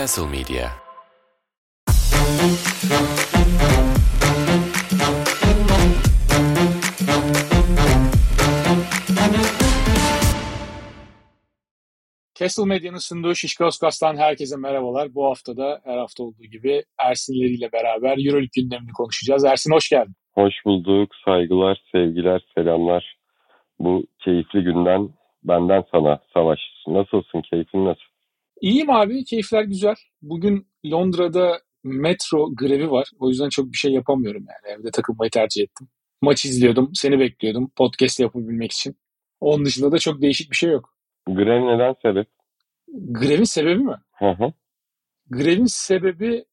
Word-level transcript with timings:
Castle 0.00 0.26
Media 0.26 0.68
Castle 12.34 12.64
Medya'nın 12.64 12.98
sunduğu 12.98 13.34
Şişko 13.34 13.64
Oskas'tan 13.64 14.16
herkese 14.16 14.56
merhabalar. 14.56 15.14
Bu 15.14 15.26
hafta 15.26 15.56
da 15.56 15.80
her 15.84 15.98
hafta 15.98 16.22
olduğu 16.22 16.44
gibi 16.52 16.82
Ersinleriyle 16.98 17.72
beraber 17.72 18.26
Euroleague 18.26 18.48
gündemini 18.56 18.92
konuşacağız. 18.92 19.44
Ersin 19.44 19.72
hoş 19.74 19.88
geldin. 19.88 20.14
Hoş 20.34 20.54
bulduk. 20.64 21.10
Saygılar, 21.24 21.82
sevgiler, 21.92 22.40
selamlar. 22.54 23.16
Bu 23.78 24.04
keyifli 24.24 24.62
günden 24.62 25.08
benden 25.44 25.84
sana 25.90 26.20
Savaş. 26.34 26.60
Nasılsın? 26.86 27.40
Keyfin 27.50 27.84
nasıl? 27.84 28.09
İyiyim 28.60 28.90
abi. 28.90 29.24
Keyifler 29.24 29.62
güzel. 29.64 29.94
Bugün 30.22 30.66
Londra'da 30.86 31.60
metro 31.84 32.54
grevi 32.54 32.90
var. 32.90 33.10
O 33.18 33.28
yüzden 33.28 33.48
çok 33.48 33.72
bir 33.72 33.76
şey 33.76 33.92
yapamıyorum 33.92 34.46
yani. 34.48 34.78
Evde 34.78 34.90
takılmayı 34.90 35.30
tercih 35.30 35.62
ettim. 35.62 35.88
Maç 36.22 36.44
izliyordum. 36.44 36.90
Seni 36.94 37.18
bekliyordum. 37.20 37.70
Podcast 37.76 38.20
yapabilmek 38.20 38.72
için. 38.72 38.96
Onun 39.40 39.64
dışında 39.64 39.92
da 39.92 39.98
çok 39.98 40.22
değişik 40.22 40.50
bir 40.50 40.56
şey 40.56 40.70
yok. 40.70 40.94
Grev 41.26 41.66
neden 41.66 41.94
sebep? 42.02 42.28
Grevin 42.88 43.44
sebebi 43.44 43.78
mi? 43.78 43.96
Hı 44.12 44.30
hı. 44.30 44.52
Grevin 45.30 45.66
sebebi 45.66 46.44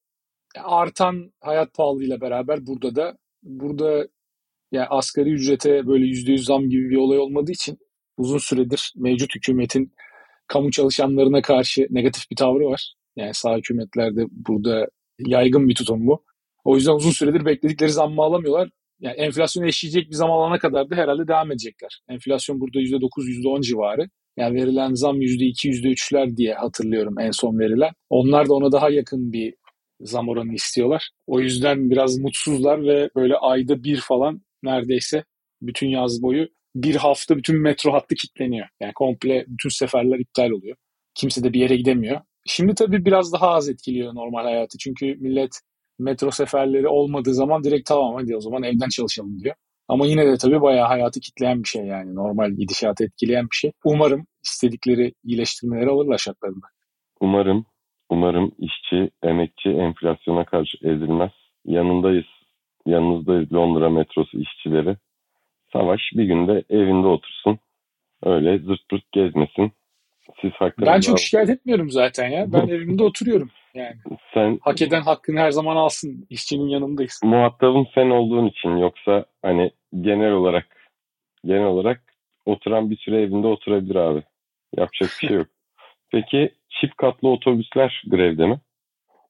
artan 0.64 1.32
hayat 1.40 1.74
pahalılığıyla 1.74 2.20
beraber 2.20 2.66
burada 2.66 2.94
da 2.96 3.18
burada 3.42 4.08
yani 4.72 4.86
asgari 4.86 5.30
ücrete 5.30 5.86
böyle 5.86 6.06
yüzde 6.06 6.32
yüz 6.32 6.44
zam 6.44 6.68
gibi 6.68 6.90
bir 6.90 6.96
olay 6.96 7.18
olmadığı 7.18 7.52
için 7.52 7.78
uzun 8.16 8.38
süredir 8.38 8.92
mevcut 8.96 9.34
hükümetin 9.34 9.92
kamu 10.48 10.70
çalışanlarına 10.70 11.42
karşı 11.42 11.86
negatif 11.90 12.30
bir 12.30 12.36
tavrı 12.36 12.64
var. 12.64 12.94
Yani 13.16 13.34
sağ 13.34 13.56
hükümetlerde 13.56 14.26
burada 14.30 14.88
yaygın 15.18 15.68
bir 15.68 15.74
tutum 15.74 16.06
bu. 16.06 16.24
O 16.64 16.76
yüzden 16.76 16.92
uzun 16.92 17.10
süredir 17.10 17.44
bekledikleri 17.44 17.90
zammı 17.90 18.22
alamıyorlar. 18.22 18.70
Yani 19.00 19.16
enflasyon 19.16 19.64
eşleyecek 19.64 20.10
bir 20.10 20.14
zam 20.14 20.30
alana 20.30 20.58
kadar 20.58 20.90
da 20.90 20.96
herhalde 20.96 21.28
devam 21.28 21.50
edecekler. 21.50 22.00
Enflasyon 22.08 22.60
burada 22.60 22.80
%9, 22.80 23.28
%10 23.28 23.62
civarı. 23.62 24.08
Yani 24.36 24.54
verilen 24.54 24.94
zam 24.94 25.20
%2, 25.20 25.68
%3'ler 25.68 26.36
diye 26.36 26.54
hatırlıyorum 26.54 27.18
en 27.20 27.30
son 27.30 27.58
verilen. 27.58 27.90
Onlar 28.10 28.48
da 28.48 28.54
ona 28.54 28.72
daha 28.72 28.90
yakın 28.90 29.32
bir 29.32 29.54
zam 30.00 30.28
oranı 30.28 30.54
istiyorlar. 30.54 31.10
O 31.26 31.40
yüzden 31.40 31.90
biraz 31.90 32.18
mutsuzlar 32.18 32.82
ve 32.86 33.10
böyle 33.16 33.36
ayda 33.36 33.84
bir 33.84 34.00
falan 34.00 34.42
neredeyse 34.62 35.24
bütün 35.62 35.88
yaz 35.88 36.22
boyu 36.22 36.48
bir 36.74 36.94
hafta 36.94 37.36
bütün 37.36 37.62
metro 37.62 37.92
hattı 37.92 38.14
kilitleniyor. 38.14 38.66
Yani 38.80 38.92
komple 38.94 39.44
bütün 39.48 39.68
seferler 39.68 40.18
iptal 40.18 40.50
oluyor. 40.50 40.76
Kimse 41.14 41.44
de 41.44 41.52
bir 41.52 41.60
yere 41.60 41.76
gidemiyor. 41.76 42.20
Şimdi 42.46 42.74
tabii 42.74 43.04
biraz 43.04 43.32
daha 43.32 43.48
az 43.50 43.68
etkiliyor 43.68 44.14
normal 44.14 44.44
hayatı. 44.44 44.78
Çünkü 44.78 45.06
millet 45.20 45.50
metro 45.98 46.30
seferleri 46.30 46.88
olmadığı 46.88 47.34
zaman 47.34 47.64
direkt 47.64 47.88
tamam 47.88 48.14
hadi 48.14 48.36
o 48.36 48.40
zaman 48.40 48.62
evden 48.62 48.88
çalışalım 48.88 49.38
diyor. 49.38 49.54
Ama 49.88 50.06
yine 50.06 50.26
de 50.26 50.36
tabii 50.36 50.60
bayağı 50.60 50.86
hayatı 50.86 51.20
kitleyen 51.20 51.62
bir 51.62 51.68
şey 51.68 51.84
yani. 51.84 52.14
Normal 52.14 52.50
gidişatı 52.50 53.04
etkileyen 53.04 53.44
bir 53.44 53.56
şey. 53.56 53.72
Umarım 53.84 54.26
istedikleri 54.44 55.12
iyileştirmeleri 55.24 55.90
alırlar 55.90 56.18
şartlarında. 56.18 56.66
Umarım, 57.20 57.66
umarım 58.10 58.52
işçi, 58.58 59.10
emekçi 59.22 59.68
enflasyona 59.68 60.44
karşı 60.44 60.76
ezilmez. 60.82 61.30
Yanındayız, 61.64 62.26
yanınızdayız 62.86 63.52
Londra 63.52 63.90
metrosu 63.90 64.40
işçileri. 64.40 64.96
Savaş 65.72 66.00
bir 66.12 66.24
günde 66.24 66.64
evinde 66.70 67.06
otursun. 67.06 67.58
Öyle 68.24 68.58
zırt 68.58 68.88
pırt 68.88 69.12
gezmesin. 69.12 69.72
Siz 70.40 70.52
hakkınızda... 70.52 70.92
Ben 70.92 71.00
çok 71.00 71.20
şikayet 71.20 71.50
etmiyorum 71.50 71.90
zaten 71.90 72.28
ya. 72.28 72.52
Ben 72.52 72.68
evimde 72.68 73.02
oturuyorum 73.02 73.50
yani. 73.74 73.96
Sen 74.34 74.58
Hak 74.62 74.82
eden 74.82 75.00
hakkını 75.00 75.40
her 75.40 75.50
zaman 75.50 75.76
alsın. 75.76 76.26
İşçinin 76.30 76.68
yanındayız. 76.68 77.20
muhatabın 77.24 77.86
sen 77.94 78.10
olduğun 78.10 78.46
için 78.46 78.76
yoksa 78.76 79.24
hani 79.42 79.70
genel 80.00 80.32
olarak 80.32 80.66
genel 81.44 81.64
olarak 81.66 82.02
oturan 82.46 82.90
bir 82.90 82.96
süre 82.96 83.22
evinde 83.22 83.46
oturabilir 83.46 83.94
abi. 83.96 84.22
Yapacak 84.76 85.10
bir 85.22 85.26
şey 85.26 85.36
yok. 85.36 85.46
Peki 86.10 86.54
çift 86.68 86.96
katlı 86.96 87.28
otobüsler 87.28 88.02
grevde 88.06 88.46
mi? 88.46 88.60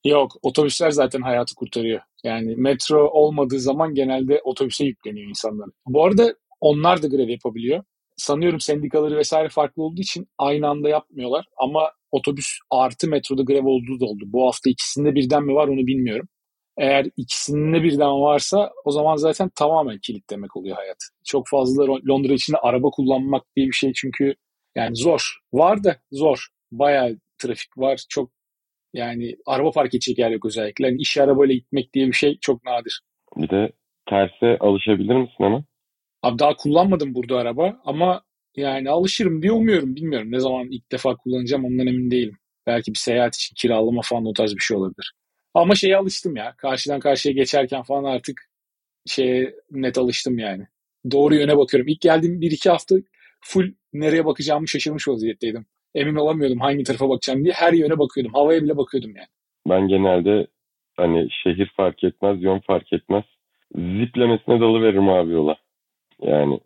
Yok 0.04 0.32
otobüsler 0.42 0.90
zaten 0.90 1.22
hayatı 1.22 1.54
kurtarıyor. 1.54 2.00
Yani 2.24 2.54
metro 2.56 3.08
olmadığı 3.08 3.60
zaman 3.60 3.94
genelde 3.94 4.40
otobüse 4.44 4.84
yükleniyor 4.84 5.28
insanlar. 5.28 5.68
Bu 5.86 6.04
arada 6.04 6.34
onlar 6.60 7.02
da 7.02 7.06
grev 7.06 7.28
yapabiliyor. 7.28 7.84
Sanıyorum 8.16 8.60
sendikaları 8.60 9.16
vesaire 9.16 9.48
farklı 9.48 9.82
olduğu 9.82 10.00
için 10.00 10.26
aynı 10.38 10.68
anda 10.68 10.88
yapmıyorlar. 10.88 11.46
Ama 11.56 11.90
otobüs 12.10 12.46
artı 12.70 13.08
metroda 13.08 13.42
grev 13.42 13.66
olduğu 13.66 14.00
da 14.00 14.06
oldu. 14.06 14.24
Bu 14.26 14.46
hafta 14.46 14.70
ikisinde 14.70 15.14
birden 15.14 15.42
mi 15.44 15.54
var 15.54 15.68
onu 15.68 15.86
bilmiyorum. 15.86 16.28
Eğer 16.78 17.06
ikisinde 17.16 17.82
birden 17.82 18.20
varsa 18.20 18.72
o 18.84 18.90
zaman 18.90 19.16
zaten 19.16 19.50
tamamen 19.54 19.98
kilit 19.98 20.30
demek 20.30 20.56
oluyor 20.56 20.76
hayat. 20.76 20.96
Çok 21.24 21.48
fazla 21.48 21.86
Londra 21.86 22.32
içinde 22.32 22.56
araba 22.58 22.90
kullanmak 22.90 23.42
diye 23.56 23.66
bir 23.66 23.72
şey 23.72 23.92
çünkü 23.92 24.34
yani 24.76 24.96
zor. 24.96 25.38
Var 25.52 25.84
da 25.84 25.96
zor. 26.12 26.46
Bayağı 26.72 27.18
trafik 27.38 27.78
var. 27.78 28.00
Çok 28.08 28.30
yani 28.98 29.36
araba 29.46 29.70
park 29.70 29.94
edecek 29.94 30.18
yer 30.18 30.30
yok 30.30 30.46
özellikle. 30.46 30.86
Yani 30.86 31.00
iş 31.00 31.18
arabayla 31.18 31.54
gitmek 31.54 31.94
diye 31.94 32.06
bir 32.06 32.12
şey 32.12 32.38
çok 32.40 32.64
nadir. 32.64 33.00
Bir 33.36 33.50
de 33.50 33.72
terse 34.08 34.58
alışabilir 34.60 35.14
misin 35.14 35.44
ama? 35.44 35.64
Abi 36.22 36.38
daha 36.38 36.56
kullanmadım 36.56 37.14
burada 37.14 37.38
araba 37.38 37.80
ama 37.84 38.22
yani 38.56 38.90
alışırım 38.90 39.42
diye 39.42 39.52
umuyorum. 39.52 39.96
Bilmiyorum 39.96 40.32
ne 40.32 40.40
zaman 40.40 40.68
ilk 40.70 40.92
defa 40.92 41.16
kullanacağım 41.16 41.64
ondan 41.64 41.86
emin 41.86 42.10
değilim. 42.10 42.38
Belki 42.66 42.92
bir 42.92 42.98
seyahat 42.98 43.34
için 43.34 43.54
kiralama 43.54 44.00
falan 44.04 44.26
o 44.26 44.32
tarz 44.32 44.54
bir 44.54 44.60
şey 44.60 44.76
olabilir. 44.76 45.12
Ama 45.54 45.74
şeye 45.74 45.96
alıştım 45.96 46.36
ya. 46.36 46.54
Karşıdan 46.58 47.00
karşıya 47.00 47.34
geçerken 47.34 47.82
falan 47.82 48.04
artık 48.04 48.40
şeye 49.06 49.54
net 49.70 49.98
alıştım 49.98 50.38
yani. 50.38 50.66
Doğru 51.10 51.34
yöne 51.34 51.56
bakıyorum. 51.56 51.88
İlk 51.88 52.00
geldiğim 52.00 52.40
bir 52.40 52.50
iki 52.50 52.70
hafta 52.70 52.96
full 53.40 53.72
nereye 53.92 54.24
bakacağımı 54.24 54.68
şaşırmış 54.68 55.08
vaziyetteydim. 55.08 55.66
Emin 55.94 56.14
olamıyordum 56.14 56.60
hangi 56.60 56.84
tarafa 56.84 57.08
bakacağım 57.08 57.44
diye. 57.44 57.54
Her 57.54 57.72
yöne 57.72 57.98
bakıyordum. 57.98 58.34
Havaya 58.34 58.62
bile 58.62 58.76
bakıyordum 58.76 59.16
yani. 59.16 59.28
Ben 59.68 59.88
genelde 59.88 60.46
hani 60.96 61.28
şehir 61.42 61.72
fark 61.76 62.04
etmez, 62.04 62.42
yön 62.42 62.58
fark 62.58 62.92
etmez. 62.92 63.24
Ziplemesine 63.74 64.60
dalı 64.60 64.82
veririm 64.82 65.08
abi 65.08 65.32
yola. 65.32 65.56
Yani 66.22 66.60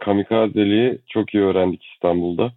kamikazeliği 0.00 0.98
çok 1.08 1.34
iyi 1.34 1.42
öğrendik 1.42 1.82
İstanbul'da. 1.94 2.52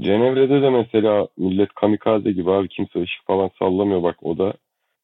Cenevre'de 0.00 0.62
de 0.62 0.70
mesela 0.70 1.28
millet 1.36 1.74
kamikaze 1.74 2.32
gibi 2.32 2.50
abi 2.50 2.68
kimse 2.68 3.02
ışık 3.02 3.26
falan 3.26 3.50
sallamıyor 3.58 4.02
bak 4.02 4.16
o 4.22 4.38
da 4.38 4.52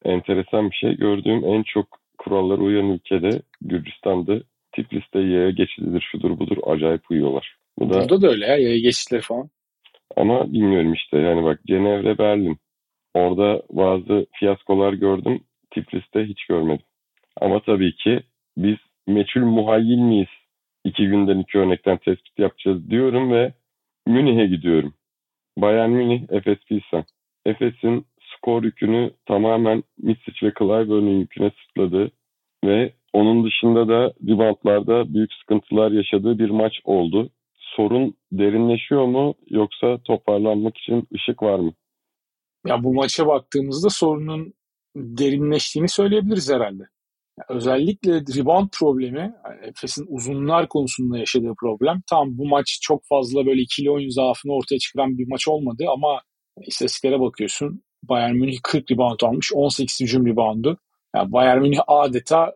enteresan 0.04 0.70
bir 0.70 0.76
şey. 0.76 0.96
Gördüğüm 0.96 1.44
en 1.44 1.62
çok 1.62 1.86
kurallara 2.18 2.60
uyan 2.60 2.86
ülkede 2.86 3.42
Gürcistan'da 3.60 4.40
Tiflis'te 4.72 5.18
yaya 5.18 5.50
geçididir 5.50 6.08
şudur 6.12 6.38
budur 6.38 6.56
acayip 6.66 7.10
uyuyorlar. 7.10 7.56
Bu 7.78 7.90
da 7.90 7.94
Burada 7.94 8.22
da 8.22 8.28
öyle 8.28 8.46
ya 8.46 8.56
yaya 8.56 8.78
geçişleri 8.78 9.20
falan. 9.22 9.50
Ama 10.16 10.52
bilmiyorum 10.52 10.92
işte 10.92 11.18
yani 11.18 11.44
bak 11.44 11.60
Cenevre 11.66 12.18
Berlin 12.18 12.56
orada 13.14 13.62
bazı 13.70 14.26
fiyaskolar 14.32 14.92
gördüm 14.92 15.40
Tiflis'te 15.70 16.24
hiç 16.24 16.44
görmedim. 16.46 16.86
Ama 17.40 17.60
tabii 17.62 17.96
ki 17.96 18.20
biz 18.56 18.76
meçhul 19.06 19.40
muhayyil 19.40 19.98
miyiz? 19.98 20.28
İki 20.84 21.06
günden 21.06 21.38
iki 21.38 21.58
örnekten 21.58 21.96
tespit 21.96 22.38
yapacağız 22.38 22.90
diyorum 22.90 23.32
ve 23.32 23.52
Münih'e 24.06 24.46
gidiyorum. 24.46 24.94
Bayern 25.58 25.90
Münih, 25.90 26.22
Efes 26.30 26.58
Pilsen. 26.68 27.04
Efes'in 27.46 28.06
skor 28.36 28.62
yükünü 28.62 29.10
tamamen 29.26 29.82
Misic 29.98 30.46
ve 30.46 30.52
Clyburn'un 30.58 31.20
yüküne 31.20 31.50
sırtladı 31.50 32.10
ve 32.64 32.92
onun 33.12 33.44
dışında 33.44 33.88
da 33.88 34.12
reboundlarda 34.28 35.14
büyük 35.14 35.32
sıkıntılar 35.32 35.90
yaşadığı 35.90 36.38
bir 36.38 36.50
maç 36.50 36.80
oldu. 36.84 37.30
Sorun 37.76 38.14
derinleşiyor 38.32 39.06
mu 39.06 39.34
yoksa 39.50 39.98
toparlanmak 40.04 40.78
için 40.78 41.08
ışık 41.14 41.42
var 41.42 41.58
mı? 41.58 41.72
Ya 42.66 42.84
bu 42.84 42.94
maça 42.94 43.26
baktığımızda 43.26 43.90
sorunun 43.90 44.54
derinleştiğini 44.96 45.88
söyleyebiliriz 45.88 46.50
herhalde. 46.50 46.82
Özellikle 47.48 48.12
rebound 48.12 48.68
problemi, 48.78 49.34
Efes'in 49.62 50.06
uzunlar 50.08 50.68
konusunda 50.68 51.18
yaşadığı 51.18 51.54
problem. 51.60 52.02
Tamam 52.10 52.38
bu 52.38 52.48
maç 52.48 52.78
çok 52.82 53.04
fazla 53.04 53.46
böyle 53.46 53.60
ikili 53.60 53.90
oyun 53.90 54.08
zaafını 54.08 54.52
ortaya 54.52 54.78
çıkaran 54.78 55.18
bir 55.18 55.28
maç 55.28 55.48
olmadı 55.48 55.84
ama 55.92 56.22
istatistiklere 56.66 57.20
bakıyorsun. 57.20 57.82
Bayern 58.02 58.34
Münih 58.34 58.58
40 58.62 58.90
rebound 58.90 59.20
almış, 59.22 59.52
18 59.54 60.00
hücum 60.00 60.26
reboundu. 60.26 60.78
Yani 61.16 61.32
Bayern 61.32 61.60
Münih 61.60 61.80
adeta 61.86 62.54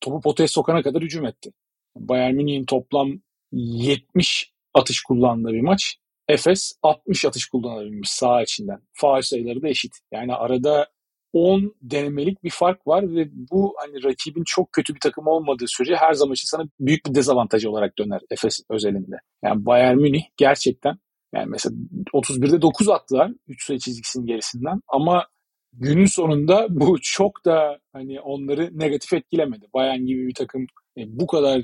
topu 0.00 0.20
potaya 0.20 0.48
sokana 0.48 0.82
kadar 0.82 1.02
hücum 1.02 1.26
etti. 1.26 1.50
Bayern 1.96 2.34
Münih'in 2.34 2.64
toplam 2.64 3.12
70 3.52 4.53
atış 4.74 5.02
kullandığı 5.02 5.52
bir 5.52 5.60
maç. 5.60 5.96
Efes 6.28 6.72
60 6.82 7.24
atış 7.24 7.46
kullanabilmiş 7.46 8.10
sağ 8.10 8.42
içinden. 8.42 8.80
Faal 8.92 9.22
sayıları 9.22 9.62
da 9.62 9.68
eşit. 9.68 9.92
Yani 10.12 10.34
arada 10.34 10.88
10 11.32 11.74
denemelik 11.82 12.44
bir 12.44 12.50
fark 12.50 12.86
var 12.86 13.14
ve 13.14 13.28
bu 13.32 13.74
hani 13.78 14.04
rakibin 14.04 14.44
çok 14.46 14.72
kötü 14.72 14.94
bir 14.94 15.00
takım 15.00 15.26
olmadığı 15.26 15.68
sürece 15.68 15.96
her 15.96 16.12
zaman 16.12 16.34
için 16.34 16.46
sana 16.46 16.64
büyük 16.80 17.06
bir 17.06 17.14
dezavantaj 17.14 17.64
olarak 17.64 17.98
döner 17.98 18.20
Efes 18.30 18.60
özelinde. 18.70 19.16
Yani 19.44 19.66
Bayern 19.66 19.96
Münih 19.96 20.22
gerçekten 20.36 20.98
yani 21.34 21.46
mesela 21.46 21.76
31'de 22.14 22.62
9 22.62 22.88
attılar 22.88 23.32
3 23.48 23.66
sayı 23.66 23.78
çizgisinin 23.78 24.26
gerisinden 24.26 24.80
ama 24.88 25.26
günün 25.72 26.06
sonunda 26.06 26.66
bu 26.70 26.98
çok 27.02 27.44
da 27.44 27.78
hani 27.92 28.20
onları 28.20 28.70
negatif 28.72 29.12
etkilemedi. 29.12 29.66
Bayern 29.74 30.06
gibi 30.06 30.26
bir 30.26 30.34
takım 30.34 30.66
e, 30.98 31.02
bu 31.06 31.26
kadar 31.26 31.62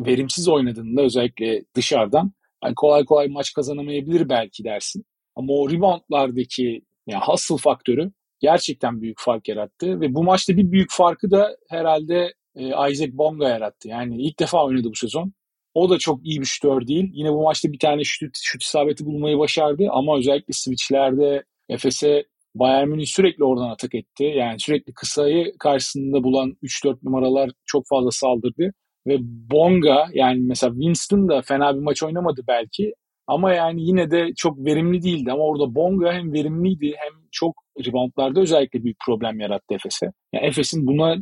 verimsiz 0.00 0.48
oynadığında 0.48 1.02
özellikle 1.02 1.64
dışarıdan 1.74 2.32
hani 2.60 2.74
kolay 2.74 3.04
kolay 3.04 3.28
maç 3.28 3.52
kazanamayabilir 3.52 4.28
belki 4.28 4.64
dersin. 4.64 5.04
Ama 5.36 5.52
o 5.52 5.70
reboundlardaki 5.70 6.82
yani 7.06 7.24
hustle 7.24 7.56
faktörü 7.56 8.12
gerçekten 8.40 9.02
büyük 9.02 9.20
fark 9.20 9.48
yarattı 9.48 10.00
ve 10.00 10.14
bu 10.14 10.24
maçta 10.24 10.56
bir 10.56 10.72
büyük 10.72 10.90
farkı 10.92 11.30
da 11.30 11.56
herhalde 11.68 12.34
e, 12.56 12.66
Isaac 12.66 13.12
Bonga 13.12 13.48
yarattı. 13.48 13.88
Yani 13.88 14.22
ilk 14.22 14.38
defa 14.38 14.64
oynadı 14.64 14.90
bu 14.90 14.94
sezon. 14.94 15.32
O 15.74 15.90
da 15.90 15.98
çok 15.98 16.26
iyi 16.26 16.40
bir 16.40 16.46
şütör 16.46 16.86
değil. 16.86 17.10
Yine 17.12 17.32
bu 17.32 17.42
maçta 17.42 17.72
bir 17.72 17.78
tane 17.78 18.04
şut, 18.04 18.36
şut 18.42 18.62
isabeti 18.62 19.04
bulmayı 19.06 19.38
başardı 19.38 19.88
ama 19.90 20.18
özellikle 20.18 20.52
switchlerde 20.52 21.44
Efes'e 21.68 22.24
Bayern 22.54 22.88
Münih 22.88 23.06
sürekli 23.06 23.44
oradan 23.44 23.70
atak 23.70 23.94
etti. 23.94 24.24
Yani 24.24 24.60
sürekli 24.60 24.92
kısayı 24.94 25.58
karşısında 25.58 26.24
bulan 26.24 26.56
3-4 26.62 26.98
numaralar 27.02 27.50
çok 27.64 27.86
fazla 27.88 28.10
saldırdı. 28.10 28.72
Ve 29.06 29.16
Bonga 29.20 30.06
yani 30.12 30.40
mesela 30.40 30.72
Winston 30.72 31.28
da 31.28 31.42
fena 31.42 31.74
bir 31.74 31.80
maç 31.80 32.02
oynamadı 32.02 32.40
belki. 32.48 32.94
Ama 33.26 33.52
yani 33.54 33.82
yine 33.82 34.10
de 34.10 34.30
çok 34.36 34.64
verimli 34.64 35.02
değildi. 35.02 35.32
Ama 35.32 35.42
orada 35.42 35.74
Bonga 35.74 36.12
hem 36.12 36.32
verimliydi 36.32 36.94
hem 36.96 37.12
çok 37.32 37.54
reboundlarda 37.86 38.40
özellikle 38.40 38.84
büyük 38.84 38.96
problem 39.06 39.40
yarattı 39.40 39.74
Efes'e. 39.74 40.06
Yani 40.32 40.46
Efes'in 40.46 40.86
buna 40.86 41.16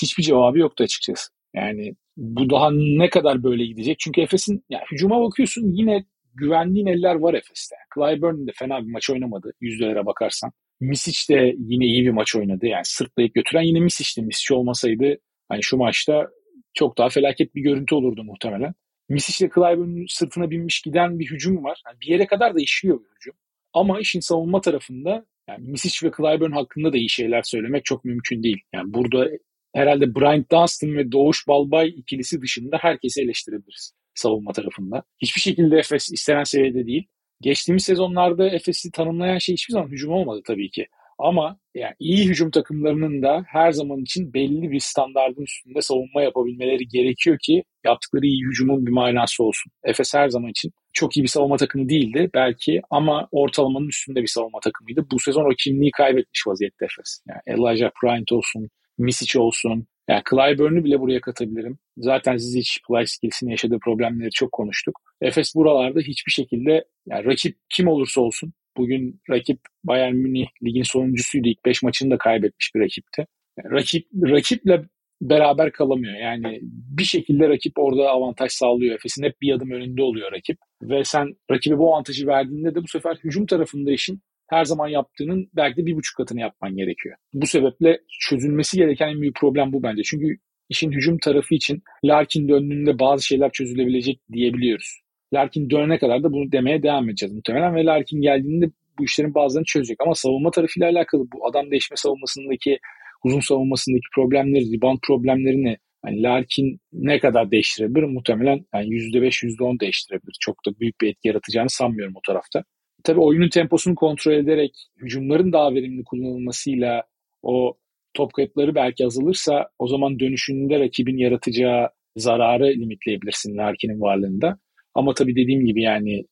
hiçbir 0.00 0.22
cevabı 0.22 0.58
yoktu 0.58 0.84
açıkçası. 0.84 1.28
Yani 1.54 1.94
bu 2.16 2.50
daha 2.50 2.70
ne 2.72 3.10
kadar 3.10 3.42
böyle 3.42 3.66
gidecek? 3.66 3.98
Çünkü 3.98 4.20
Efes'in 4.20 4.64
yani 4.70 4.84
hücuma 4.92 5.20
bakıyorsun 5.20 5.72
yine 5.72 6.04
güvendiğin 6.34 6.86
eller 6.86 7.14
var 7.14 7.34
Efes'te. 7.34 7.76
Clyburn 7.94 8.46
de 8.46 8.52
fena 8.58 8.86
bir 8.86 8.92
maç 8.92 9.10
oynamadı 9.10 9.52
yüzdelere 9.60 10.06
bakarsan. 10.06 10.52
Misic 10.80 11.34
de 11.34 11.54
yine 11.58 11.84
iyi 11.84 12.04
bir 12.04 12.10
maç 12.10 12.36
oynadı. 12.36 12.66
Yani 12.66 12.84
sırtlayıp 12.84 13.34
götüren 13.34 13.62
yine 13.62 13.80
Misic'ti. 13.80 14.22
Misic 14.22 14.54
olmasaydı 14.54 15.16
hani 15.48 15.62
şu 15.62 15.76
maçta 15.76 16.28
çok 16.76 16.98
daha 16.98 17.08
felaket 17.08 17.54
bir 17.54 17.62
görüntü 17.62 17.94
olurdu 17.94 18.24
muhtemelen. 18.24 18.74
Misic 19.08 19.44
ile 19.44 19.52
Clyburn'un 19.54 20.06
sırtına 20.08 20.50
binmiş 20.50 20.80
giden 20.82 21.18
bir 21.18 21.30
hücum 21.30 21.64
var. 21.64 21.82
Yani 21.86 22.00
bir 22.00 22.06
yere 22.06 22.26
kadar 22.26 22.54
da 22.54 22.60
işliyor 22.60 23.00
bir 23.00 23.16
hücum. 23.16 23.34
Ama 23.72 24.00
işin 24.00 24.20
savunma 24.20 24.60
tarafında 24.60 25.26
yani 25.48 25.70
Misic 25.70 26.06
ve 26.06 26.10
Clyburn 26.16 26.52
hakkında 26.52 26.92
da 26.92 26.96
iyi 26.96 27.08
şeyler 27.08 27.42
söylemek 27.42 27.84
çok 27.84 28.04
mümkün 28.04 28.42
değil. 28.42 28.60
Yani 28.72 28.94
burada 28.94 29.28
herhalde 29.74 30.14
Bryant 30.14 30.52
Dunstan 30.52 30.96
ve 30.96 31.12
Doğuş 31.12 31.48
Balbay 31.48 31.88
ikilisi 31.88 32.42
dışında 32.42 32.78
herkesi 32.80 33.22
eleştirebiliriz 33.22 33.92
savunma 34.14 34.52
tarafında. 34.52 35.02
Hiçbir 35.22 35.40
şekilde 35.40 35.78
Efes 35.78 36.12
istenen 36.12 36.44
seviyede 36.44 36.86
değil. 36.86 37.06
Geçtiğimiz 37.40 37.84
sezonlarda 37.84 38.50
Efes'i 38.50 38.90
tanımlayan 38.90 39.38
şey 39.38 39.52
hiçbir 39.52 39.72
zaman 39.72 39.88
hücum 39.88 40.12
olmadı 40.12 40.42
tabii 40.46 40.70
ki. 40.70 40.86
Ama 41.18 41.58
yani 41.74 41.94
iyi 41.98 42.28
hücum 42.28 42.50
takımlarının 42.50 43.22
da 43.22 43.44
her 43.46 43.72
zaman 43.72 44.00
için 44.02 44.34
belli 44.34 44.70
bir 44.70 44.80
standartın 44.80 45.42
üstünde 45.42 45.82
savunma 45.82 46.22
yapabilmeleri 46.22 46.88
gerekiyor 46.88 47.38
ki 47.42 47.64
yaptıkları 47.84 48.26
iyi 48.26 48.44
hücumun 48.44 48.86
bir 48.86 48.90
manası 48.90 49.44
olsun. 49.44 49.72
Efes 49.84 50.14
her 50.14 50.28
zaman 50.28 50.50
için 50.50 50.72
çok 50.92 51.16
iyi 51.16 51.22
bir 51.22 51.28
savunma 51.28 51.56
takımı 51.56 51.88
değildi 51.88 52.30
belki 52.34 52.82
ama 52.90 53.28
ortalamanın 53.30 53.88
üstünde 53.88 54.22
bir 54.22 54.26
savunma 54.26 54.60
takımıydı. 54.60 55.06
Bu 55.12 55.20
sezon 55.20 55.44
o 55.44 55.54
kimliği 55.58 55.90
kaybetmiş 55.90 56.46
vaziyette 56.46 56.84
Efes. 56.84 57.20
Yani 57.28 57.40
Elijah 57.46 57.90
Bryant 58.02 58.32
olsun, 58.32 58.68
Misic 58.98 59.38
olsun, 59.38 59.86
yani 60.08 60.22
Clyburn'u 60.30 60.84
bile 60.84 61.00
buraya 61.00 61.20
katabilirim. 61.20 61.78
Zaten 61.96 62.36
Zizic, 62.36 62.70
Plyce 62.88 63.12
ikilisinin 63.16 63.50
yaşadığı 63.50 63.78
problemleri 63.78 64.30
çok 64.30 64.52
konuştuk. 64.52 65.00
Efes 65.20 65.54
buralarda 65.54 66.00
hiçbir 66.00 66.32
şekilde 66.32 66.84
yani 67.06 67.24
rakip 67.24 67.56
kim 67.68 67.88
olursa 67.88 68.20
olsun 68.20 68.52
bugün 68.76 69.20
rakip 69.30 69.58
Bayern 69.84 70.14
Münih 70.14 70.46
ligin 70.64 70.82
sonuncusuydu. 70.82 71.48
İlk 71.48 71.64
5 71.64 71.82
maçını 71.82 72.10
da 72.10 72.18
kaybetmiş 72.18 72.74
bir 72.74 72.80
rakipti. 72.80 73.26
Rakip 73.70 74.06
rakiple 74.14 74.82
beraber 75.20 75.72
kalamıyor. 75.72 76.14
Yani 76.14 76.58
bir 76.98 77.04
şekilde 77.04 77.48
rakip 77.48 77.72
orada 77.76 78.08
avantaj 78.10 78.52
sağlıyor. 78.52 78.94
Efes'in 78.94 79.24
hep 79.24 79.40
bir 79.40 79.52
adım 79.52 79.70
önünde 79.70 80.02
oluyor 80.02 80.32
rakip. 80.32 80.58
Ve 80.82 81.04
sen 81.04 81.26
rakibe 81.50 81.78
bu 81.78 81.94
avantajı 81.94 82.26
verdiğinde 82.26 82.74
de 82.74 82.82
bu 82.82 82.88
sefer 82.88 83.16
hücum 83.24 83.46
tarafında 83.46 83.92
işin 83.92 84.20
her 84.50 84.64
zaman 84.64 84.88
yaptığının 84.88 85.50
belki 85.56 85.76
de 85.76 85.86
bir 85.86 85.94
buçuk 85.94 86.16
katını 86.16 86.40
yapman 86.40 86.76
gerekiyor. 86.76 87.16
Bu 87.32 87.46
sebeple 87.46 88.00
çözülmesi 88.20 88.76
gereken 88.76 89.08
en 89.08 89.20
büyük 89.20 89.36
problem 89.36 89.72
bu 89.72 89.82
bence. 89.82 90.02
Çünkü 90.02 90.36
işin 90.68 90.92
hücum 90.92 91.18
tarafı 91.18 91.54
için 91.54 91.82
Larkin 92.04 92.48
döndüğünde 92.48 92.98
bazı 92.98 93.26
şeyler 93.26 93.50
çözülebilecek 93.52 94.20
diyebiliyoruz. 94.32 95.00
Larkin 95.34 95.70
dönene 95.70 95.98
kadar 95.98 96.22
da 96.22 96.32
bunu 96.32 96.52
demeye 96.52 96.82
devam 96.82 97.08
edeceğiz 97.08 97.34
muhtemelen 97.34 97.74
ve 97.74 97.84
Larkin 97.84 98.20
geldiğinde 98.20 98.66
bu 98.98 99.04
işlerin 99.04 99.34
bazılarını 99.34 99.64
çözecek. 99.66 99.96
Ama 100.00 100.14
savunma 100.14 100.50
tarafıyla 100.50 100.90
alakalı 100.90 101.22
bu 101.34 101.46
adam 101.48 101.70
değişme 101.70 101.96
savunmasındaki 101.96 102.78
uzun 103.24 103.40
savunmasındaki 103.40 104.06
problemleri, 104.14 104.76
rebound 104.76 104.98
problemlerini 105.06 105.76
yani 106.06 106.22
Larkin 106.22 106.80
ne 106.92 107.18
kadar 107.18 107.50
değiştirebilir? 107.50 108.04
Muhtemelen 108.04 108.64
yani 108.74 108.86
%5, 108.88 109.42
%10 109.42 109.80
değiştirebilir. 109.80 110.36
Çok 110.40 110.66
da 110.66 110.70
büyük 110.80 111.00
bir 111.00 111.08
etki 111.08 111.28
yaratacağını 111.28 111.70
sanmıyorum 111.70 112.14
o 112.16 112.20
tarafta. 112.26 112.64
Tabii 113.04 113.20
oyunun 113.20 113.48
temposunu 113.48 113.94
kontrol 113.94 114.32
ederek 114.32 114.72
hücumların 115.02 115.52
daha 115.52 115.74
verimli 115.74 116.04
kullanılmasıyla 116.04 117.02
o 117.42 117.74
top 118.14 118.32
kayıpları 118.32 118.74
belki 118.74 119.06
azalırsa 119.06 119.68
o 119.78 119.88
zaman 119.88 120.18
dönüşünde 120.18 120.80
rakibin 120.80 121.18
yaratacağı 121.18 121.88
zararı 122.16 122.64
limitleyebilirsin 122.64 123.56
Larkin'in 123.56 124.00
varlığında. 124.00 124.58
Ama 124.96 125.14
tabii 125.14 125.36
dediğim 125.36 125.66
gibi 125.66 125.82
yani 125.82 126.24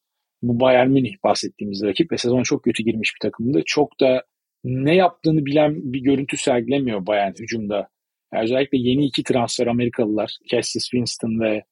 bu 0.43 0.61
Bayern 0.61 0.91
Münih 0.91 1.15
bahsettiğimiz 1.25 1.83
rakip 1.85 2.13
ve 2.13 2.19
sezon 2.19 2.43
çok 2.43 2.65
kötü 2.65 2.83
girmiş 2.83 3.13
bir 3.15 3.29
takımdı. 3.29 3.63
Çok 3.67 4.01
da 4.01 4.25
ne 4.65 4.95
yaptığını 4.95 5.47
bilen 5.47 5.93
bir 5.93 6.01
görüntü 6.01 6.37
sergilemiyor 6.37 7.07
Bayern 7.07 7.33
hücumda. 7.33 7.89
Yani 8.35 8.45
özellikle 8.45 8.79
yeni 8.79 9.07
iki 9.07 9.23
transfer 9.23 9.67
Amerikalılar, 9.67 10.37
Cassius 10.51 10.85
Winston 10.91 11.41
ve 11.41 11.63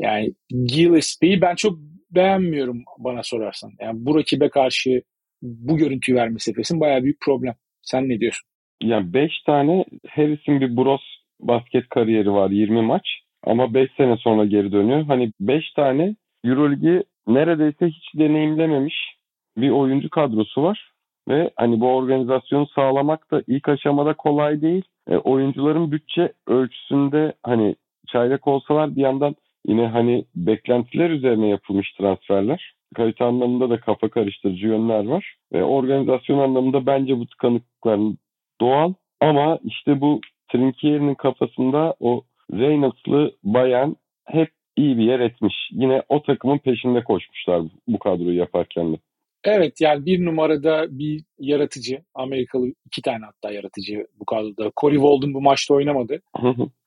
yani 0.00 0.34
Gillespie'yi 0.50 1.40
ben 1.40 1.54
çok 1.54 1.78
beğenmiyorum 2.10 2.84
bana 2.98 3.22
sorarsan. 3.22 3.70
Yani 3.80 4.06
bu 4.06 4.18
rakibe 4.18 4.48
karşı 4.48 5.02
bu 5.42 5.76
görüntüyü 5.76 6.18
vermesi 6.18 6.50
Efes'in 6.50 6.80
bayağı 6.80 7.02
büyük 7.02 7.20
problem. 7.20 7.54
Sen 7.82 8.08
ne 8.08 8.20
diyorsun? 8.20 8.48
Yani 8.82 9.12
5 9.12 9.42
tane 9.46 9.84
Harris'in 10.08 10.60
bir 10.60 10.76
Bros 10.76 11.02
basket 11.40 11.88
kariyeri 11.88 12.32
var 12.32 12.50
20 12.50 12.82
maç. 12.82 13.08
Ama 13.42 13.74
5 13.74 13.90
sene 13.96 14.16
sonra 14.16 14.44
geri 14.44 14.72
dönüyor. 14.72 15.04
Hani 15.04 15.32
5 15.40 15.72
tane 15.72 16.16
Euroligi 16.44 17.02
neredeyse 17.26 17.86
hiç 17.86 18.14
deneyimlememiş 18.14 19.16
bir 19.56 19.70
oyuncu 19.70 20.10
kadrosu 20.10 20.62
var. 20.62 20.90
Ve 21.28 21.50
hani 21.56 21.80
bu 21.80 21.88
organizasyonu 21.88 22.66
sağlamak 22.66 23.30
da 23.30 23.42
ilk 23.46 23.68
aşamada 23.68 24.14
kolay 24.14 24.62
değil. 24.62 24.84
E, 25.10 25.16
oyuncuların 25.16 25.92
bütçe 25.92 26.32
ölçüsünde 26.46 27.32
hani 27.42 27.76
çaylak 28.06 28.46
olsalar 28.46 28.96
bir 28.96 29.00
yandan 29.00 29.36
yine 29.66 29.86
hani 29.86 30.24
beklentiler 30.36 31.10
üzerine 31.10 31.48
yapılmış 31.48 31.92
transferler. 31.92 32.74
Kalite 32.94 33.24
anlamında 33.24 33.70
da 33.70 33.80
kafa 33.80 34.08
karıştırıcı 34.08 34.66
yönler 34.66 35.04
var. 35.04 35.34
Ve 35.52 35.64
organizasyon 35.64 36.38
anlamında 36.38 36.86
bence 36.86 37.18
bu 37.18 37.26
tıkanıklıkların 37.26 38.18
doğal. 38.60 38.92
Ama 39.20 39.58
işte 39.64 40.00
bu 40.00 40.20
Trinkier'in 40.52 41.14
kafasında 41.14 41.94
o 42.00 42.22
Reynolds'lı 42.52 43.32
bayan 43.44 43.96
hep 44.24 44.50
iyi 44.76 44.98
bir 44.98 45.04
yer 45.04 45.20
etmiş. 45.20 45.54
Yine 45.72 46.02
o 46.08 46.22
takımın 46.22 46.58
peşinde 46.58 47.04
koşmuşlar 47.04 47.62
bu 47.88 47.98
kadroyu 47.98 48.38
yaparken 48.38 48.92
de. 48.92 48.96
Evet 49.44 49.80
yani 49.80 50.06
bir 50.06 50.24
numarada 50.24 50.86
bir 50.98 51.24
yaratıcı. 51.38 52.02
Amerikalı 52.14 52.66
iki 52.86 53.02
tane 53.02 53.24
hatta 53.24 53.52
yaratıcı 53.52 54.06
bu 54.20 54.24
kadroda. 54.24 54.72
Corey 54.80 54.96
Walden 54.96 55.34
bu 55.34 55.40
maçta 55.40 55.74
oynamadı. 55.74 56.20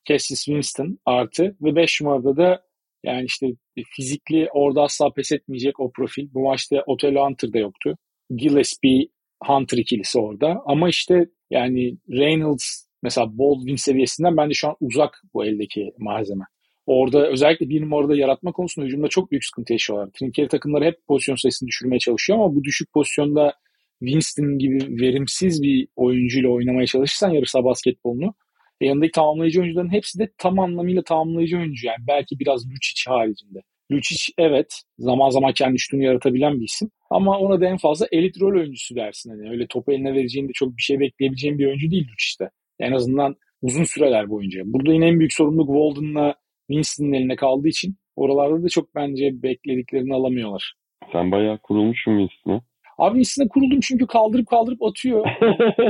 Cassius 0.06 0.46
Winston 0.46 1.00
artı 1.06 1.56
ve 1.62 1.76
beş 1.76 2.02
numarada 2.02 2.38
da 2.38 2.62
yani 3.04 3.26
işte 3.26 3.48
fizikli 3.96 4.50
orada 4.54 4.82
asla 4.82 5.14
pes 5.14 5.32
etmeyecek 5.32 5.80
o 5.80 5.92
profil. 5.92 6.28
Bu 6.34 6.44
maçta 6.44 6.84
Otello 6.88 7.26
Hunter 7.26 7.54
da 7.54 7.58
yoktu. 7.58 7.98
Gillespie 8.36 9.08
Hunter 9.44 9.78
ikilisi 9.78 10.20
orada. 10.20 10.62
Ama 10.66 10.90
işte 10.90 11.26
yani 11.50 11.98
Reynolds 12.10 12.88
mesela 13.04 13.38
Baldwin 13.38 13.76
seviyesinden 13.76 14.38
bence 14.38 14.54
şu 14.54 14.68
an 14.68 14.76
uzak 14.80 15.24
bu 15.34 15.46
eldeki 15.46 15.94
malzeme. 15.98 16.44
Orada 16.88 17.28
özellikle 17.28 17.70
bir 17.70 17.82
numarada 17.82 18.16
yaratma 18.16 18.52
konusunda 18.52 18.88
hücumda 18.88 19.08
çok 19.08 19.32
büyük 19.32 19.46
sıkıntı 19.46 19.74
yaşıyorlar. 19.74 20.10
Trinkeri 20.14 20.48
takımları 20.48 20.86
hep 20.86 21.08
pozisyon 21.08 21.36
sayısını 21.36 21.68
düşürmeye 21.68 22.00
çalışıyor 22.00 22.40
ama 22.40 22.56
bu 22.56 22.64
düşük 22.64 22.94
pozisyonda 22.94 23.54
Winston 24.00 24.58
gibi 24.58 25.02
verimsiz 25.02 25.62
bir 25.62 25.88
oyuncuyla 25.96 26.50
oynamaya 26.50 26.88
çalışırsan 26.88 27.30
yarı 27.30 27.64
basketbolunu 27.66 28.34
e 28.82 28.86
yanındaki 28.86 29.12
tamamlayıcı 29.12 29.62
oyuncuların 29.62 29.92
hepsi 29.92 30.20
de 30.20 30.32
tam 30.38 30.60
anlamıyla 30.60 31.04
tamamlayıcı 31.04 31.58
oyuncu. 31.58 31.88
Yani 31.88 31.98
belki 32.08 32.40
biraz 32.40 32.66
Lucic 32.66 33.12
haricinde. 33.12 33.60
Lucic 33.92 34.34
evet 34.38 34.82
zaman 35.00 35.30
zaman 35.30 35.54
kendi 35.54 35.76
üstünü 35.76 36.04
yaratabilen 36.04 36.60
bir 36.60 36.66
isim. 36.66 36.90
Ama 37.10 37.40
ona 37.40 37.62
da 37.62 37.66
en 37.66 37.78
fazla 37.78 38.08
elit 38.12 38.42
rol 38.42 38.60
oyuncusu 38.60 38.96
dersin. 38.96 39.30
Hani 39.30 39.50
öyle 39.50 39.68
topu 39.68 39.92
eline 39.92 40.14
vereceğinde 40.14 40.52
çok 40.54 40.78
bir 40.78 40.82
şey 40.82 41.00
bekleyebileceğin 41.00 41.60
bir 41.60 41.66
oyuncu 41.66 41.92
değil 41.92 42.08
Lucic'te. 42.12 42.50
En 42.80 42.92
azından 42.92 43.36
uzun 43.62 43.84
süreler 43.84 44.30
boyunca. 44.30 44.62
Burada 44.66 44.94
yine 44.94 45.08
en 45.08 45.20
büyük 45.20 45.34
sorumluluk 45.34 45.68
Walden'la 45.68 46.36
Winston'ın 46.68 47.14
eline 47.14 47.36
kaldığı 47.36 47.68
için 47.68 47.96
oralarda 48.16 48.64
da 48.64 48.70
çok 48.70 48.96
bence 48.96 49.44
beklediklerini 49.44 50.14
alamıyorlar. 50.14 50.74
Sen 51.12 51.32
bayağı 51.32 51.58
kurulmuşsun 51.58 52.18
Winston'a. 52.18 52.62
Abi 52.98 53.14
Winston'a 53.14 53.48
kuruldum 53.48 53.80
çünkü 53.80 54.08
kaldırıp 54.08 54.48
kaldırıp 54.48 54.84
atıyor. 54.84 55.26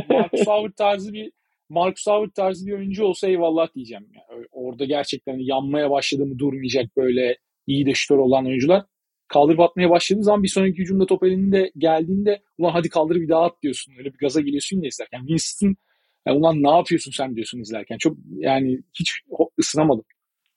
Marcus 0.10 0.48
Howard 0.48 0.74
tarzı 0.74 1.14
bir 1.14 1.32
Marcus 1.70 2.08
Howard 2.08 2.32
tarzı 2.32 2.66
bir 2.68 2.74
oyuncu 2.74 3.06
olsa 3.06 3.28
eyvallah 3.28 3.76
diyeceğim. 3.76 4.08
Yani 4.14 4.46
orada 4.52 4.86
gerçekten 4.86 5.38
yanmaya 5.38 5.92
başladı 5.92 6.26
mı 6.26 6.40
durmayacak 6.40 6.98
böyle 6.98 7.38
iyi 7.68 7.86
de 7.86 7.94
şutör 7.94 8.18
olan 8.18 8.46
oyuncular. 8.46 8.84
Kaldırıp 9.28 9.60
atmaya 9.60 9.90
başladığı 9.90 10.24
zaman 10.24 10.44
bir 10.44 10.48
sonraki 10.48 10.78
hücumda 10.78 11.06
top 11.06 11.24
elinde 11.24 11.72
geldiğinde 11.78 12.42
ulan 12.58 12.72
hadi 12.72 12.90
kaldır 12.90 13.16
bir 13.16 13.30
daha 13.30 13.44
at 13.44 13.62
diyorsun. 13.64 13.94
Öyle 13.98 14.14
bir 14.14 14.18
gaza 14.18 14.42
geliyorsun 14.42 14.82
ya 14.82 14.88
izlerken. 14.88 15.20
Winston 15.20 15.76
yani 16.28 16.38
ulan 16.38 16.64
ne 16.64 16.70
yapıyorsun 16.70 17.12
sen 17.12 17.36
diyorsun 17.36 17.60
izlerken. 17.60 17.98
Çok 17.98 18.18
yani 18.38 18.80
hiç 19.00 19.12
ısınamadım. 19.60 20.06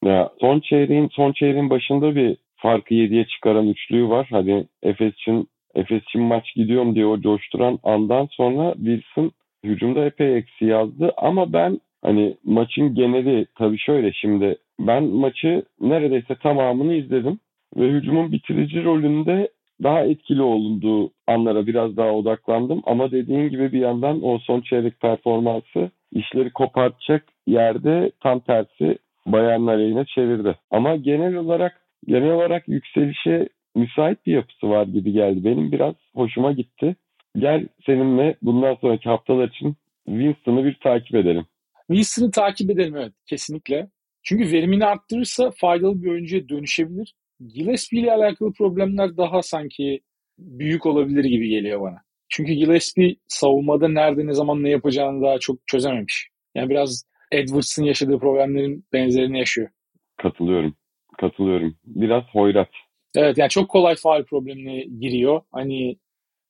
Ya 0.05 0.31
son 0.41 0.61
çeyreğin 0.61 1.09
son 1.13 1.33
çeyreğin 1.33 1.71
başında 1.71 2.15
bir 2.17 2.37
farkı 2.57 2.95
7'ye 2.95 3.25
çıkaran 3.25 3.69
üçlüğü 3.69 4.09
var. 4.09 4.27
Hani 4.31 4.67
Efes 4.83 5.15
için 5.15 5.49
Efes 5.75 6.03
için 6.03 6.23
maç 6.23 6.55
gidiyorum 6.55 6.95
diye 6.95 7.07
o 7.07 7.21
coşturan 7.21 7.79
andan 7.83 8.29
sonra 8.31 8.75
Wilson 8.75 9.33
hücumda 9.65 10.05
epey 10.05 10.37
eksi 10.37 10.65
yazdı 10.65 11.13
ama 11.17 11.53
ben 11.53 11.81
hani 12.03 12.37
maçın 12.45 12.95
geneli 12.95 13.47
tabii 13.59 13.79
şöyle 13.79 14.13
şimdi 14.13 14.57
ben 14.81 15.05
maçı 15.05 15.63
neredeyse 15.81 16.35
tamamını 16.35 16.95
izledim 16.95 17.39
ve 17.77 17.91
hücumun 17.91 18.33
bitirici 18.33 18.85
rolünde 18.85 19.51
daha 19.83 20.01
etkili 20.01 20.43
olunduğu 20.43 21.11
anlara 21.27 21.67
biraz 21.67 21.97
daha 21.97 22.11
odaklandım. 22.13 22.83
Ama 22.87 23.11
dediğin 23.11 23.49
gibi 23.49 23.73
bir 23.73 23.81
yandan 23.81 24.25
o 24.25 24.39
son 24.39 24.61
çeyrek 24.61 25.01
performansı 25.01 25.91
işleri 26.13 26.51
kopartacak 26.51 27.25
yerde 27.47 28.13
tam 28.21 28.41
tersi 28.41 28.99
bayanlar 29.33 29.79
yine 29.79 30.05
çevirdi. 30.05 30.59
Ama 30.71 30.97
genel 30.97 31.35
olarak 31.35 31.87
genel 32.07 32.31
olarak 32.31 32.69
yükselişe 32.69 33.49
müsait 33.75 34.27
bir 34.27 34.33
yapısı 34.33 34.71
var 34.71 34.87
gibi 34.87 35.13
geldi. 35.13 35.45
Benim 35.45 35.73
biraz 35.73 35.95
hoşuma 36.15 36.53
gitti. 36.53 36.97
Gel 37.39 37.69
seninle 37.87 38.37
bundan 38.43 38.75
sonraki 38.75 39.09
haftalar 39.09 39.49
için 39.49 39.77
Winston'ı 40.07 40.65
bir 40.65 40.79
takip 40.83 41.15
edelim. 41.15 41.47
Winston'ı 41.87 42.31
takip 42.31 42.71
edelim 42.71 42.97
evet 42.97 43.13
kesinlikle. 43.27 43.89
Çünkü 44.23 44.53
verimini 44.53 44.87
arttırırsa 44.87 45.51
faydalı 45.51 46.03
bir 46.03 46.11
oyuncuya 46.11 46.49
dönüşebilir. 46.49 47.15
Gillespie 47.55 48.01
ile 48.01 48.13
alakalı 48.13 48.53
problemler 48.53 49.17
daha 49.17 49.43
sanki 49.43 50.01
büyük 50.39 50.87
olabilir 50.87 51.25
gibi 51.25 51.49
geliyor 51.49 51.81
bana. 51.81 52.03
Çünkü 52.29 52.53
Gillespie 52.53 53.17
savunmada 53.29 53.89
nerede 53.89 54.27
ne 54.27 54.33
zaman 54.33 54.63
ne 54.63 54.71
yapacağını 54.71 55.23
daha 55.23 55.39
çok 55.39 55.67
çözememiş. 55.67 56.29
Yani 56.55 56.71
biraz 56.71 57.05
Edwards'ın 57.33 57.85
yaşadığı 57.85 58.19
problemlerin 58.19 58.85
benzerini 58.93 59.39
yaşıyor. 59.39 59.69
Katılıyorum. 60.17 60.75
Katılıyorum. 61.19 61.77
Biraz 61.85 62.25
hoyrat. 62.33 62.69
Evet 63.15 63.39
yani 63.39 63.51
çok 63.51 63.69
kolay 63.69 63.95
faal 63.95 64.25
problemine 64.25 64.85
giriyor. 65.01 65.41
Hani 65.53 65.97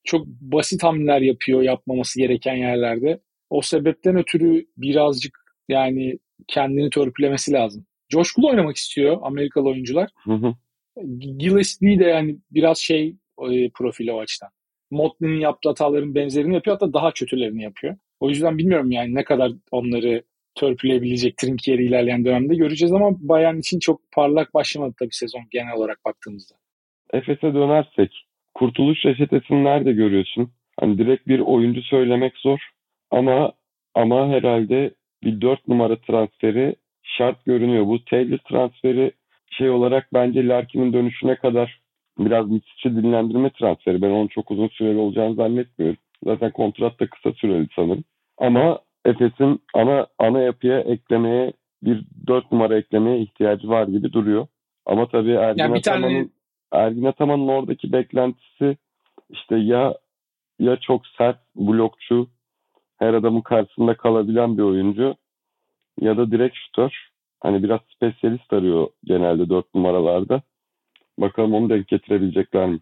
çok 0.03 0.25
basit 0.27 0.83
hamleler 0.83 1.21
yapıyor 1.21 1.61
yapmaması 1.61 2.19
gereken 2.19 2.55
yerlerde. 2.55 3.19
O 3.49 3.61
sebepten 3.61 4.15
ötürü 4.15 4.65
birazcık 4.77 5.37
yani 5.69 6.19
kendini 6.47 6.89
törpülemesi 6.89 7.51
lazım. 7.53 7.85
Coşkulu 8.09 8.49
oynamak 8.49 8.75
istiyor 8.75 9.17
Amerikalı 9.21 9.69
oyuncular. 9.69 10.09
Hı 10.23 10.33
hı. 10.33 10.55
Gillespie 11.17 11.99
de 11.99 12.03
yani 12.03 12.37
biraz 12.51 12.77
şey 12.77 13.15
e, 13.51 13.69
profili 13.69 14.11
o 14.11 14.19
açıdan. 14.19 14.49
Motley'nin 14.91 15.39
yaptığı 15.39 15.69
hataların 15.69 16.15
benzerini 16.15 16.53
yapıyor 16.53 16.77
hatta 16.79 16.93
daha 16.93 17.13
kötülerini 17.13 17.63
yapıyor. 17.63 17.97
O 18.19 18.29
yüzden 18.29 18.57
bilmiyorum 18.57 18.91
yani 18.91 19.15
ne 19.15 19.23
kadar 19.23 19.51
onları 19.71 20.23
törpüleyebilecek 20.55 21.37
Trinkieri 21.37 21.85
ilerleyen 21.85 22.25
dönemde 22.25 22.55
göreceğiz 22.55 22.93
ama 22.93 23.11
Bayern 23.19 23.57
için 23.57 23.79
çok 23.79 24.01
parlak 24.13 24.53
başlamadı 24.53 24.93
tabii 24.99 25.13
sezon 25.13 25.41
genel 25.51 25.73
olarak 25.73 25.97
baktığımızda. 26.05 26.55
Efes'e 27.13 27.53
dönersek 27.53 28.25
kurtuluş 28.53 29.05
reçetesini 29.05 29.63
nerede 29.63 29.91
görüyorsun? 29.91 30.51
Hani 30.79 30.97
direkt 30.97 31.27
bir 31.27 31.39
oyuncu 31.39 31.81
söylemek 31.81 32.37
zor 32.37 32.59
ama 33.11 33.53
ama 33.95 34.29
herhalde 34.29 34.91
bir 35.23 35.41
dört 35.41 35.67
numara 35.67 35.95
transferi 35.95 36.75
şart 37.03 37.45
görünüyor. 37.45 37.87
Bu 37.87 38.05
Taylor 38.05 38.37
transferi 38.37 39.11
şey 39.49 39.69
olarak 39.69 40.07
bence 40.13 40.47
Larkin'in 40.47 40.93
dönüşüne 40.93 41.35
kadar 41.35 41.81
biraz 42.19 42.49
Mitsic'i 42.49 42.95
dinlendirme 42.95 43.49
transferi. 43.49 44.01
Ben 44.01 44.09
onun 44.09 44.27
çok 44.27 44.51
uzun 44.51 44.67
süreli 44.67 44.97
olacağını 44.97 45.35
zannetmiyorum. 45.35 45.97
Zaten 46.23 46.51
kontrat 46.51 46.99
da 46.99 47.07
kısa 47.07 47.33
süreli 47.33 47.67
sanırım. 47.75 48.03
Ama 48.37 48.79
Efes'in 49.05 49.61
ana 49.73 50.07
ana 50.19 50.39
yapıya 50.41 50.79
eklemeye 50.79 51.53
bir 51.83 52.05
dört 52.27 52.51
numara 52.51 52.77
eklemeye 52.77 53.21
ihtiyacı 53.21 53.69
var 53.69 53.87
gibi 53.87 54.13
duruyor. 54.13 54.47
Ama 54.85 55.07
tabii 55.07 55.31
Ergin 55.31 55.63
yani 55.63 55.77
Ataman'ın 55.77 56.13
tane... 56.13 56.29
Ergin 56.71 57.03
Ataman'ın 57.03 57.47
oradaki 57.47 57.91
beklentisi 57.91 58.77
işte 59.29 59.55
ya 59.55 59.95
ya 60.59 60.77
çok 60.77 61.07
sert 61.07 61.39
blokçu 61.55 62.27
her 62.99 63.13
adamın 63.13 63.41
karşısında 63.41 63.93
kalabilen 63.97 64.57
bir 64.57 64.63
oyuncu 64.63 65.15
ya 66.01 66.17
da 66.17 66.31
direkt 66.31 66.55
şutör. 66.55 67.11
Hani 67.39 67.63
biraz 67.63 67.79
spesyalist 67.95 68.53
arıyor 68.53 68.87
genelde 69.03 69.49
dört 69.49 69.75
numaralarda. 69.75 70.41
Bakalım 71.17 71.53
onu 71.53 71.69
denk 71.69 71.87
getirebilecekler 71.87 72.69
mi? 72.69 72.79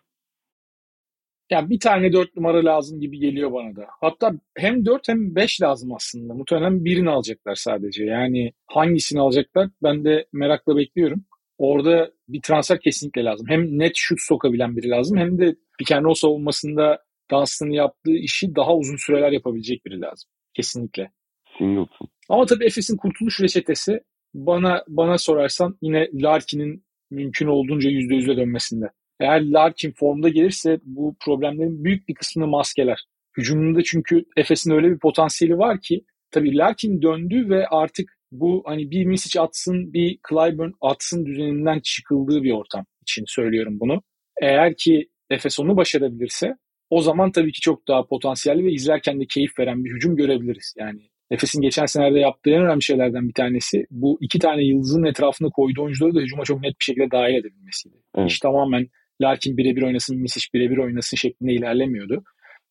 Yani 1.52 1.70
bir 1.70 1.80
tane 1.80 2.14
dört 2.14 2.36
numara 2.36 2.66
lazım 2.66 3.00
gibi 3.00 3.20
geliyor 3.20 3.54
bana 3.54 3.76
da. 3.76 3.86
Hatta 4.02 4.32
hem 4.58 4.86
dört 4.86 5.08
hem 5.08 5.36
beş 5.36 5.62
lazım 5.62 5.94
aslında. 5.94 6.34
Muhtemelen 6.34 6.86
birini 6.86 7.10
alacaklar 7.10 7.56
sadece. 7.56 8.04
Yani 8.06 8.54
hangisini 8.68 9.20
alacaklar 9.20 9.70
ben 9.84 10.06
de 10.06 10.28
merakla 10.34 10.78
bekliyorum. 10.78 11.26
Orada 11.58 12.12
bir 12.28 12.42
transfer 12.42 12.80
kesinlikle 12.80 13.24
lazım. 13.24 13.48
Hem 13.50 13.80
net 13.80 13.92
şut 13.96 14.20
sokabilen 14.22 14.78
biri 14.78 14.90
lazım 14.90 15.18
hem 15.18 15.40
de 15.40 15.56
pick 15.80 15.92
and 15.92 16.06
roll 16.06 16.14
savunmasında 16.14 17.04
Dunstan'ın 17.32 17.72
yaptığı 17.72 18.16
işi 18.16 18.56
daha 18.56 18.76
uzun 18.76 18.96
süreler 18.96 19.32
yapabilecek 19.32 19.86
biri 19.86 20.02
lazım. 20.02 20.30
Kesinlikle. 20.54 21.12
Singleton. 21.58 22.08
Ama 22.30 22.46
tabii 22.46 22.66
Efes'in 22.66 22.98
kurtuluş 22.98 23.42
reçetesi 23.42 24.00
bana 24.34 24.84
bana 24.88 25.18
sorarsan 25.18 25.78
yine 25.82 26.10
Larkin'in 26.14 26.84
mümkün 27.12 27.48
olduğunca 27.48 27.90
%100'e 27.90 28.38
dönmesinde. 28.38 28.86
Eğer 29.20 29.52
Larkin 29.52 29.92
formda 29.92 30.30
gelirse 30.30 30.80
bu 30.84 31.16
problemlerin 31.26 31.84
büyük 31.84 32.08
bir 32.08 32.14
kısmını 32.14 32.48
maskeler. 32.48 33.06
Hücumunda 33.38 33.84
çünkü 33.84 34.26
Efes'in 34.38 34.72
öyle 34.72 34.92
bir 34.92 35.00
potansiyeli 35.00 35.58
var 35.58 35.82
ki 35.82 36.06
tabii 36.32 36.58
Larkin 36.58 37.02
döndü 37.02 37.50
ve 37.50 37.68
artık 37.68 38.20
bu 38.32 38.64
hani 38.66 38.92
bir 38.92 39.06
Misic 39.06 39.42
atsın 39.42 39.94
bir 39.94 40.20
Clyburn 40.30 40.72
atsın 40.82 41.26
düzeninden 41.26 41.80
çıkıldığı 41.80 42.44
bir 42.44 42.52
ortam 42.52 42.86
için 43.02 43.24
söylüyorum 43.28 43.80
bunu. 43.80 44.02
Eğer 44.42 44.76
ki 44.78 45.10
Efes 45.30 45.60
onu 45.60 45.78
başarabilirse 45.78 46.56
o 46.90 47.02
zaman 47.02 47.32
tabii 47.32 47.52
ki 47.52 47.62
çok 47.62 47.88
daha 47.88 48.06
potansiyelli 48.06 48.66
ve 48.66 48.72
izlerken 48.72 49.20
de 49.20 49.26
keyif 49.26 49.60
veren 49.60 49.86
bir 49.86 49.92
hücum 49.96 50.16
görebiliriz. 50.16 50.74
Yani 50.78 51.02
Efes'in 51.32 51.62
geçen 51.62 51.86
senelerde 51.86 52.20
yaptığı 52.20 52.50
en 52.50 52.62
önemli 52.62 52.84
şeylerden 52.84 53.28
bir 53.28 53.34
tanesi 53.34 53.86
bu 53.92 54.18
iki 54.22 54.40
tane 54.40 54.64
yıldızın 54.64 55.04
etrafında 55.04 55.50
koyduğu 55.50 55.84
oyuncuları 55.84 56.16
da 56.16 56.20
hücuma 56.20 56.44
çok 56.44 56.62
net 56.62 56.80
bir 56.80 56.84
şekilde 56.84 57.12
dahil 57.12 57.36
edebilmesiydi. 57.36 57.96
Evet. 58.16 58.32
İş 58.32 58.40
tamamen 58.40 58.88
Larkin 59.22 59.58
birebir 59.58 59.82
oynasın, 59.82 60.18
Misic 60.18 60.46
birebir 60.54 60.78
oynasın 60.78 61.18
şeklinde 61.18 61.54
ilerlemiyordu. 61.54 62.24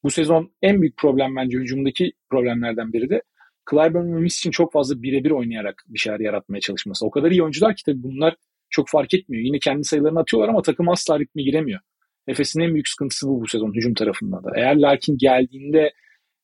Bu 0.03 0.11
sezon 0.11 0.53
en 0.63 0.83
büyük 0.83 0.97
problem 0.97 1.37
bence 1.37 1.59
hücumdaki 1.59 2.13
problemlerden 2.31 2.93
biri 2.93 3.11
de 3.11 3.23
Clyburn 3.71 4.17
ve 4.17 4.21
Misic'in 4.21 4.51
çok 4.51 4.73
fazla 4.73 5.03
birebir 5.03 5.31
oynayarak 5.31 5.85
bir 5.89 5.99
şeyler 5.99 6.21
yaratmaya 6.21 6.61
çalışması. 6.61 7.07
O 7.07 7.11
kadar 7.11 7.31
iyi 7.31 7.43
oyuncular 7.43 7.77
ki 7.77 7.83
tabii 7.87 8.03
bunlar 8.03 8.37
çok 8.71 8.89
fark 8.89 9.15
etmiyor. 9.15 9.45
Yine 9.45 9.59
kendi 9.59 9.85
sayılarını 9.85 10.21
atıyorlar 10.21 10.49
ama 10.49 10.63
takım 10.63 10.89
asla 10.89 11.19
ritme 11.19 11.43
giremiyor. 11.43 11.81
Efes'in 12.27 12.61
en 12.61 12.75
büyük 12.75 12.89
sıkıntısı 12.89 13.29
bu 13.29 13.41
bu 13.41 13.47
sezon 13.47 13.75
hücum 13.75 13.95
tarafında 13.95 14.45
da. 14.45 14.51
Eğer 14.57 14.77
Larkin 14.77 15.19
geldiğinde 15.19 15.93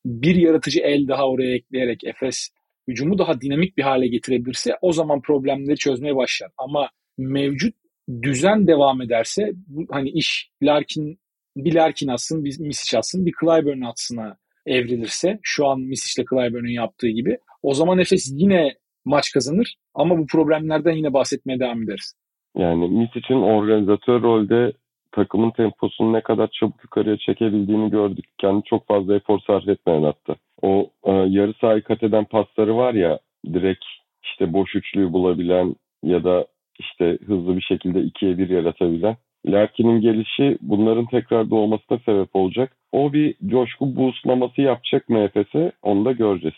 bir 0.04 0.36
yaratıcı 0.36 0.80
el 0.80 1.08
daha 1.08 1.28
oraya 1.28 1.54
ekleyerek 1.54 2.04
Efes 2.04 2.48
hücumu 2.88 3.18
daha 3.18 3.40
dinamik 3.40 3.76
bir 3.76 3.82
hale 3.82 4.06
getirebilirse 4.06 4.72
o 4.80 4.92
zaman 4.92 5.22
problemleri 5.22 5.76
çözmeye 5.76 6.16
başlar. 6.16 6.50
Ama 6.58 6.90
mevcut 7.18 7.74
düzen 8.22 8.66
devam 8.66 9.02
ederse 9.02 9.52
bu, 9.66 9.86
hani 9.90 10.10
iş 10.10 10.50
Larkin 10.62 11.18
bir 11.56 11.74
Larkin 11.74 12.08
atsın, 12.08 12.44
bir 12.44 12.60
Misic 12.60 12.98
atsın, 12.98 13.26
bir 13.26 13.34
Clyburn 13.40 13.82
atsına 13.82 14.36
evrilirse 14.66 15.38
şu 15.42 15.66
an 15.66 15.80
Misic 15.80 16.22
ile 16.22 16.26
Clyburn'un 16.30 16.72
yaptığı 16.72 17.08
gibi 17.08 17.38
o 17.62 17.74
zaman 17.74 17.98
Efes 17.98 18.32
yine 18.34 18.74
maç 19.04 19.32
kazanır 19.34 19.74
ama 19.94 20.18
bu 20.18 20.26
problemlerden 20.26 20.92
yine 20.92 21.12
bahsetmeye 21.12 21.60
devam 21.60 21.82
ederiz. 21.82 22.14
Yani 22.56 22.88
Misic'in 22.88 23.42
organizatör 23.42 24.22
rolde 24.22 24.72
takımın 25.12 25.50
temposunu 25.50 26.12
ne 26.12 26.20
kadar 26.20 26.48
çabuk 26.60 26.84
yukarıya 26.84 27.16
çekebildiğini 27.16 27.90
gördük. 27.90 28.24
Kendi 28.38 28.64
çok 28.64 28.86
fazla 28.86 29.16
efor 29.16 29.38
sarf 29.46 29.68
etmeyen 29.68 30.02
hatta. 30.02 30.36
O 30.62 30.90
e, 31.04 31.12
yarı 31.12 31.54
sahayı 31.60 31.82
kat 31.82 32.02
eden 32.02 32.24
pasları 32.24 32.76
var 32.76 32.94
ya 32.94 33.18
direkt 33.46 33.84
işte 34.22 34.52
boş 34.52 34.74
üçlüyü 34.74 35.12
bulabilen 35.12 35.76
ya 36.02 36.24
da 36.24 36.46
işte 36.80 37.18
hızlı 37.26 37.56
bir 37.56 37.62
şekilde 37.62 38.00
ikiye 38.00 38.38
bir 38.38 38.48
yaratabilen. 38.48 39.16
Larkin'in 39.46 40.00
gelişi 40.00 40.58
bunların 40.60 41.06
tekrar 41.06 41.50
doğmasına 41.50 41.98
sebep 41.98 42.36
olacak. 42.36 42.76
O 42.92 43.12
bir 43.12 43.34
coşku 43.46 43.96
boostlaması 43.96 44.60
yapacak 44.60 45.08
mı 45.08 45.18
Efes'e 45.18 45.72
onu 45.82 46.04
da 46.04 46.12
göreceğiz. 46.12 46.56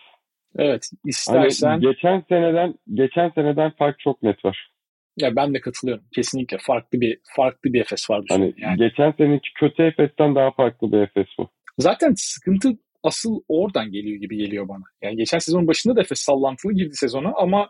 Evet 0.58 0.90
istersen. 1.04 1.68
Hani 1.68 1.80
geçen 1.80 2.25
seneden 2.28 2.75
geçen 2.94 3.30
seneden 3.30 3.70
fark 3.70 3.99
çok 3.99 4.23
net 4.23 4.44
var. 4.44 4.70
Ya 5.16 5.37
ben 5.37 5.54
de 5.54 5.61
katılıyorum. 5.61 6.04
Kesinlikle 6.14 6.56
farklı 6.61 7.00
bir 7.00 7.18
farklı 7.37 7.73
bir 7.73 7.80
Efes 7.80 8.11
var 8.11 8.25
Hani. 8.28 8.54
Yani 8.56 8.76
geçen 8.76 9.12
seneki 9.12 9.49
kötü 9.54 9.82
Efes'ten 9.82 10.35
daha 10.35 10.50
farklı 10.50 10.92
bir 10.92 10.99
Efes 10.99 11.26
bu. 11.38 11.49
zaten 11.78 12.12
sıkıntı 12.16 12.68
asıl 13.02 13.40
oradan 13.49 13.92
geliyor 13.92 14.20
gibi 14.20 14.37
geliyor 14.37 14.68
bana. 14.68 14.85
Yani 15.02 15.16
geçen 15.16 15.38
sezon 15.38 15.66
başında 15.66 15.96
da 15.96 16.00
Efes 16.00 16.18
sallantılı 16.18 16.73
girdi 16.73 16.94
sezona 16.94 17.32
ama 17.37 17.68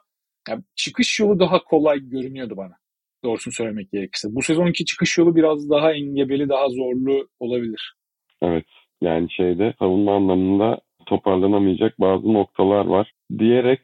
ya 0.48 0.62
çıkış 0.76 1.20
yolu 1.20 1.40
daha 1.40 1.64
kolay 1.64 1.98
görünüyordu 2.00 2.56
bana. 2.56 2.76
Doğrusunu 3.24 3.54
söylemek 3.54 3.92
gerekirse. 3.92 4.28
Bu 4.30 4.42
sezonki 4.42 4.84
çıkış 4.84 5.18
yolu 5.18 5.36
biraz 5.36 5.70
daha 5.70 5.92
engebeli, 5.92 6.48
daha 6.48 6.68
zorlu 6.68 7.28
olabilir. 7.40 7.94
Evet. 8.42 8.66
Yani 9.00 9.28
şeyde 9.30 9.74
savunma 9.78 10.16
anlamında 10.16 10.80
toparlanamayacak 11.06 12.00
bazı 12.00 12.32
noktalar 12.34 12.86
var. 12.86 13.12
Diyerek 13.38 13.80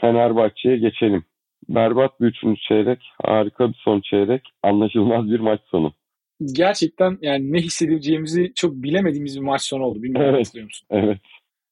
Fenerbahçe'ye 0.00 0.76
geçelim. 0.76 1.24
Berbat 1.68 2.20
bir 2.20 2.26
üçüncü 2.26 2.60
çeyrek, 2.60 2.98
harika 3.22 3.68
bir 3.68 3.80
son 3.84 4.00
çeyrek, 4.00 4.42
anlaşılmaz 4.62 5.30
bir 5.30 5.40
maç 5.40 5.60
sonu. 5.70 5.92
Gerçekten 6.52 7.18
yani 7.20 7.52
ne 7.52 7.58
hissedeceğimizi 7.58 8.52
çok 8.54 8.74
bilemediğimiz 8.74 9.36
bir 9.36 9.44
maç 9.44 9.62
sonu 9.62 9.84
oldu. 9.84 10.02
Bilmiyorum 10.02 10.34
Evet. 10.34 10.46
hatırlıyor 10.46 10.64
musun? 10.66 10.86
Evet. 10.90 11.18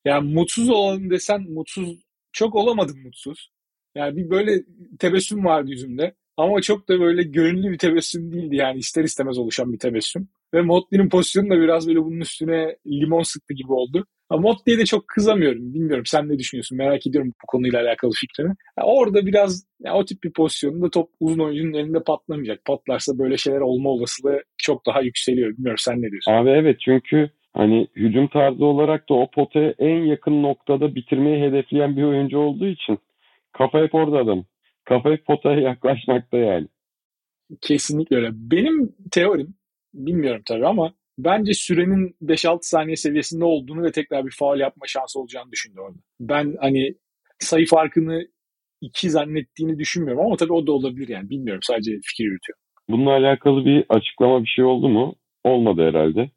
Yani 0.05 0.35
mutsuz 0.35 0.71
olalım 0.71 1.11
desen 1.11 1.43
mutsuz. 1.43 1.99
Çok 2.33 2.55
olamadım 2.55 3.03
mutsuz. 3.03 3.51
Yani 3.95 4.17
bir 4.17 4.31
böyle 4.31 4.53
tebessüm 4.99 5.45
vardı 5.45 5.71
yüzümde. 5.71 6.15
Ama 6.37 6.61
çok 6.61 6.89
da 6.89 7.01
böyle 7.01 7.23
gönüllü 7.23 7.73
bir 7.73 7.79
tebessüm 7.79 8.33
değildi 8.33 8.57
yani 8.57 8.79
ister 8.79 9.05
istemez 9.05 9.39
oluşan 9.39 9.73
bir 9.73 9.79
tebessüm. 9.79 10.29
Ve 10.55 10.63
Motley'nin 10.63 11.09
pozisyonu 11.09 11.51
da 11.51 11.61
biraz 11.61 11.89
böyle 11.89 11.99
bunun 11.99 12.21
üstüne 12.21 12.77
limon 12.87 13.23
sıktı 13.23 13.55
gibi 13.55 13.73
oldu. 13.73 14.07
Ama 14.31 14.41
Motley'e 14.41 14.79
de 14.79 14.85
çok 14.85 15.09
kızamıyorum. 15.09 15.75
Bilmiyorum 15.75 16.07
sen 16.07 16.29
ne 16.29 16.39
düşünüyorsun? 16.39 16.79
Merak 16.79 17.07
ediyorum 17.07 17.33
bu 17.43 17.47
konuyla 17.47 17.83
alakalı 17.83 18.11
fikrini. 18.21 18.55
Ya 18.79 18.85
orada 18.85 19.27
biraz 19.27 19.67
ya 19.81 19.95
o 19.95 20.05
tip 20.05 20.23
bir 20.25 20.33
pozisyonda 20.33 20.91
top 20.91 21.11
uzun 21.21 21.39
oyuncunun 21.39 21.73
elinde 21.73 22.03
patlamayacak. 22.03 22.65
Patlarsa 22.65 23.19
böyle 23.19 23.37
şeyler 23.37 23.61
olma 23.61 23.91
olasılığı 23.91 24.43
çok 24.59 24.87
daha 24.87 25.01
yükseliyor. 25.01 25.51
Bilmiyorum 25.51 25.79
sen 25.79 26.03
ne 26.03 26.11
diyorsun? 26.11 26.33
Abi 26.33 26.51
evet 26.51 26.77
çünkü 26.81 27.31
hani 27.53 27.89
hücum 27.97 28.29
tarzı 28.29 28.65
olarak 28.65 29.09
da 29.09 29.15
o 29.15 29.31
potaya 29.31 29.75
en 29.79 30.05
yakın 30.05 30.43
noktada 30.43 30.95
bitirmeyi 30.95 31.43
hedefleyen 31.43 31.97
bir 31.97 32.03
oyuncu 32.03 32.39
olduğu 32.39 32.67
için 32.67 32.99
kafa 33.53 33.83
hep 33.83 33.95
orada 33.95 34.19
adam. 34.19 34.45
Kafa 34.85 35.11
hep 35.11 35.27
potaya 35.27 35.61
yaklaşmakta 35.61 36.39
yani. 36.39 36.67
Kesinlikle 37.61 38.17
öyle. 38.17 38.31
Benim 38.33 38.97
teorim, 39.11 39.55
bilmiyorum 39.95 40.43
tabii 40.47 40.67
ama 40.67 40.95
bence 41.19 41.55
sürenin 41.55 42.17
5-6 42.23 42.59
saniye 42.63 42.97
seviyesinde 42.97 43.45
olduğunu 43.45 43.83
ve 43.83 43.93
tekrar 43.93 44.27
bir 44.27 44.35
faul 44.39 44.59
yapma 44.59 44.87
şansı 44.87 45.21
olacağını 45.21 45.53
düşündü 45.53 45.81
orada. 45.81 45.99
Ben 46.21 46.57
hani 46.61 46.95
sayı 47.39 47.67
farkını 47.67 48.29
2 48.81 49.11
zannettiğini 49.11 49.79
düşünmüyorum 49.79 50.27
ama 50.27 50.37
tabii 50.37 50.53
o 50.53 50.67
da 50.67 50.73
olabilir 50.73 51.09
yani. 51.09 51.31
Bilmiyorum 51.31 51.61
sadece 51.63 51.93
fikir 52.05 52.25
yürütüyorum. 52.25 52.63
Bununla 52.89 53.11
alakalı 53.11 53.65
bir 53.65 53.85
açıklama 53.89 54.43
bir 54.43 54.49
şey 54.49 54.65
oldu 54.65 54.89
mu? 54.89 55.15
Olmadı 55.45 55.89
herhalde. 55.89 56.31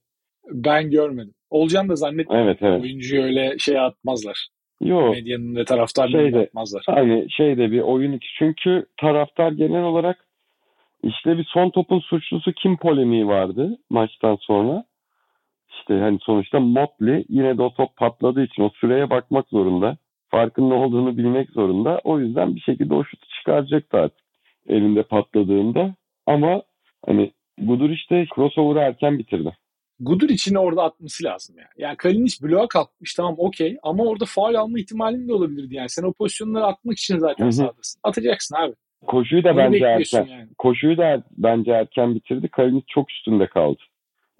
Ben 0.52 0.92
görmedim. 0.92 1.34
Olacağını 1.50 1.90
da 1.90 1.96
zannetmiyorum. 1.96 2.48
Evet 2.48 2.58
evet. 2.62 2.82
Oyuncuyu 2.82 3.24
öyle 3.24 3.56
şey 3.60 3.80
atmazlar. 3.80 4.48
Yok. 4.84 5.12
Medyanın 5.12 5.56
ve 5.56 5.66
taraftarların 5.66 6.24
Şeyde- 6.24 6.40
atmazlar. 6.40 6.84
Hani 6.86 7.32
şeyde 7.32 7.72
bir 7.72 7.80
oyun 7.80 8.12
içi. 8.12 8.28
Çünkü 8.40 8.86
taraftar 8.98 9.52
genel 9.52 9.84
olarak 9.84 10.26
işte 11.04 11.38
bir 11.38 11.44
son 11.44 11.70
topun 11.70 12.00
suçlusu 12.00 12.52
kim 12.52 12.78
polemiği 12.78 13.28
vardı 13.28 13.78
maçtan 13.90 14.36
sonra. 14.36 14.84
İşte 15.70 15.94
hani 15.94 16.20
sonuçta 16.22 16.60
Motley 16.60 17.26
yine 17.30 17.58
de 17.58 17.62
o 17.62 17.74
top 17.74 17.98
patladığı 17.98 18.44
için 18.44 18.64
o 18.64 18.70
süreye 18.70 19.10
bakmak 19.10 19.50
zorunda. 19.50 19.98
Farkın 20.30 20.70
ne 20.70 20.74
olduğunu 20.74 21.18
bilmek 21.18 21.50
zorunda. 21.50 22.02
O 22.04 22.20
yüzden 22.20 22.56
bir 22.56 22.62
şekilde 22.62 22.94
o 22.94 23.04
şutu 23.04 23.28
çıkaracaktı 23.30 23.98
artık 23.98 24.26
elinde 24.68 25.04
patladığında. 25.04 25.96
Ama 26.26 26.62
hani 27.06 27.32
Gudur 27.58 27.90
işte 27.90 28.26
crossover'ı 28.36 28.80
erken 28.80 29.20
bitirdi. 29.20 29.54
Gudur 30.00 30.30
için 30.30 30.56
orada 30.56 30.84
atması 30.84 31.24
lazım 31.24 31.56
yani. 31.58 31.68
Yani 31.78 31.98
Kalinic 31.98 32.36
bloğa 32.44 32.68
kalkmış 32.68 33.14
tamam 33.14 33.36
okey 33.38 33.78
ama 33.84 34.04
orada 34.04 34.26
faul 34.26 34.54
alma 34.56 34.80
ihtimalin 34.80 35.28
de 35.28 35.34
olabilirdi 35.34 35.76
yani. 35.76 35.90
Sen 35.90 36.04
o 36.04 36.14
pozisyonları 36.14 36.66
atmak 36.66 36.98
için 36.98 37.18
zaten 37.18 37.44
Hı 37.46 37.48
hı. 37.48 37.54
sahadasın. 37.54 38.00
Atacaksın 38.04 38.56
abi. 38.56 38.74
Koşuyu 39.08 39.44
da 39.44 39.50
Onu 39.52 39.58
bence 39.58 39.86
erken. 39.86 40.26
yani. 40.26 40.48
Koşuyu 40.58 40.98
da 40.98 41.24
bence 41.38 41.72
erken 41.72 42.16
bitirdi. 42.16 42.48
Kalinic 42.48 42.86
çok 42.88 43.12
üstünde 43.12 43.48
kaldı. 43.48 43.80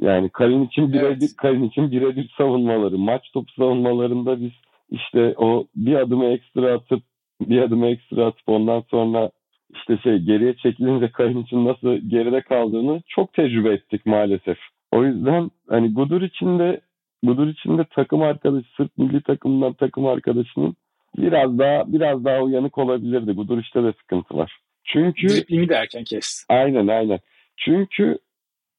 Yani 0.02 0.30
Kalinic'in 0.30 0.94
birebir 0.94 1.06
Evet. 1.20 1.36
Kalinic'in 1.38 1.92
birebir 1.92 2.34
savunmaları, 2.38 2.98
maç 2.98 3.32
topu 3.34 3.52
savunmalarında 3.54 4.42
biz 4.42 4.52
işte 4.90 5.34
o 5.38 5.68
bir 5.76 5.96
adımı 5.96 6.26
ekstra 6.26 6.74
atıp 6.74 7.04
bir 7.42 7.62
adımı 7.62 7.88
ekstra 7.88 8.26
atıp 8.26 8.50
ondan 8.50 8.84
sonra 8.92 9.32
işte 9.76 9.98
şey 10.04 10.18
geriye 10.18 10.56
çekilince 10.56 11.12
Kalinic'in 11.12 11.66
nasıl 11.66 11.96
geride 12.10 12.42
kaldığını 12.42 13.02
çok 13.08 13.34
tecrübe 13.34 13.74
ettik 13.74 14.06
maalesef. 14.06 14.58
O 14.94 15.06
yüzden 15.06 15.52
hani 15.70 15.94
Gudur 15.94 16.22
için 16.22 16.60
de 16.60 16.82
Gudur 17.24 17.48
için 17.48 17.78
de 17.78 17.86
takım 17.96 18.22
arkadaşı, 18.22 18.68
sırf 18.78 18.98
milli 18.98 19.22
takımdan 19.22 19.74
takım 19.74 20.06
arkadaşının 20.06 20.76
biraz 21.18 21.58
daha 21.60 21.94
biraz 21.94 22.26
daha 22.26 22.42
uyanık 22.42 22.78
olabilirdi. 22.78 23.32
Gudur 23.32 23.58
işte 23.58 23.84
de 23.84 23.94
sıkıntı 24.02 24.38
var. 24.38 24.60
Çünkü 24.84 25.28
Driplini 25.28 25.70
de 25.70 25.74
erken 25.74 26.04
kesti. 26.04 26.46
Aynen 26.50 26.88
aynen. 26.88 27.20
Çünkü 27.58 28.18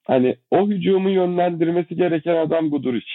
hani 0.04 0.36
o 0.50 0.68
hücumu 0.68 1.10
yönlendirmesi 1.10 1.96
gereken 1.96 2.36
adam 2.36 2.70
Guduric. 2.70 3.06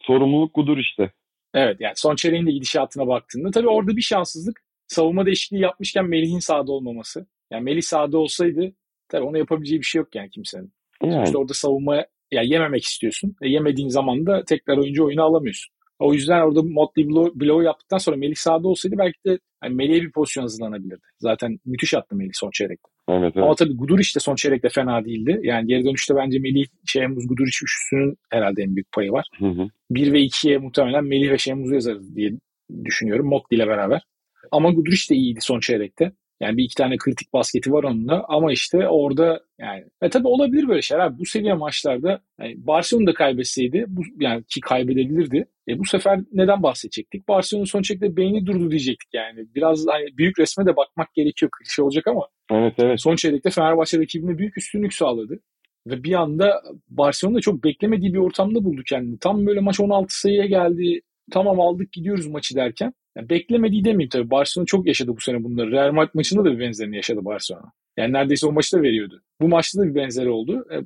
Sorumluluk 0.00 0.54
Guduric'te. 0.54 1.10
Evet 1.54 1.76
yani 1.80 1.94
son 1.96 2.14
çeyreğin 2.14 2.46
de 2.46 2.50
gidişatına 2.50 3.06
baktığında 3.06 3.50
tabii 3.50 3.68
orada 3.68 3.96
bir 3.96 4.02
şanssızlık 4.02 4.62
savunma 4.86 5.26
değişikliği 5.26 5.60
yapmışken 5.60 6.04
Melih'in 6.04 6.38
sahada 6.38 6.72
olmaması. 6.72 7.26
Yani 7.50 7.64
Melih 7.64 7.82
sahada 7.82 8.18
olsaydı 8.18 8.72
tabii 9.08 9.24
ona 9.24 9.38
yapabileceği 9.38 9.80
bir 9.80 9.86
şey 9.86 9.98
yok 9.98 10.14
yani 10.14 10.30
kimsenin. 10.30 10.72
Yani 11.02 11.12
Sonuçta 11.12 11.38
orada 11.38 11.54
savunma 11.54 12.04
ya 12.34 12.42
yememek 12.42 12.84
istiyorsun. 12.84 13.36
E, 13.42 13.48
yemediğin 13.48 13.88
zaman 13.88 14.26
da 14.26 14.44
tekrar 14.44 14.76
oyuncu 14.76 15.04
oyunu 15.04 15.22
alamıyorsun. 15.22 15.74
O 15.98 16.14
yüzden 16.14 16.40
orada 16.40 16.62
Motley 16.62 17.08
blow, 17.08 17.64
yaptıktan 17.64 17.98
sonra 17.98 18.16
Melih 18.16 18.36
sahada 18.36 18.68
olsaydı 18.68 18.96
belki 18.98 19.18
de 19.26 19.38
hani 19.60 19.74
Melih'e 19.74 20.02
bir 20.02 20.12
pozisyon 20.12 20.42
hazırlanabilirdi. 20.42 21.02
Zaten 21.18 21.58
müthiş 21.64 21.94
attı 21.94 22.16
Melih 22.16 22.30
son 22.34 22.50
çeyrekte. 22.50 22.88
evet 23.08 23.36
Ama 23.36 23.46
evet. 23.46 23.58
tabii 23.58 23.76
Guduric 23.76 24.14
de 24.16 24.20
son 24.20 24.34
çeyrekte 24.34 24.68
fena 24.68 25.04
değildi. 25.04 25.40
Yani 25.42 25.66
geri 25.66 25.84
dönüşte 25.84 26.16
bence 26.16 26.38
Melih, 26.38 26.66
Şehmuz, 26.86 27.28
Guduric 27.28 27.58
üçlüsünün 27.64 28.16
herhalde 28.30 28.62
en 28.62 28.76
büyük 28.76 28.92
payı 28.92 29.12
var. 29.12 29.26
Hı 29.38 29.46
hı. 29.46 29.68
1 29.90 30.12
ve 30.12 30.20
2'ye 30.20 30.58
muhtemelen 30.58 31.04
Melih 31.04 31.30
ve 31.30 31.38
Şehmuz'u 31.38 31.74
yazarız 31.74 32.16
diye 32.16 32.32
düşünüyorum 32.84 33.26
Motley 33.26 33.56
ile 33.58 33.66
beraber. 33.66 34.02
Ama 34.50 34.70
Guduric 34.70 35.10
de 35.10 35.14
iyiydi 35.14 35.40
son 35.42 35.60
çeyrekte. 35.60 36.12
Yani 36.40 36.56
bir 36.56 36.64
iki 36.64 36.74
tane 36.74 36.96
kritik 36.96 37.32
basketi 37.32 37.72
var 37.72 37.84
onun 37.84 38.08
da 38.08 38.24
ama 38.28 38.52
işte 38.52 38.88
orada 38.88 39.40
yani 39.58 39.84
e 40.02 40.10
tabii 40.10 40.28
olabilir 40.28 40.68
böyle 40.68 40.82
şeyler. 40.82 41.04
Abi 41.04 41.18
bu 41.18 41.24
seviye 41.26 41.54
maçlarda 41.54 42.20
yani 42.40 42.54
Barcelona 42.56 43.06
da 43.06 43.14
kaybetseydi 43.14 43.84
bu, 43.88 44.02
yani 44.20 44.44
ki 44.44 44.60
kaybedebilirdi. 44.60 45.46
E 45.68 45.78
bu 45.78 45.84
sefer 45.84 46.20
neden 46.32 46.62
bahsedecektik? 46.62 47.28
Barcelona 47.28 47.66
son 47.66 47.82
çeyrekte 47.82 48.16
beyni 48.16 48.46
durdu 48.46 48.70
diyecektik 48.70 49.14
yani. 49.14 49.46
Biraz 49.54 49.86
hani 49.88 50.16
büyük 50.16 50.38
resme 50.38 50.66
de 50.66 50.76
bakmak 50.76 51.14
gerekiyor. 51.14 51.50
Klişe 51.58 51.82
olacak 51.82 52.06
ama 52.06 52.28
Evet 52.50 52.74
evet. 52.78 53.00
Son 53.00 53.16
çeyrekte 53.16 53.50
Fenerbahçe 53.50 53.98
rakibine 53.98 54.38
büyük 54.38 54.58
üstünlük 54.58 54.94
sağladı. 54.94 55.40
Ve 55.86 56.04
bir 56.04 56.14
anda 56.14 56.62
Barcelona 56.88 57.40
çok 57.40 57.64
beklemediği 57.64 58.14
bir 58.14 58.18
ortamda 58.18 58.64
buldu 58.64 58.82
kendini. 58.88 59.18
Tam 59.18 59.46
böyle 59.46 59.60
maç 59.60 59.80
16 59.80 60.20
sayıya 60.20 60.46
geldi. 60.46 61.00
Tamam 61.32 61.60
aldık 61.60 61.92
gidiyoruz 61.92 62.26
maçı 62.26 62.56
derken. 62.56 62.92
Yani 63.16 63.28
beklemediği 63.28 63.84
demeyeyim 63.84 64.08
tabii. 64.08 64.30
Barcelona 64.30 64.66
çok 64.66 64.86
yaşadı 64.86 65.16
bu 65.16 65.20
sene 65.20 65.44
bunları. 65.44 65.70
Real 65.70 65.92
Madrid 65.92 66.14
maçında 66.14 66.44
da 66.44 66.52
bir 66.52 66.58
benzerini 66.58 66.96
yaşadı 66.96 67.24
Barcelona. 67.24 67.72
Yani 67.96 68.12
neredeyse 68.12 68.46
o 68.46 68.52
maçı 68.52 68.76
da 68.76 68.82
veriyordu. 68.82 69.22
Bu 69.40 69.48
maçta 69.48 69.82
da 69.82 69.86
bir 69.86 69.94
benzeri 69.94 70.30
oldu. 70.30 70.66
E, 70.72 70.76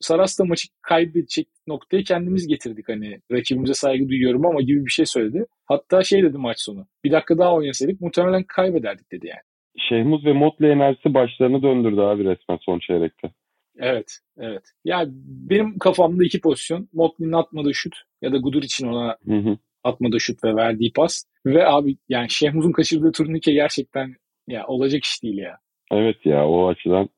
Saras 0.00 0.38
da 0.38 0.44
maçı 0.44 0.68
kaybedecek 0.82 1.48
noktaya 1.66 2.02
kendimiz 2.02 2.46
getirdik. 2.46 2.88
Hani 2.88 3.20
rakibimize 3.32 3.74
saygı 3.74 4.08
duyuyorum 4.08 4.46
ama 4.46 4.60
gibi 4.60 4.86
bir 4.86 4.90
şey 4.90 5.06
söyledi. 5.06 5.46
Hatta 5.64 6.04
şey 6.04 6.22
dedi 6.22 6.38
maç 6.38 6.56
sonu. 6.60 6.86
Bir 7.04 7.12
dakika 7.12 7.38
daha 7.38 7.54
oynasaydık 7.54 8.00
muhtemelen 8.00 8.42
kaybederdik 8.42 9.12
dedi 9.12 9.26
yani. 9.26 9.40
Şehmuz 9.88 10.24
ve 10.24 10.32
Motley 10.32 10.72
enerjisi 10.72 11.14
başlarını 11.14 11.62
döndürdü 11.62 12.00
abi 12.00 12.24
resmen 12.24 12.58
son 12.60 12.78
çeyrekte. 12.78 13.30
Evet, 13.78 14.18
evet. 14.38 14.62
Ya 14.84 15.04
benim 15.50 15.78
kafamda 15.78 16.24
iki 16.24 16.40
pozisyon. 16.40 16.88
Motley'nin 16.92 17.32
atmadığı 17.32 17.74
şut 17.74 17.96
ya 18.22 18.32
da 18.32 18.36
Gudur 18.36 18.62
için 18.62 18.86
ona 18.86 19.16
Hı 19.26 19.36
hı. 19.36 19.58
Atmadığı 19.84 20.20
şut 20.20 20.44
ve 20.44 20.56
verdiği 20.56 20.92
pas. 20.92 21.24
Ve 21.46 21.66
abi 21.66 21.96
yani 22.08 22.30
Şehmuz'un 22.30 22.72
kaçırdığı 22.72 23.12
turnike 23.12 23.52
gerçekten 23.52 24.14
ya 24.48 24.66
olacak 24.66 25.04
iş 25.04 25.22
değil 25.22 25.38
ya. 25.38 25.58
Evet 25.92 26.26
ya 26.26 26.48
o 26.48 26.68
açıdan 26.68 27.08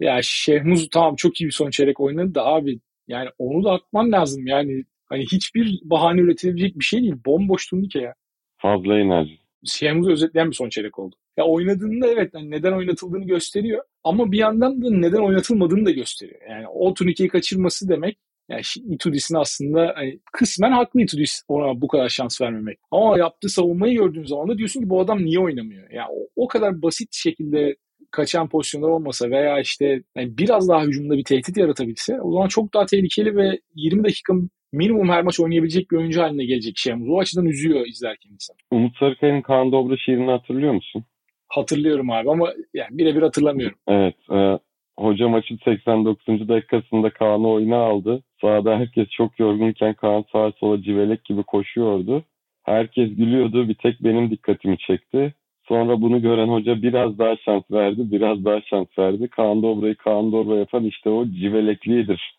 Ya 0.00 0.20
Şehmuz 0.22 0.88
tamam 0.90 1.16
çok 1.16 1.40
iyi 1.40 1.46
bir 1.46 1.52
son 1.52 1.70
çeyrek 1.70 2.00
oynadı 2.00 2.34
da 2.34 2.46
abi 2.46 2.80
yani 3.08 3.28
onu 3.38 3.64
da 3.64 3.72
atman 3.72 4.12
lazım 4.12 4.46
yani. 4.46 4.84
Hani 5.06 5.22
hiçbir 5.22 5.80
bahane 5.84 6.20
üretilebilecek 6.20 6.78
bir 6.78 6.84
şey 6.84 7.02
değil. 7.02 7.14
Bomboş 7.26 7.66
turnike 7.66 8.00
ya. 8.00 8.14
fazla 8.58 8.98
enerji. 8.98 9.38
Şehmuz'u 9.64 10.12
özetleyen 10.12 10.50
bir 10.50 10.54
son 10.54 10.68
çeyrek 10.68 10.98
oldu. 10.98 11.16
Ya 11.36 11.44
oynadığında 11.44 12.06
evet 12.06 12.34
hani 12.34 12.50
neden 12.50 12.72
oynatıldığını 12.72 13.26
gösteriyor 13.26 13.84
ama 14.04 14.32
bir 14.32 14.38
yandan 14.38 14.82
da 14.82 14.90
neden 14.90 15.18
oynatılmadığını 15.18 15.86
da 15.86 15.90
gösteriyor. 15.90 16.40
Yani 16.50 16.68
o 16.68 16.94
turnikeyi 16.94 17.28
kaçırması 17.28 17.88
demek 17.88 18.18
yani 18.52 18.94
Itudis'in 18.94 19.34
aslında 19.34 19.92
hani 19.94 20.18
kısmen 20.32 20.72
haklı 20.72 21.02
Itudis 21.02 21.42
ona 21.48 21.80
bu 21.80 21.88
kadar 21.88 22.08
şans 22.08 22.40
vermemek. 22.40 22.78
Ama 22.90 23.18
yaptığı 23.18 23.48
savunmayı 23.48 23.94
gördüğün 23.94 24.24
zaman 24.24 24.48
da 24.48 24.58
diyorsun 24.58 24.80
ki 24.80 24.90
bu 24.90 25.00
adam 25.00 25.24
niye 25.24 25.40
oynamıyor? 25.40 25.90
Yani 25.90 26.08
o, 26.10 26.44
o 26.44 26.48
kadar 26.48 26.82
basit 26.82 27.08
şekilde 27.12 27.76
kaçan 28.10 28.48
pozisyonlar 28.48 28.88
olmasa 28.88 29.30
veya 29.30 29.60
işte 29.60 30.02
yani 30.16 30.38
biraz 30.38 30.68
daha 30.68 30.84
hücumda 30.84 31.16
bir 31.16 31.24
tehdit 31.24 31.56
yaratabilse 31.56 32.20
o 32.20 32.32
zaman 32.32 32.48
çok 32.48 32.74
daha 32.74 32.86
tehlikeli 32.86 33.36
ve 33.36 33.60
20 33.74 34.04
dakika 34.04 34.34
minimum 34.72 35.08
her 35.08 35.22
maç 35.22 35.40
oynayabilecek 35.40 35.90
bir 35.90 35.96
oyuncu 35.96 36.22
haline 36.22 36.44
gelecek 36.44 36.74
Şemuz. 36.76 37.08
O 37.10 37.18
açıdan 37.18 37.46
üzüyor 37.46 37.86
izlerken 37.86 38.30
insan. 38.30 38.56
Umut 38.70 38.98
Sarıkaya'nın 38.98 39.42
Kaan 39.42 39.72
Dobra 39.72 39.96
şiirini 39.96 40.30
hatırlıyor 40.30 40.72
musun? 40.72 41.04
Hatırlıyorum 41.48 42.10
abi 42.10 42.30
ama 42.30 42.52
yani 42.74 42.98
birebir 42.98 43.22
hatırlamıyorum. 43.22 43.78
Evet. 43.88 44.14
E, 44.30 44.58
hoca 44.98 45.28
maçın 45.28 45.58
89. 45.64 46.48
dakikasında 46.48 47.10
Kaan'ı 47.10 47.48
oyuna 47.48 47.76
aldı. 47.76 48.22
Sahada 48.40 48.78
herkes 48.78 49.08
çok 49.08 49.38
yorgunken 49.38 49.94
Kaan 49.94 50.24
sağa 50.32 50.52
sola 50.52 50.82
civelek 50.82 51.24
gibi 51.24 51.42
koşuyordu. 51.42 52.24
Herkes 52.62 53.16
gülüyordu. 53.16 53.68
Bir 53.68 53.74
tek 53.74 54.04
benim 54.04 54.30
dikkatimi 54.30 54.78
çekti. 54.78 55.34
Sonra 55.68 56.00
bunu 56.00 56.22
gören 56.22 56.48
hoca 56.48 56.82
biraz 56.82 57.18
daha 57.18 57.36
şans 57.36 57.62
verdi, 57.70 58.00
biraz 58.12 58.44
daha 58.44 58.60
şans 58.60 58.98
verdi. 58.98 59.28
Kaan 59.28 59.62
Dobra'yı 59.62 59.94
Kaan 59.94 60.32
Dobra 60.32 60.56
yapan 60.56 60.84
işte 60.84 61.10
o 61.10 61.26
civeleklidir 61.26 62.38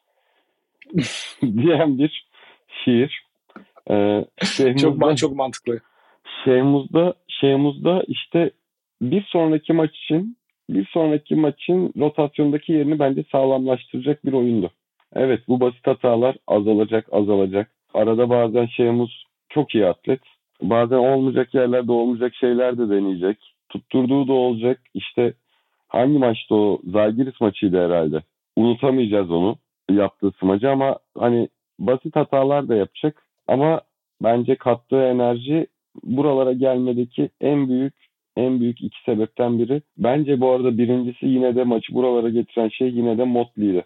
diyen 1.42 1.98
bir 1.98 2.28
şiir. 2.84 3.24
Ee, 3.89 4.26
çok, 4.82 5.18
çok 5.18 5.36
mantıklı. 5.36 5.80
Şeyhmuz'da, 6.46 7.13
Şeyhmuz'da 7.28 8.04
işte 8.08 8.52
bir 9.02 9.24
sonraki 9.24 9.74
maç 9.74 9.98
için 9.98 10.38
bir 10.69 10.86
sonraki 10.86 11.36
maçın 11.36 11.93
rotasyondaki 11.97 12.73
yerini 12.73 12.99
bence 12.99 13.23
sağlamlaştıracak 13.32 14.26
bir 14.26 14.34
oyundu. 14.34 14.71
Evet 15.15 15.39
bu 15.47 15.60
basit 15.60 15.88
hatalar 15.88 16.36
azalacak 16.47 17.08
azalacak. 17.12 17.71
Arada 17.93 18.30
bazen 18.30 18.65
Şeyhmuz 18.65 19.26
çok 19.49 19.76
iyi 19.76 19.86
atlet. 19.86 20.19
Bazen 20.62 20.97
olmayacak 20.97 21.54
yerlerde 21.54 21.91
olmayacak 21.91 22.36
şeyler 22.36 22.78
de 22.78 22.89
deneyecek. 22.89 23.38
Tutturduğu 23.69 24.28
da 24.28 24.34
olacak. 24.34 24.82
İşte 24.93 25.34
hangi 25.88 26.17
maçta 26.17 26.56
o? 26.56 26.80
Zalgiris 26.84 27.41
maçıydı 27.41 27.86
herhalde. 27.86 28.23
Unutamayacağız 28.56 29.32
onu 29.32 29.56
yaptığı 29.89 30.32
smacı 30.39 30.69
ama 30.69 30.97
hani 31.17 31.49
basit 31.80 32.15
hatalar 32.15 32.67
da 32.67 32.76
yapacak. 32.76 33.23
Ama 33.47 33.82
bence 34.23 34.56
kattığı 34.56 35.04
enerji 35.04 35.67
buralara 36.04 36.54
gelmedeki 36.54 37.30
en 37.41 37.69
büyük 37.69 37.93
en 38.38 38.60
büyük 38.60 38.82
iki 38.82 39.04
sebepten 39.06 39.60
biri. 39.60 39.82
Bence 39.98 40.41
bu 40.41 40.52
arada 40.52 40.78
birincisi 40.78 41.26
yine 41.26 41.56
de 41.56 41.63
maçı 41.63 41.93
buralara 41.93 42.30
getiren 42.30 42.69
şey 42.69 42.89
yine 42.89 43.17
de 43.17 43.24
Motley'di. 43.24 43.84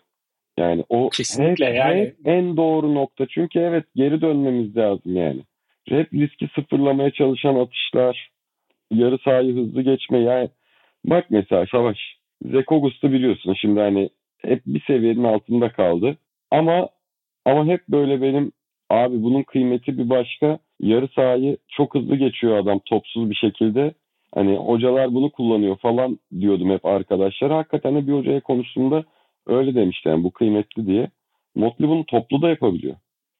Yani 0.57 0.83
o 0.89 1.09
Kesinlikle 1.09 1.65
hep, 1.65 1.75
yani. 1.75 1.99
hep 1.99 2.15
en 2.25 2.57
doğru 2.57 2.95
nokta. 2.95 3.25
Çünkü 3.29 3.59
evet 3.59 3.85
geri 3.95 4.21
dönmemiz 4.21 4.77
lazım 4.77 5.15
yani. 5.15 5.41
Hep 5.89 6.13
riski 6.13 6.47
sıfırlamaya 6.55 7.11
çalışan 7.11 7.55
atışlar, 7.55 8.29
yarı 8.91 9.17
sahayı 9.17 9.55
hızlı 9.55 9.81
geçme. 9.81 10.19
Yani 10.19 10.49
bak 11.05 11.25
mesela 11.29 11.65
Savaş, 11.71 11.97
Zekogus'u 12.45 13.11
biliyorsun 13.11 13.53
şimdi 13.61 13.79
hani 13.79 14.09
hep 14.37 14.61
bir 14.65 14.81
seviyenin 14.87 15.23
altında 15.23 15.69
kaldı. 15.69 16.17
Ama 16.51 16.89
ama 17.45 17.65
hep 17.65 17.87
böyle 17.87 18.21
benim 18.21 18.51
abi 18.89 19.23
bunun 19.23 19.43
kıymeti 19.43 19.97
bir 19.97 20.09
başka. 20.09 20.59
Yarı 20.79 21.07
sahayı 21.07 21.57
çok 21.67 21.95
hızlı 21.95 22.15
geçiyor 22.15 22.57
adam 22.57 22.79
topsuz 22.85 23.29
bir 23.29 23.35
şekilde. 23.35 23.93
Hani 24.35 24.57
hocalar 24.57 25.13
bunu 25.13 25.31
kullanıyor 25.31 25.77
falan 25.77 26.19
diyordum 26.39 26.69
hep 26.69 26.85
arkadaşlar. 26.85 27.51
Hakikaten 27.51 28.07
bir 28.07 28.13
hocaya 28.13 28.41
konuştuğumda 28.41 29.03
öyle 29.47 29.75
demişti 29.75 30.09
yani 30.09 30.23
bu 30.23 30.31
kıymetli 30.31 30.87
diye. 30.87 31.09
Motley 31.55 31.89
bunu 31.89 32.05
toplu 32.05 32.41
da 32.41 32.49
yapabiliyor. 32.49 32.95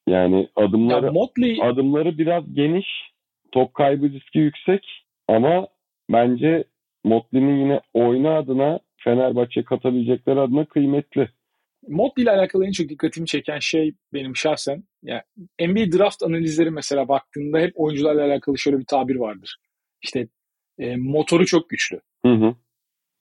Yani 0.07 0.47
adımları 0.55 1.05
ya 1.05 1.11
Motley... 1.11 1.59
adımları 1.63 2.17
biraz 2.17 2.53
geniş, 2.53 2.87
top 3.51 3.73
kaybı 3.73 4.09
riski 4.09 4.39
yüksek 4.39 5.03
ama 5.27 5.67
bence 6.11 6.63
Motley'nin 7.03 7.59
yine 7.59 7.81
oyna 7.93 8.37
adına 8.37 8.79
Fenerbahçe 8.97 9.63
katabilecekleri 9.63 10.39
adına 10.39 10.65
kıymetli. 10.65 11.29
Motley 11.87 12.23
ile 12.23 12.31
alakalı 12.31 12.65
en 12.65 12.71
çok 12.71 12.89
dikkatimi 12.89 13.27
çeken 13.27 13.59
şey 13.59 13.93
benim 14.13 14.35
şahsen 14.35 14.83
yani 15.03 15.21
NBA 15.59 15.97
draft 15.97 16.23
analizleri 16.23 16.71
mesela 16.71 17.07
baktığında 17.07 17.59
hep 17.59 17.71
oyuncularla 17.75 18.25
alakalı 18.25 18.57
şöyle 18.57 18.79
bir 18.79 18.85
tabir 18.85 19.15
vardır. 19.15 19.57
İşte 20.01 20.27
e, 20.79 20.95
motoru 20.95 21.45
çok 21.45 21.69
güçlü. 21.69 21.99
Hı 22.25 22.33
hı. 22.33 22.55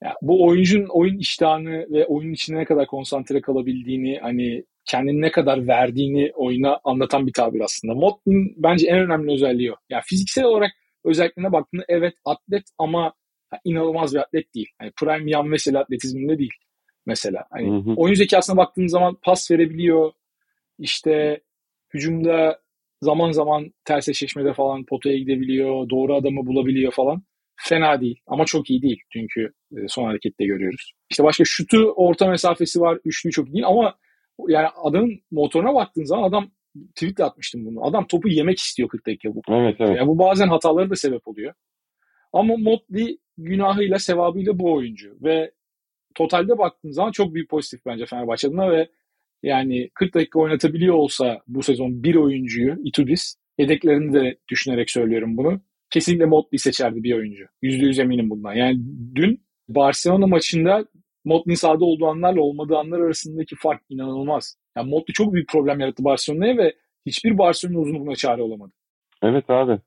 Yani 0.03 0.14
bu 0.23 0.47
oyuncunun 0.47 0.88
oyun 0.88 1.19
iştahını 1.19 1.87
ve 1.90 2.07
oyunun 2.07 2.33
içine 2.33 2.59
ne 2.59 2.64
kadar 2.64 2.87
konsantre 2.87 3.40
kalabildiğini 3.40 4.19
hani 4.23 4.64
kendini 4.85 5.21
ne 5.21 5.31
kadar 5.31 5.66
verdiğini 5.66 6.33
oyuna 6.35 6.81
anlatan 6.85 7.27
bir 7.27 7.33
tabir 7.33 7.61
aslında. 7.61 7.95
Motley'in 7.95 8.55
bence 8.57 8.88
en 8.88 8.99
önemli 8.99 9.33
özelliği 9.33 9.73
o. 9.73 9.77
Yani 9.90 10.03
fiziksel 10.07 10.45
olarak 10.45 10.71
özelliklerine 11.05 11.53
baktığında 11.53 11.85
evet 11.88 12.14
atlet 12.25 12.62
ama 12.79 13.14
inanılmaz 13.64 14.14
bir 14.14 14.21
atlet 14.21 14.55
değil. 14.55 14.69
Yani 14.81 14.92
prime 15.01 15.31
yan 15.31 15.49
mesela 15.49 15.81
atletizminde 15.81 16.38
değil 16.38 16.55
mesela. 17.07 17.45
Hani 17.51 17.71
hı 17.71 17.90
hı. 17.90 17.95
oyun 17.97 18.14
zekasına 18.14 18.57
baktığın 18.57 18.87
zaman 18.87 19.19
pas 19.23 19.51
verebiliyor. 19.51 20.12
İşte 20.79 21.40
hücumda 21.95 22.61
zaman 23.03 23.31
zaman 23.31 23.73
ters 23.85 24.09
eşleşmede 24.09 24.53
falan 24.53 24.85
potaya 24.85 25.19
gidebiliyor. 25.19 25.88
Doğru 25.88 26.14
adamı 26.14 26.47
bulabiliyor 26.47 26.92
falan. 26.92 27.23
Fena 27.57 28.01
değil 28.01 28.21
ama 28.27 28.45
çok 28.45 28.71
iyi 28.71 28.83
değil. 28.83 29.01
Çünkü 29.12 29.53
e, 29.77 29.88
son 29.88 30.05
harekette 30.05 30.45
görüyoruz. 30.45 30.92
İşte 31.11 31.25
başka 31.25 31.45
şutu 31.47 31.92
orta 31.97 32.29
mesafesi 32.29 32.81
var. 32.81 32.99
Üçlü 33.05 33.31
çok 33.31 33.49
iyi 33.49 33.53
değil 33.53 33.66
ama 33.66 33.99
yani 34.49 34.69
adamın 34.69 35.21
motoruna 35.31 35.75
baktığın 35.75 36.05
zaman 36.05 36.23
adam 36.23 36.51
tweetle 36.95 37.25
atmıştım 37.25 37.66
bunu. 37.66 37.85
Adam 37.85 38.07
topu 38.07 38.29
yemek 38.29 38.59
istiyor 38.59 38.88
40 38.88 39.07
dakika 39.07 39.35
bu. 39.35 39.42
Evet, 39.49 39.77
evet. 39.79 39.97
Yani 39.97 40.09
bu 40.09 40.19
bazen 40.19 40.49
hataları 40.49 40.90
da 40.90 40.97
sebep 40.97 41.29
oluyor. 41.29 41.55
Ama 42.33 42.57
Motley 42.57 43.19
günahıyla 43.38 43.99
sevabıyla 43.99 44.59
bu 44.59 44.73
oyuncu 44.75 45.16
ve 45.23 45.53
totalde 46.14 46.59
baktığın 46.59 46.90
zaman 46.90 47.12
çok 47.12 47.35
büyük 47.35 47.51
pozitif 47.51 47.87
bence 47.87 48.07
Fenerbahçe 48.07 48.49
adına 48.49 48.71
ve 48.71 48.88
yani 49.42 49.90
40 49.95 50.14
dakika 50.14 50.38
oynatabiliyor 50.38 50.95
olsa 50.95 51.42
bu 51.47 51.62
sezon 51.62 52.03
bir 52.03 52.14
oyuncuyu 52.14 52.77
Itudis 52.85 53.37
yedeklerini 53.59 54.12
de 54.12 54.38
düşünerek 54.49 54.90
söylüyorum 54.90 55.37
bunu. 55.37 55.61
Kesinlikle 55.90 56.27
Motley 56.27 56.59
seçerdi 56.59 57.03
bir 57.03 57.14
oyuncu. 57.14 57.44
%100 57.62 58.03
eminim 58.03 58.31
bundan. 58.31 58.55
Yani 58.55 58.79
dün 59.14 59.40
Barcelona 59.68 60.27
maçında 60.27 60.85
Motley'in 61.25 61.57
sahada 61.57 61.85
olduğu 61.85 62.07
anlarla 62.07 62.40
olmadığı 62.40 62.77
anlar 62.77 63.01
arasındaki 63.01 63.57
fark 63.57 63.83
inanılmaz. 63.88 64.59
Yani 64.77 64.90
Motley 64.90 65.12
çok 65.12 65.33
büyük 65.33 65.49
problem 65.49 65.81
yarattı 65.81 66.05
Barcelona'ya 66.05 66.57
ve 66.57 66.75
hiçbir 67.07 67.38
Barcelona 67.38 67.79
uzun 67.79 68.01
buna 68.01 68.14
çare 68.14 68.42
olamadı. 68.42 68.72
Evet 69.22 69.51
abi. 69.51 69.79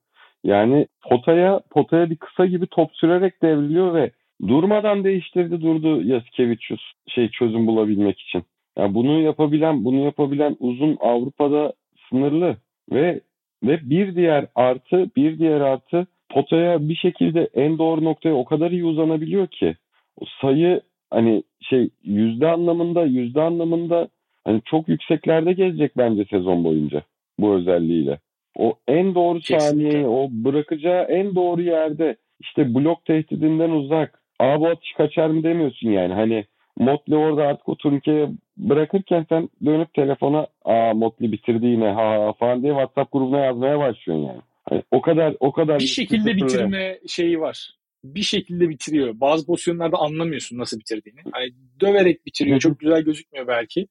Yani 0.43 0.87
potaya 1.09 1.61
potaya 1.69 2.09
bir 2.09 2.17
kısa 2.17 2.45
gibi 2.45 2.67
top 2.67 2.89
sürerek 2.93 3.41
devriliyor 3.41 3.93
ve 3.93 4.11
durmadan 4.47 5.03
değiştirdi 5.03 5.61
durdu 5.61 6.03
Yasikevicius 6.03 6.81
şey 7.07 7.29
çözüm 7.29 7.67
bulabilmek 7.67 8.19
için. 8.19 8.43
Yani 8.77 8.93
bunu 8.93 9.21
yapabilen 9.21 9.85
bunu 9.85 10.05
yapabilen 10.05 10.55
uzun 10.59 10.97
Avrupa'da 10.99 11.73
sınırlı 12.09 12.57
ve 12.91 13.21
ve 13.63 13.89
bir 13.89 14.15
diğer 14.15 14.45
artı 14.55 15.09
bir 15.15 15.39
diğer 15.39 15.61
artı 15.61 16.07
potaya 16.29 16.89
bir 16.89 16.95
şekilde 16.95 17.49
en 17.53 17.77
doğru 17.77 18.03
noktaya 18.03 18.33
o 18.35 18.45
kadar 18.45 18.71
iyi 18.71 18.85
uzanabiliyor 18.85 19.47
ki 19.47 19.75
o 20.21 20.25
sayı 20.41 20.81
hani 21.11 21.43
şey 21.61 21.89
yüzde 22.03 22.47
anlamında 22.47 23.05
yüzde 23.05 23.41
anlamında 23.41 24.07
hani 24.45 24.61
çok 24.65 24.89
yükseklerde 24.89 25.53
gezecek 25.53 25.97
bence 25.97 26.25
sezon 26.25 26.63
boyunca 26.63 27.03
bu 27.39 27.53
özelliğiyle. 27.53 28.19
O 28.57 28.73
en 28.87 29.15
doğru 29.15 29.41
saniyeyi, 29.41 30.07
o 30.07 30.29
bırakacağı 30.31 31.03
en 31.03 31.35
doğru 31.35 31.61
yerde 31.61 32.15
işte 32.39 32.75
blok 32.75 33.05
tehdidinden 33.05 33.69
uzak. 33.69 34.19
Aa 34.39 34.59
bu 34.59 34.67
atış 34.67 34.93
kaçar 34.93 35.27
mı 35.29 35.43
demiyorsun 35.43 35.89
yani. 35.89 36.13
Hani 36.13 36.45
Motley 36.79 37.17
orada 37.17 37.43
artık 37.43 37.69
o 37.69 37.75
turnikeyi 37.75 38.29
bırakırken 38.57 39.25
sen 39.29 39.49
dönüp 39.65 39.93
telefona 39.93 40.47
aa 40.65 40.93
Motley 40.93 41.31
bitirdi 41.31 41.65
yine 41.65 41.87
ha, 41.87 42.25
ha 42.25 42.33
falan 42.39 42.63
diye 42.63 42.71
WhatsApp 42.71 43.11
grubuna 43.11 43.39
yazmaya 43.45 43.79
başlıyorsun 43.79 44.25
yani. 44.25 44.41
Hani 44.69 44.83
o 44.91 45.01
kadar 45.01 45.35
o 45.39 45.51
kadar 45.51 45.79
bir 45.79 45.85
şekilde 45.85 46.35
bitirme 46.35 46.99
şeyi 47.07 47.39
var 47.39 47.79
bir 48.03 48.21
şekilde 48.21 48.69
bitiriyor. 48.69 49.19
Bazı 49.19 49.45
pozisyonlarda 49.45 49.97
anlamıyorsun 49.97 50.57
nasıl 50.57 50.79
bitirdiğini. 50.79 51.19
Hani 51.31 51.49
döverek 51.81 52.25
bitiriyor. 52.25 52.59
Çok 52.59 52.79
güzel 52.79 53.01
gözükmüyor 53.01 53.47
belki. 53.47 53.87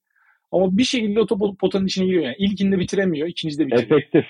Ama 0.53 0.79
bir 0.79 0.85
şekilde 0.85 1.21
o 1.21 1.27
top 1.27 1.59
potanın 1.59 1.87
içine 1.87 2.07
giriyor 2.07 2.23
yani. 2.23 2.37
İlkinde 2.39 2.79
bitiremiyor, 2.79 3.29
ikincide 3.29 3.67
bitiriyor. 3.67 4.01
Efektif. 4.01 4.25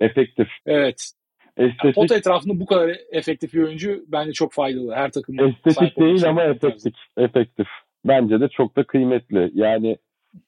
Efektif. 0.00 0.48
Evet. 0.66 1.10
Estetik. 1.56 1.84
Yani 1.84 1.94
pota 1.94 2.16
etrafında 2.16 2.60
bu 2.60 2.66
kadar 2.66 2.96
efektif 3.12 3.54
bir 3.54 3.62
oyuncu 3.62 4.04
bence 4.08 4.32
çok 4.32 4.52
faydalı. 4.52 4.94
Her 4.94 5.10
takım 5.10 5.40
Estetik 5.40 5.96
değil 5.98 6.28
ama 6.28 6.44
efektif. 6.44 6.94
Efektif. 7.16 7.66
Bence 8.04 8.40
de 8.40 8.48
çok 8.48 8.76
da 8.76 8.84
kıymetli. 8.84 9.50
Yani 9.54 9.96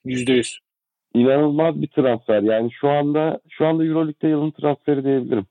yüzde 0.05 0.33
yüz. 0.33 0.59
İnanılmaz 1.15 1.83
bir 1.83 1.89
transfer. 1.89 2.43
Yani 2.43 2.73
şu 2.73 2.89
anda 2.89 3.41
şu 3.49 3.67
anda 3.67 3.85
EuroLeague'de 3.85 4.29
yılın 4.29 4.51
transferi 4.51 5.05
diyebilirim. 5.05 5.47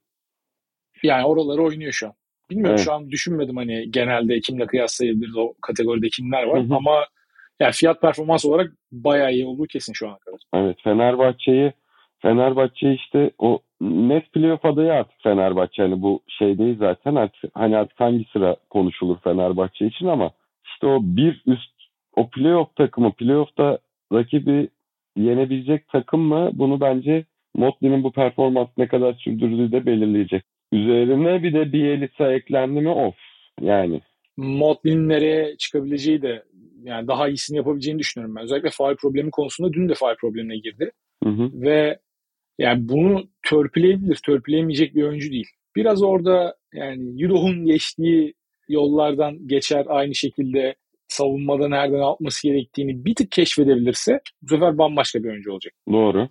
Yani 1.04 1.26
oraları 1.26 1.64
oynuyor 1.64 1.92
şu 1.92 2.08
an. 2.08 2.14
Bilmiyorum 2.50 2.76
evet. 2.76 2.86
şu 2.86 2.94
an 2.94 3.12
düşünmedim 3.12 3.58
hani 3.58 3.92
genelde 3.92 4.40
kimle 4.40 4.66
kıyaslayabiliriz 4.66 5.38
o 5.38 5.54
kategoride 5.62 6.08
kimler 6.10 6.44
var 6.44 6.64
hı 6.64 6.68
hı. 6.68 6.76
ama 6.76 7.06
yani 7.60 7.72
fiyat 7.72 8.02
performans 8.02 8.46
olarak 8.46 8.72
bayağı 8.92 9.34
iyi 9.34 9.46
olduğu 9.46 9.66
kesin 9.66 9.94
şu 9.94 10.10
ana 10.10 10.18
kadar. 10.18 10.40
Evet 10.54 10.78
Fenerbahçe'yi 10.84 11.74
Fenerbahçe 12.22 12.94
işte 12.94 13.32
o 13.40 13.60
net 13.82 14.34
playoff 14.34 14.66
adayı 14.66 14.94
artık 14.94 15.22
Fenerbahçe 15.24 15.82
hani 15.82 16.02
bu 16.02 16.22
şey 16.28 16.58
değil 16.58 16.78
zaten 16.80 17.16
artık 17.16 17.52
hani 17.54 17.78
artık 17.78 18.00
hangi 18.00 18.26
sıra 18.34 18.56
konuşulur 18.70 19.18
Fenerbahçe 19.24 19.86
için 19.86 20.06
ama 20.06 20.32
işte 20.66 20.88
o 20.88 21.00
bir 21.02 21.44
üst 21.46 21.75
o 22.16 22.30
playoff 22.30 22.76
takımı 22.76 23.14
playoff'ta 23.14 23.80
rakibi 24.14 24.70
yenebilecek 25.18 25.88
takım 25.88 26.22
mı 26.22 26.50
bunu 26.54 26.82
bence 26.82 27.26
Motley'nin 27.56 28.04
bu 28.04 28.12
performans 28.12 28.68
ne 28.78 28.88
kadar 28.88 29.14
sürdürdüğü 29.14 29.72
de 29.72 29.86
belirleyecek. 29.86 30.44
Üzerine 30.72 31.44
bir 31.44 31.54
de 31.54 31.74
Bielitsa 31.74 32.34
eklendi 32.34 32.82
mi 32.82 32.90
of 32.90 33.16
yani. 33.62 34.02
Motley'nin 34.38 35.10
nereye 35.10 35.58
çıkabileceği 35.58 36.22
de 36.22 36.44
yani 36.84 37.08
daha 37.08 37.28
iyisini 37.28 37.58
yapabileceğini 37.58 38.00
düşünüyorum 38.00 38.36
ben. 38.36 38.44
Özellikle 38.44 38.70
faal 38.70 38.96
problemi 38.96 39.32
konusunda 39.32 39.74
dün 39.74 39.90
de 39.90 39.94
faal 39.94 40.16
problemine 40.16 40.58
girdi. 40.58 40.92
Hı 41.24 41.30
hı. 41.30 41.50
Ve 41.54 42.00
yani 42.60 42.90
bunu 42.90 43.24
törpüleyebilir, 43.48 44.16
törpüleyemeyecek 44.26 44.96
bir 44.96 45.04
oyuncu 45.04 45.32
değil. 45.32 45.48
Biraz 45.76 46.04
orada 46.04 46.56
yani 46.74 47.24
Euroh'un 47.24 47.66
geçtiği 47.66 48.34
yollardan 48.70 49.48
geçer 49.48 49.86
aynı 49.90 50.16
şekilde 50.16 50.76
savunmada 51.08 51.68
nereden 51.70 52.00
atması 52.00 52.48
gerektiğini 52.48 53.06
bir 53.06 53.16
tık 53.16 53.32
keşfedebilirse 53.32 54.20
bu 54.42 54.48
sefer 54.48 54.78
bambaşka 54.78 55.24
bir 55.24 55.30
oyuncu 55.30 55.52
olacak. 55.54 55.74
Doğru. 55.92 56.30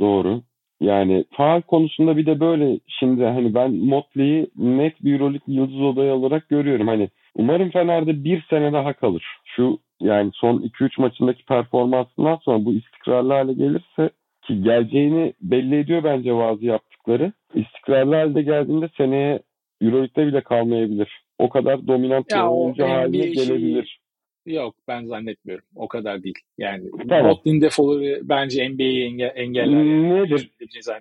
Doğru. 0.00 0.42
Yani 0.80 1.24
faal 1.32 1.60
konusunda 1.62 2.16
bir 2.16 2.26
de 2.26 2.40
böyle 2.40 2.80
şimdi 2.86 3.24
hani 3.24 3.54
ben 3.54 3.72
Motley'i 3.74 4.46
net 4.56 5.04
bir 5.04 5.12
Euroleague 5.12 5.54
yıldız 5.54 5.80
odayı 5.80 6.12
olarak 6.12 6.48
görüyorum. 6.48 6.88
Hani 6.88 7.08
umarım 7.34 7.70
Fener'de 7.70 8.24
bir 8.24 8.42
sene 8.50 8.72
daha 8.72 8.92
kalır. 8.92 9.24
Şu 9.44 9.78
yani 10.00 10.30
son 10.34 10.58
2-3 10.58 11.00
maçındaki 11.00 11.44
performansından 11.44 12.36
sonra 12.36 12.64
bu 12.64 12.72
istikrarlı 12.74 13.32
hale 13.32 13.52
gelirse 13.52 14.10
ki 14.46 14.62
geleceğini 14.62 15.32
belli 15.40 15.78
ediyor 15.78 16.04
bence 16.04 16.36
bazı 16.36 16.64
yaptıkları. 16.64 17.32
İstikrarlı 17.54 18.14
halde 18.14 18.42
geldiğinde 18.42 18.88
seneye 18.96 19.40
Euroleague'de 19.80 20.26
bile 20.26 20.40
kalmayabilir. 20.40 21.24
O 21.38 21.48
kadar 21.48 21.86
dominant 21.86 22.28
bir 22.30 22.34
Ya 22.34 22.50
o 22.50 22.64
oyuncu 22.64 22.84
haline 22.84 23.22
şeyi- 23.22 23.34
gelebilir. 23.34 24.00
Yok 24.46 24.76
ben 24.88 25.04
zannetmiyorum. 25.04 25.64
O 25.74 25.88
kadar 25.88 26.22
değil. 26.22 26.38
Yani 26.58 26.90
Tamam. 27.08 27.26
Motley'in 27.26 27.60
defoları 27.60 28.20
bence 28.22 28.68
NBA'yi 28.68 29.04
enge 29.04 29.24
engeller. 29.24 29.66
Yani. 29.66 30.14
Nedir? 30.14 30.50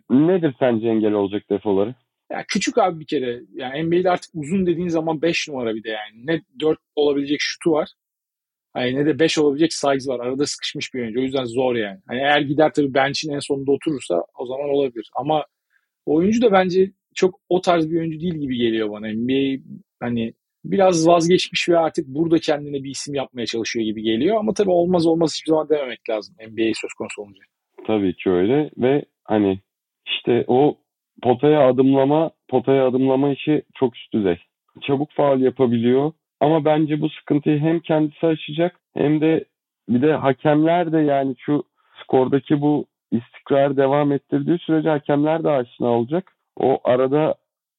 Nedir 0.09 0.55
sence 0.59 0.87
engel 0.87 1.13
olacak 1.13 1.43
defoları? 1.49 1.95
Ya 2.31 2.45
küçük 2.47 2.77
abi 2.77 2.99
bir 2.99 3.05
kere. 3.05 3.41
Yani 3.53 3.83
NBA'de 3.83 4.11
artık 4.11 4.31
uzun 4.35 4.65
dediğin 4.65 4.87
zaman 4.87 5.21
5 5.21 5.47
numara 5.47 5.75
bir 5.75 5.83
de 5.83 5.89
yani. 5.89 6.25
Ne 6.27 6.41
4 6.59 6.79
olabilecek 6.95 7.37
şutu 7.41 7.71
var. 7.71 7.89
Hani 8.73 8.95
ne 8.95 9.05
de 9.05 9.19
5 9.19 9.37
olabilecek 9.37 9.73
size 9.73 10.11
var. 10.11 10.19
Arada 10.19 10.45
sıkışmış 10.45 10.93
bir 10.93 11.01
oyuncu. 11.01 11.19
O 11.19 11.23
yüzden 11.23 11.45
zor 11.45 11.75
yani. 11.75 11.99
Hani 12.07 12.19
eğer 12.19 12.41
gider 12.41 12.71
tabii 12.75 12.93
bench'in 12.93 13.33
en 13.33 13.39
sonunda 13.39 13.71
oturursa 13.71 14.23
o 14.39 14.45
zaman 14.45 14.69
olabilir. 14.69 15.09
Ama 15.15 15.45
oyuncu 16.05 16.41
da 16.41 16.51
bence 16.51 16.91
çok 17.15 17.39
o 17.49 17.61
tarz 17.61 17.91
bir 17.91 17.99
oyuncu 17.99 18.19
değil 18.19 18.35
gibi 18.35 18.57
geliyor 18.57 18.91
bana. 18.91 19.07
NBA 19.07 19.63
hani 19.99 20.33
biraz 20.71 21.07
vazgeçmiş 21.07 21.69
ve 21.69 21.77
artık 21.77 22.07
burada 22.07 22.39
kendine 22.39 22.83
bir 22.83 22.89
isim 22.89 23.15
yapmaya 23.15 23.45
çalışıyor 23.45 23.85
gibi 23.85 24.01
geliyor. 24.01 24.37
Ama 24.37 24.53
tabii 24.53 24.69
olmaz 24.69 25.05
olmaz 25.05 25.33
hiçbir 25.35 25.49
zaman 25.49 25.69
dememek 25.69 26.09
lazım 26.09 26.35
NBA 26.47 26.71
söz 26.81 26.93
konusu 26.93 27.21
olunca. 27.21 27.41
Tabii 27.87 28.15
ki 28.15 28.29
öyle 28.29 28.69
ve 28.77 29.05
hani 29.23 29.59
işte 30.07 30.43
o 30.47 30.77
potaya 31.23 31.69
adımlama, 31.69 32.31
potaya 32.47 32.87
adımlama 32.87 33.31
işi 33.31 33.63
çok 33.75 33.95
üst 33.95 34.13
düzey. 34.13 34.37
Çabuk 34.81 35.11
faal 35.11 35.41
yapabiliyor 35.41 36.11
ama 36.39 36.65
bence 36.65 37.01
bu 37.01 37.09
sıkıntıyı 37.09 37.59
hem 37.59 37.79
kendisi 37.79 38.27
aşacak 38.27 38.79
hem 38.93 39.21
de 39.21 39.45
bir 39.89 40.01
de 40.01 40.13
hakemler 40.13 40.91
de 40.91 40.97
yani 40.97 41.35
şu 41.39 41.63
skordaki 42.03 42.61
bu 42.61 42.85
istikrar 43.11 43.77
devam 43.77 44.11
ettirdiği 44.11 44.59
sürece 44.59 44.89
hakemler 44.89 45.43
de 45.43 45.49
aşina 45.49 45.87
olacak. 45.87 46.31
O 46.57 46.79
arada 46.83 47.35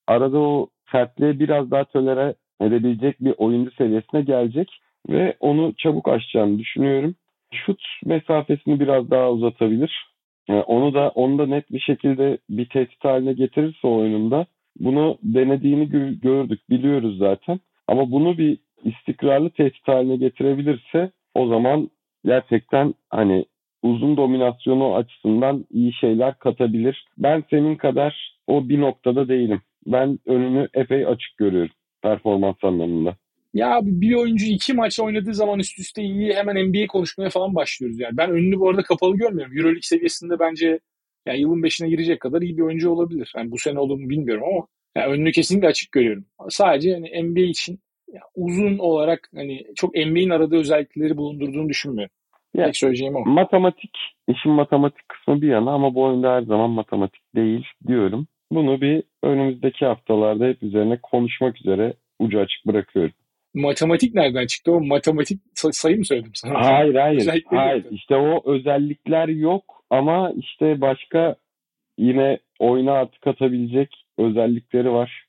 arada 0.07 0.39
o 0.39 0.69
sertliğe 0.93 1.39
biraz 1.39 1.71
daha 1.71 1.85
tolere 1.85 2.35
edebilecek 2.61 3.21
bir 3.21 3.35
oyuncu 3.39 3.71
seviyesine 3.71 4.23
gelecek 4.23 4.81
ve 5.09 5.37
onu 5.41 5.75
çabuk 5.79 6.09
aşacağını 6.09 6.59
düşünüyorum. 6.59 7.15
Şut 7.53 7.81
mesafesini 8.05 8.81
biraz 8.81 9.11
daha 9.11 9.31
uzatabilir. 9.31 10.07
Yani 10.49 10.63
onu 10.63 10.95
da 10.95 11.09
onu 11.09 11.39
da 11.39 11.47
net 11.47 11.73
bir 11.73 11.81
şekilde 11.81 12.39
bir 12.51 12.69
tehdit 12.69 13.05
haline 13.05 13.33
getirirse 13.33 13.89
oyununda 13.89 14.47
bunu 14.81 15.19
denediğini 15.23 15.85
gö- 15.85 16.21
gördük, 16.21 16.61
biliyoruz 16.71 17.19
zaten. 17.19 17.61
Ama 17.89 18.11
bunu 18.11 18.39
bir 18.39 18.59
istikrarlı 18.85 19.51
tehdit 19.51 19.89
haline 19.89 20.17
getirebilirse 20.17 21.11
o 21.35 21.47
zaman 21.47 21.91
gerçekten 22.25 22.95
hani 23.11 23.45
uzun 23.83 24.17
dominasyonu 24.17 24.95
açısından 24.95 25.65
iyi 25.71 25.93
şeyler 25.93 26.39
katabilir. 26.39 27.07
Ben 27.19 27.45
senin 27.51 27.77
kadar 27.77 28.37
o 28.47 28.69
bir 28.69 28.81
noktada 28.81 29.29
değilim. 29.29 29.61
Ben 29.87 30.19
önünü 30.27 30.69
epey 30.75 31.07
açık 31.07 31.37
görüyorum 31.37 31.73
performans 32.07 32.57
anlamında. 32.63 33.17
Ya 33.55 33.77
abi 33.77 34.01
bir 34.01 34.15
oyuncu 34.15 34.47
iki 34.47 34.75
maç 34.75 35.01
oynadığı 35.01 35.35
zaman 35.35 35.59
üst 35.59 35.79
üste 35.79 36.03
iyi 36.03 36.35
hemen 36.35 36.69
NBA 36.69 36.87
konuşmaya 36.87 37.31
falan 37.31 37.55
başlıyoruz 37.55 38.01
yani. 38.01 38.17
Ben 38.17 38.31
önünü 38.31 38.61
bu 38.61 38.69
arada 38.69 38.83
kapalı 38.83 39.17
görmüyorum. 39.17 39.57
Euroleague 39.57 39.83
seviyesinde 39.83 40.39
bence 40.39 40.79
yani 41.27 41.41
yılın 41.41 41.63
beşine 41.63 41.89
girecek 41.89 42.21
kadar 42.21 42.43
iyi 42.43 42.57
bir 42.57 42.63
oyuncu 42.63 42.91
olabilir. 42.91 43.33
Yani 43.37 43.51
bu 43.51 43.59
sene 43.59 43.79
olur 43.79 43.99
mu 43.99 44.09
bilmiyorum 44.09 44.45
ama 44.53 44.67
yani 44.97 45.13
önünü 45.13 45.33
kesinlikle 45.33 45.69
açık 45.69 45.93
görüyorum. 45.93 46.25
Sadece 46.49 46.95
hani 46.95 47.23
NBA 47.23 47.41
için 47.41 47.79
uzun 48.35 48.79
olarak 48.79 49.29
hani 49.35 49.67
çok 49.75 49.95
NBA'in 49.95 50.31
aradığı 50.31 50.57
özellikleri 50.57 51.17
bulundurduğunu 51.17 51.69
düşünmüyorum. 51.69 52.15
Ya, 52.55 52.67
Tek 52.67 52.77
söyleyeceğim 52.77 53.17
o. 53.17 53.25
Matematik, 53.25 53.91
işin 54.29 54.53
matematik 54.53 55.09
kısmı 55.09 55.43
bir 55.43 55.49
yana 55.49 55.71
ama 55.73 55.95
bu 55.95 56.03
oyunda 56.03 56.35
her 56.35 56.43
zaman 56.43 56.71
matematik 56.71 57.23
değil 57.35 57.67
diyorum. 57.87 58.27
Bunu 58.51 58.81
bir 58.81 59.03
önümüzdeki 59.23 59.87
haftalarda 59.87 60.45
hep 60.47 60.63
üzerine 60.63 60.99
konuşmak 61.03 61.61
üzere 61.61 61.95
ucu 62.19 62.41
açık 62.41 62.67
bırakıyorum. 62.67 63.13
Matematik 63.55 64.15
nereden 64.15 64.47
çıktı? 64.47 64.73
O 64.73 64.81
matematik 64.81 65.41
say- 65.55 65.73
sayı 65.73 65.99
mı 65.99 66.05
söyledim 66.05 66.31
sana? 66.35 66.65
Hayır 66.65 66.95
hayır. 67.01 67.19
Özellikleri 67.21 67.61
hayır. 67.61 67.85
yok. 67.85 67.93
İşte 67.93 68.17
o 68.17 68.53
özellikler 68.53 69.29
yok 69.29 69.65
ama 69.91 70.33
işte 70.37 70.81
başka 70.81 71.37
yine 71.99 72.39
oyuna 72.59 72.93
artık 72.93 73.27
atabilecek 73.27 74.05
özellikleri 74.19 74.93
var. 74.93 75.27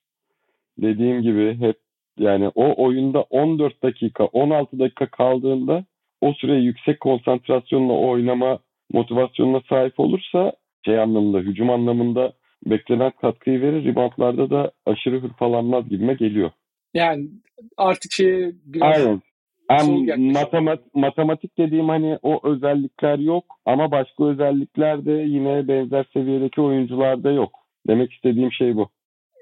Dediğim 0.78 1.22
gibi 1.22 1.58
hep 1.60 1.78
yani 2.20 2.52
o 2.56 2.84
oyunda 2.84 3.22
14 3.22 3.84
dakika 3.84 4.26
16 4.26 4.80
dakika 4.80 5.06
kaldığında 5.08 5.86
o 6.22 6.34
süre 6.34 6.56
yüksek 6.56 7.00
konsantrasyonla 7.00 7.94
oynama 7.94 8.60
motivasyonuna 8.94 9.62
sahip 9.70 10.00
olursa 10.00 10.54
şey 10.86 11.00
anlamında 11.00 11.40
hücum 11.40 11.70
anlamında 11.70 12.34
beklenen 12.66 13.12
katkıyı 13.22 13.62
verir. 13.62 13.86
Reboundlarda 13.86 14.50
da 14.50 14.72
aşırı 14.86 15.20
hırpalanmaz 15.20 15.90
gibime 15.90 16.14
geliyor. 16.14 16.52
Yani 16.94 17.30
artık 17.78 18.12
şeye 18.12 18.52
biraz 18.66 18.98
Aynen. 18.98 19.22
Yaklaşım. 19.70 20.32
matemat, 20.32 20.80
matematik 20.96 21.58
dediğim 21.58 21.90
hani 21.90 22.18
o 22.22 22.48
özellikler 22.48 23.20
yok 23.20 23.46
ama 23.66 23.92
başka 23.92 24.26
özellikler 24.26 25.06
de 25.06 25.12
yine 25.12 25.68
benzer 25.68 26.06
seviyedeki 26.14 26.62
oyuncularda 26.62 27.32
yok. 27.32 27.52
Demek 27.88 28.14
istediğim 28.14 28.52
şey 28.52 28.76
bu. 28.76 28.90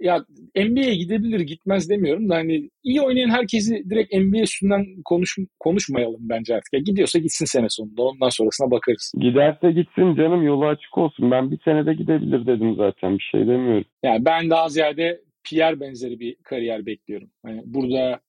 Ya 0.01 0.25
NBA'ye 0.55 0.95
gidebilir 0.95 1.39
gitmez 1.39 1.89
demiyorum 1.89 2.29
da 2.29 2.35
hani 2.35 2.69
iyi 2.83 3.01
oynayan 3.01 3.29
herkesi 3.29 3.83
direkt 3.89 4.13
NBA 4.13 4.39
üstünden 4.39 4.85
konuş, 5.05 5.37
konuşmayalım 5.59 6.19
bence 6.19 6.55
artık. 6.55 6.73
Ya 6.73 6.79
gidiyorsa 6.79 7.19
gitsin 7.19 7.45
sene 7.45 7.69
sonunda 7.69 8.01
ondan 8.01 8.29
sonrasına 8.29 8.71
bakarız. 8.71 9.11
Giderse 9.19 9.71
gitsin 9.71 10.15
canım 10.15 10.43
yolu 10.43 10.65
açık 10.65 10.97
olsun. 10.97 11.31
Ben 11.31 11.51
bir 11.51 11.59
senede 11.65 11.93
gidebilir 11.93 12.47
dedim 12.47 12.75
zaten 12.77 13.17
bir 13.17 13.23
şey 13.31 13.41
demiyorum. 13.41 13.85
Yani 14.03 14.25
ben 14.25 14.49
daha 14.49 14.69
ziyade 14.69 15.21
Pierre 15.43 15.79
benzeri 15.79 16.19
bir 16.19 16.35
kariyer 16.43 16.85
bekliyorum. 16.85 17.29
Hani 17.45 17.61
burada 17.65 18.19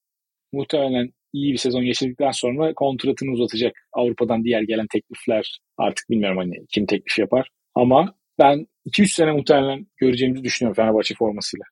muhtemelen 0.52 1.11
iyi 1.33 1.52
bir 1.52 1.59
sezon 1.59 1.85
geçirdikten 1.85 2.31
sonra 2.31 2.74
kontratını 2.74 3.31
uzatacak. 3.31 3.72
Avrupa'dan 3.92 4.44
diğer 4.44 4.62
gelen 4.62 4.87
teklifler 4.87 5.61
artık 5.79 6.11
bilmiyorum 6.11 6.38
hani 6.38 6.66
kim 6.74 6.87
teklif 6.87 7.18
yapar. 7.18 7.48
Ama 7.74 8.14
ben 8.38 8.66
2-3 8.87 9.07
sene 9.07 9.33
muhtemelen 9.33 9.87
göreceğimizi 9.96 10.44
düşünüyorum 10.44 10.75
Fenerbahçe 10.77 11.14
formasıyla. 11.14 11.64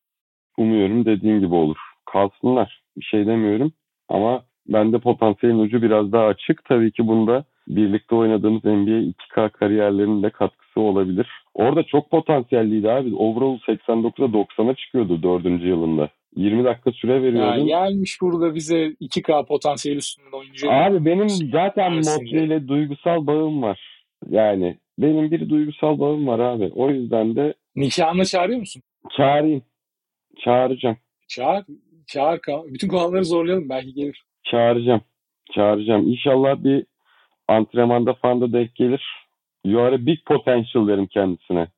Umuyorum 0.59 1.05
dediğin 1.05 1.41
gibi 1.41 1.55
olur. 1.55 1.77
Kalsınlar 2.13 2.83
bir 2.97 3.05
şey 3.05 3.27
demiyorum 3.27 3.73
ama 4.09 4.45
bende 4.69 4.99
potansiyelin 4.99 5.59
ucu 5.59 5.83
biraz 5.83 6.13
daha 6.13 6.25
açık. 6.27 6.65
Tabii 6.65 6.93
ki 6.93 7.07
bunda 7.07 7.45
birlikte 7.69 8.15
oynadığımız 8.15 8.65
NBA 8.65 9.13
2K 9.35 9.51
kariyerlerinin 9.51 10.23
de 10.23 10.31
katkısı 10.31 10.81
olabilir. 10.81 11.27
Orada 11.55 11.83
çok 11.83 12.11
potansiyelliydi 12.11 12.91
abi. 12.91 13.15
Overall 13.17 13.59
89'a 13.59 14.27
90'a 14.27 14.75
çıkıyordu 14.75 15.23
4. 15.23 15.45
yılında. 15.45 16.09
20 16.37 16.65
dakika 16.65 16.93
süre 16.93 17.13
Ya 17.15 17.23
veriyordun. 17.23 17.67
gelmiş 17.67 18.19
burada 18.23 18.55
bize 18.55 18.87
2K 19.01 19.47
potansiyel 19.47 19.97
üstünden 19.97 20.39
oyuncu. 20.39 20.71
Abi 20.73 21.05
benim 21.05 21.29
zaten 21.29 21.93
Arasında. 21.93 22.23
Motley 22.25 22.45
ile 22.45 22.69
duygusal 22.69 23.27
bağım 23.27 23.63
var. 23.63 23.94
Yani 24.31 24.79
benim 24.99 25.31
bir 25.31 25.49
duygusal 25.49 25.99
bağım 25.99 26.27
var 26.27 26.39
abi. 26.39 26.73
O 26.75 26.91
yüzden 26.91 27.37
de 27.37 27.55
Nikahına 27.77 28.25
çağırıyor 28.25 28.59
musun? 28.61 28.83
çağırayım. 29.17 29.63
Çağıracağım. 30.45 30.97
Çağır. 31.29 31.65
Çağır. 32.07 32.41
Bütün 32.67 32.89
kanalları 32.89 33.25
zorlayalım. 33.25 33.69
Belki 33.69 33.95
gelir. 33.95 34.25
Çağıracağım. 34.45 35.01
Çağıracağım. 35.55 36.09
İnşallah 36.09 36.65
bir 36.65 36.87
antrenmanda 37.49 38.15
falan 38.15 38.41
da 38.41 38.53
denk 38.53 38.75
gelir. 38.75 39.27
You 39.65 39.83
are 39.83 39.95
a 39.95 40.07
big 40.07 40.19
potential 40.27 40.89
derim 40.89 41.07
kendisine. 41.07 41.69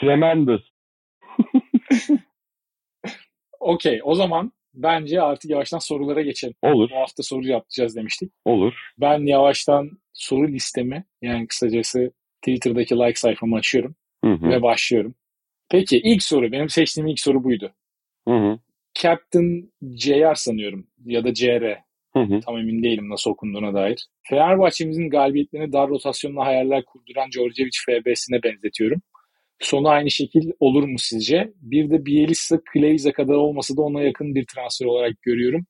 Tremendous. 0.00 0.62
Okey. 3.60 4.00
O 4.04 4.14
zaman 4.14 4.52
bence 4.76 5.22
artık 5.22 5.50
yavaştan 5.50 5.78
sorulara 5.78 6.22
geçelim. 6.22 6.54
Olur. 6.62 6.90
Bu 6.90 6.96
hafta 6.96 7.22
soru 7.22 7.42
cevaplayacağız 7.42 7.96
demiştik. 7.96 8.32
Olur. 8.44 8.72
Ben 8.98 9.26
yavaştan 9.26 9.90
soru 10.12 10.48
listemi 10.48 11.04
yani 11.22 11.46
kısacası 11.46 12.12
Twitter'daki 12.42 12.94
like 12.94 13.14
sayfamı 13.14 13.56
açıyorum 13.56 13.94
Hı 14.24 14.32
hı. 14.32 14.50
ve 14.50 14.62
başlıyorum. 14.62 15.14
Peki 15.70 15.98
ilk 15.98 16.22
soru 16.22 16.52
benim 16.52 16.68
seçtiğim 16.68 17.06
ilk 17.06 17.20
soru 17.20 17.44
buydu. 17.44 17.72
Hı 18.28 18.34
hı. 18.34 18.58
Captain 19.02 19.72
JR 19.82 20.34
sanıyorum 20.34 20.86
ya 21.04 21.24
da 21.24 21.34
CR. 21.34 21.86
Hı 22.12 22.22
hı. 22.22 22.40
Tam 22.40 22.58
emin 22.58 22.82
değilim 22.82 23.08
nasıl 23.08 23.30
okunduğuna 23.30 23.74
dair. 23.74 24.06
Fenerbahçe'mizin 24.22 25.10
galibiyetlerini 25.10 25.72
dar 25.72 25.88
rotasyonla 25.88 26.46
hayaller 26.46 26.84
kurduran 26.84 27.30
Djordjevic 27.30 27.78
FB'sine 27.86 28.42
benzetiyorum. 28.42 29.02
Sonu 29.60 29.88
aynı 29.88 30.10
şekil 30.10 30.50
olur 30.60 30.84
mu 30.88 30.98
sizce? 30.98 31.52
Bir 31.60 31.90
de 31.90 32.06
Bielitsa 32.06 32.58
Kleiza 32.72 33.12
kadar 33.12 33.34
olmasa 33.34 33.76
da 33.76 33.82
ona 33.82 34.02
yakın 34.02 34.34
bir 34.34 34.46
transfer 34.54 34.86
olarak 34.86 35.22
görüyorum. 35.22 35.66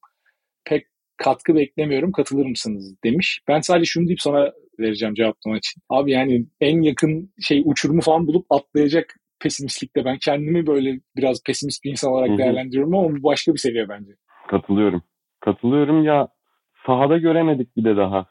Pek 0.65 0.87
katkı 1.17 1.55
beklemiyorum. 1.55 2.13
Katılır 2.13 2.47
mısınız? 2.47 3.03
demiş. 3.05 3.41
Ben 3.49 3.61
sadece 3.61 3.85
şunu 3.85 4.07
deyip 4.07 4.21
sana 4.21 4.53
vereceğim 4.81 5.15
cevaplamak 5.15 5.59
için. 5.59 5.83
Abi 5.89 6.13
yani 6.13 6.47
en 6.61 6.83
yakın 6.83 7.33
şey 7.41 7.63
uçurumu 7.65 8.01
falan 8.01 8.27
bulup 8.27 8.47
atlayacak 8.51 9.17
pesimistlikte 9.41 10.05
ben 10.05 10.19
kendimi 10.19 10.67
böyle 10.67 11.01
biraz 11.17 11.43
pesimist 11.47 11.85
bir 11.85 11.91
insan 11.91 12.13
olarak 12.13 12.29
Hı 12.29 12.35
hı. 12.35 12.39
değerlendiriyorum 12.39 12.95
ama 12.95 13.11
bu 13.11 13.23
başka 13.23 13.53
bir 13.53 13.59
seviye 13.59 13.89
bence. 13.89 14.13
Katılıyorum. 14.49 15.03
Katılıyorum 15.41 16.05
ya 16.05 16.29
sahada 16.87 17.19
göremedik 17.19 17.77
bir 17.77 17.85
de 17.85 17.97
daha 17.97 18.27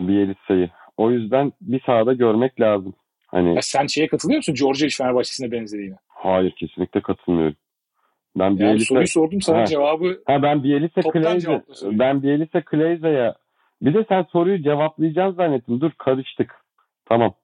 Bielitsa'yı. 0.00 0.70
O 0.96 1.10
yüzden 1.10 1.52
bir 1.60 1.80
sahada 1.86 2.12
görmek 2.12 2.60
lazım. 2.60 2.94
Hani 3.30 3.54
Ya 3.54 3.62
sen 3.62 3.86
şeye 3.86 4.08
katılıyor 4.08 4.36
musun? 4.36 4.54
Djordjevic 4.54 4.94
Fenerbahçe'sine 4.98 5.52
benzediğine. 5.52 5.96
hayır 6.08 6.50
kesinlikle 6.50 7.00
katılmıyorum. 7.00 7.56
Ben 8.36 8.44
Yani 8.44 8.58
Bielitsa 8.60 8.84
soruyu 8.94 9.06
sordum 9.06 9.40
sana 9.40 9.58
Ha. 9.60 9.66
cevabı 9.66 10.22
Ha 10.26 10.42
ben 10.42 10.62
cevapla 11.38 11.74
soruyu. 11.74 11.98
ben 11.98 12.22
Bielitsa 12.22 12.60
Kleiza'ya 12.64 13.34
bir 13.82 13.94
de 13.94 14.04
sen 14.08 14.22
soruyu 14.22 14.62
cevaplayacaksın 14.62 15.36
zannettim. 15.36 15.80
Dur 15.80 15.90
karıştık. 15.98 16.54
Tamam. 17.06 17.34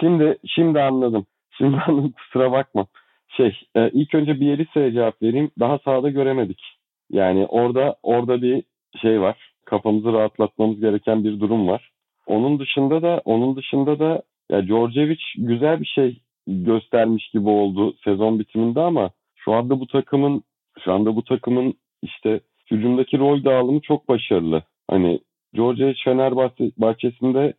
Şimdi 0.00 0.38
şimdi 0.46 0.80
anladım. 0.80 1.26
Şimdi 1.58 1.76
anladım 1.86 2.12
kusura 2.12 2.52
bakma. 2.52 2.86
Şey 3.28 3.58
e, 3.76 3.90
ilk 3.90 4.14
önce 4.14 4.40
Bielitsa'ya 4.40 4.92
cevap 4.92 5.22
vereyim. 5.22 5.50
Daha 5.60 5.78
sahada 5.78 6.10
göremedik. 6.10 6.62
Yani 7.10 7.46
orada 7.46 7.96
orada 8.02 8.42
bir 8.42 8.62
şey 9.02 9.20
var. 9.20 9.52
Kafamızı 9.64 10.12
rahatlatmamız 10.12 10.80
gereken 10.80 11.24
bir 11.24 11.40
durum 11.40 11.68
var. 11.68 11.90
Onun 12.26 12.58
dışında 12.58 13.02
da 13.02 13.22
onun 13.24 13.56
dışında 13.56 13.98
da 13.98 14.22
ya 14.50 14.66
Djordjevic 14.66 15.20
güzel 15.36 15.80
bir 15.80 15.86
şey 15.86 16.20
göstermiş 16.46 17.28
gibi 17.28 17.48
oldu 17.48 17.96
sezon 18.04 18.38
bitiminde 18.38 18.80
ama 18.80 19.10
şu 19.34 19.52
anda 19.52 19.80
bu 19.80 19.86
takımın 19.86 20.42
şu 20.84 20.92
anda 20.92 21.16
bu 21.16 21.24
takımın 21.24 21.74
işte 22.02 22.40
hücumdaki 22.70 23.18
rol 23.18 23.44
dağılımı 23.44 23.80
çok 23.80 24.08
başarılı. 24.08 24.62
Hani 24.90 25.20
Djordjevic 25.56 25.96
Fenerbahçe 26.04 26.70
bahçesinde 26.78 27.54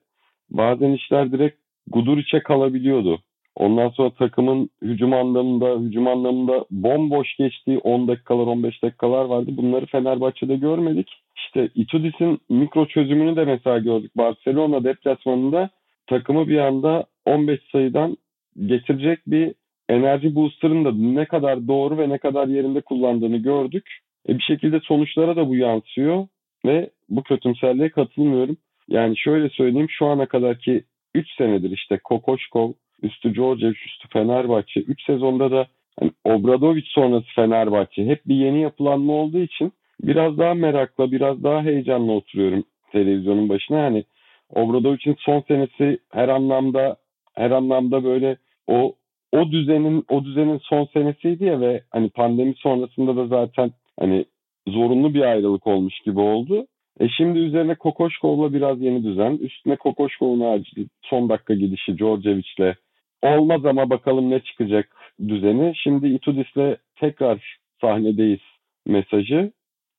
bazen 0.50 0.92
işler 0.92 1.32
direkt 1.32 1.58
Guduric'e 1.88 2.44
kalabiliyordu. 2.44 3.20
Ondan 3.56 3.90
sonra 3.90 4.10
takımın 4.10 4.70
hücum 4.82 5.14
anlamında 5.14 5.80
hücum 5.80 6.08
anlamında 6.08 6.66
bomboş 6.72 7.36
geçtiği 7.36 7.78
10 7.78 8.08
dakikalar 8.08 8.48
15 8.48 8.84
dakikalar 8.84 9.26
vardı. 9.26 9.52
Bunları 9.58 9.86
Fenerbahçe'de 9.86 10.56
görmedik. 10.56 11.10
İşte 11.36 11.70
Itudis'in 11.76 12.40
mikro 12.50 12.86
çözümünü 12.86 13.36
de 13.36 13.46
mesela 13.46 13.80
gördük. 13.80 14.18
Barcelona 14.18 14.84
deplasmanında 14.84 15.70
takımı 16.08 16.48
bir 16.48 16.58
anda 16.58 17.06
15 17.26 17.60
sayıdan 17.72 18.18
getirecek 18.66 19.20
bir 19.28 19.54
enerji 19.90 20.36
booster'ın 20.36 20.86
da 20.86 20.92
ne 20.92 21.26
kadar 21.26 21.68
doğru 21.68 21.98
ve 21.98 22.10
ne 22.10 22.18
kadar 22.18 22.48
yerinde 22.48 22.82
kullandığını 22.82 23.38
gördük. 23.38 23.98
E 24.30 24.38
bir 24.38 24.44
şekilde 24.44 24.80
sonuçlara 24.80 25.36
da 25.36 25.48
bu 25.48 25.56
yansıyor 25.56 26.28
ve 26.66 26.90
bu 27.10 27.24
kötümserliğe 27.24 27.90
katılmıyorum. 27.90 28.58
Yani 28.88 29.18
şöyle 29.18 29.50
söyleyeyim 29.50 29.90
şu 29.90 30.06
ana 30.06 30.26
kadarki 30.26 30.84
3 31.16 31.28
senedir 31.38 31.72
işte 31.72 32.00
Kokoşkov, 32.04 32.72
üstü 33.02 33.36
Djordjevic, 33.36 33.78
üstü 33.86 34.08
Fenerbahçe. 34.14 34.80
3 34.80 35.06
sezonda 35.06 35.52
da 35.52 35.68
hani 36.00 36.12
Obradovic 36.24 36.86
sonrası 36.88 37.28
Fenerbahçe 37.36 38.06
hep 38.06 38.26
bir 38.26 38.36
yeni 38.36 38.62
yapılanma 38.62 39.14
olduğu 39.14 39.40
için 39.40 39.74
biraz 40.02 40.38
daha 40.38 40.54
merakla, 40.54 41.12
biraz 41.12 41.44
daha 41.44 41.64
heyecanla 41.64 42.12
oturuyorum 42.12 42.64
televizyonun 42.92 43.50
başına. 43.50 43.78
Yani 43.78 44.04
Obradovic'in 44.54 45.16
son 45.20 45.44
senesi 45.48 46.00
her 46.12 46.30
anlamda 46.30 46.98
her 47.34 47.52
anlamda 47.52 48.04
böyle 48.04 48.38
o 48.68 48.96
o 49.32 49.52
düzenin 49.52 50.06
o 50.10 50.26
düzenin 50.26 50.58
son 50.58 50.86
senesiydi 50.86 51.46
ya 51.46 51.62
ve 51.62 51.82
hani 51.90 52.10
pandemi 52.10 52.54
sonrasında 52.58 53.16
da 53.16 53.28
zaten 53.28 53.72
hani 54.00 54.26
zorunlu 54.68 55.14
bir 55.14 55.22
ayrılık 55.22 55.68
olmuş 55.68 56.00
gibi 56.00 56.20
oldu. 56.20 56.68
E 57.00 57.08
şimdi 57.10 57.40
üzerine 57.40 57.76
Kokoşkov'la 57.76 58.54
biraz 58.54 58.82
yeni 58.82 59.04
düzen. 59.04 59.32
Üstüne 59.32 59.76
Kokoşkov'un 59.76 60.64
son 61.02 61.30
dakika 61.30 61.54
gidişi 61.54 61.98
Djordjevic'le 61.98 62.76
olmaz 63.22 63.66
ama 63.66 63.90
bakalım 63.90 64.30
ne 64.30 64.40
çıkacak 64.40 64.96
düzeni. 65.28 65.74
Şimdi 65.76 66.08
Itudis'le 66.08 66.78
tekrar 66.96 67.58
sahnedeyiz 67.82 68.40
mesajı 68.86 69.52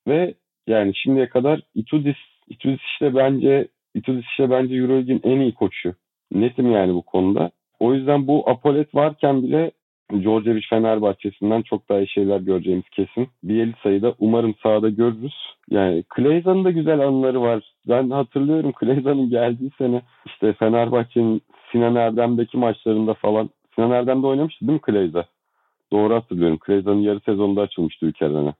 ve 0.08 0.34
yani 0.66 0.92
şimdiye 0.94 1.28
kadar 1.28 1.60
Itudis 1.74 2.16
Itudis 2.48 2.80
işte 2.92 3.14
bence 3.14 3.68
Itudis 3.94 4.24
işte 4.24 4.50
bence 4.50 4.74
Euroleague'in 4.74 5.20
en 5.24 5.40
iyi 5.40 5.54
koçu. 5.54 5.94
Netim 6.32 6.72
yani 6.72 6.94
bu 6.94 7.02
konuda. 7.02 7.50
O 7.80 7.94
yüzden 7.94 8.26
bu 8.26 8.50
Apolet 8.50 8.94
varken 8.94 9.42
bile 9.42 9.70
Djordjevic 10.12 10.62
Fenerbahçe'sinden 10.70 11.62
çok 11.62 11.88
daha 11.88 11.98
iyi 11.98 12.08
şeyler 12.08 12.40
göreceğimiz 12.40 12.88
kesin. 12.88 13.28
Bielitsa'yı 13.42 14.02
da 14.02 14.14
umarım 14.18 14.54
sahada 14.62 14.88
görürüz. 14.88 15.34
Yani 15.70 16.04
Kleiza'nın 16.08 16.64
da 16.64 16.70
güzel 16.70 17.00
anıları 17.00 17.40
var. 17.40 17.72
Ben 17.88 18.10
hatırlıyorum 18.10 18.72
Kleiza'nın 18.72 19.30
geldiği 19.30 19.70
sene 19.78 20.02
işte 20.26 20.52
Fenerbahçe'nin 20.52 21.42
Sinan 21.72 21.96
Erdem'deki 21.96 22.58
maçlarında 22.58 23.14
falan. 23.14 23.50
Sinan 23.74 23.90
Erdem'de 23.90 24.26
oynamıştı 24.26 24.66
değil 24.66 24.72
mi 24.72 24.80
Kleiza? 24.80 25.24
Doğru 25.92 26.14
hatırlıyorum. 26.14 26.58
Kleiza'nın 26.58 27.00
yarı 27.00 27.20
sezonunda 27.20 27.60
açılmıştı 27.60 28.06
ülkelere. 28.06 28.54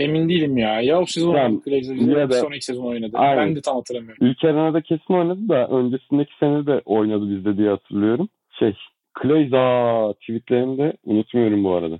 Emin 0.00 0.28
değilim 0.28 0.58
ya. 0.58 0.80
Ya 0.80 1.00
o 1.00 1.06
sezon 1.06 1.34
Yani, 1.36 1.60
oynadı 1.66 1.84
Glazer 2.06 2.30
de- 2.30 2.34
sonraki 2.40 2.64
sezon 2.64 2.86
oynadı. 2.86 3.16
Aynen. 3.18 3.46
Ben 3.48 3.56
de 3.56 3.60
tam 3.60 3.76
hatırlamıyorum. 3.76 4.26
Ülker 4.26 4.48
Arena'da 4.48 4.80
kesin 4.80 5.14
oynadı 5.14 5.48
da 5.48 5.68
öncesindeki 5.68 6.32
sene 6.40 6.66
de 6.66 6.82
oynadı 6.84 7.30
bizde 7.36 7.56
diye 7.56 7.68
hatırlıyorum. 7.70 8.28
Şey 8.58 8.74
Kleiza 9.14 10.12
tweetlerini 10.20 10.78
de 10.78 10.92
unutmuyorum 11.04 11.64
bu 11.64 11.72
arada. 11.74 11.98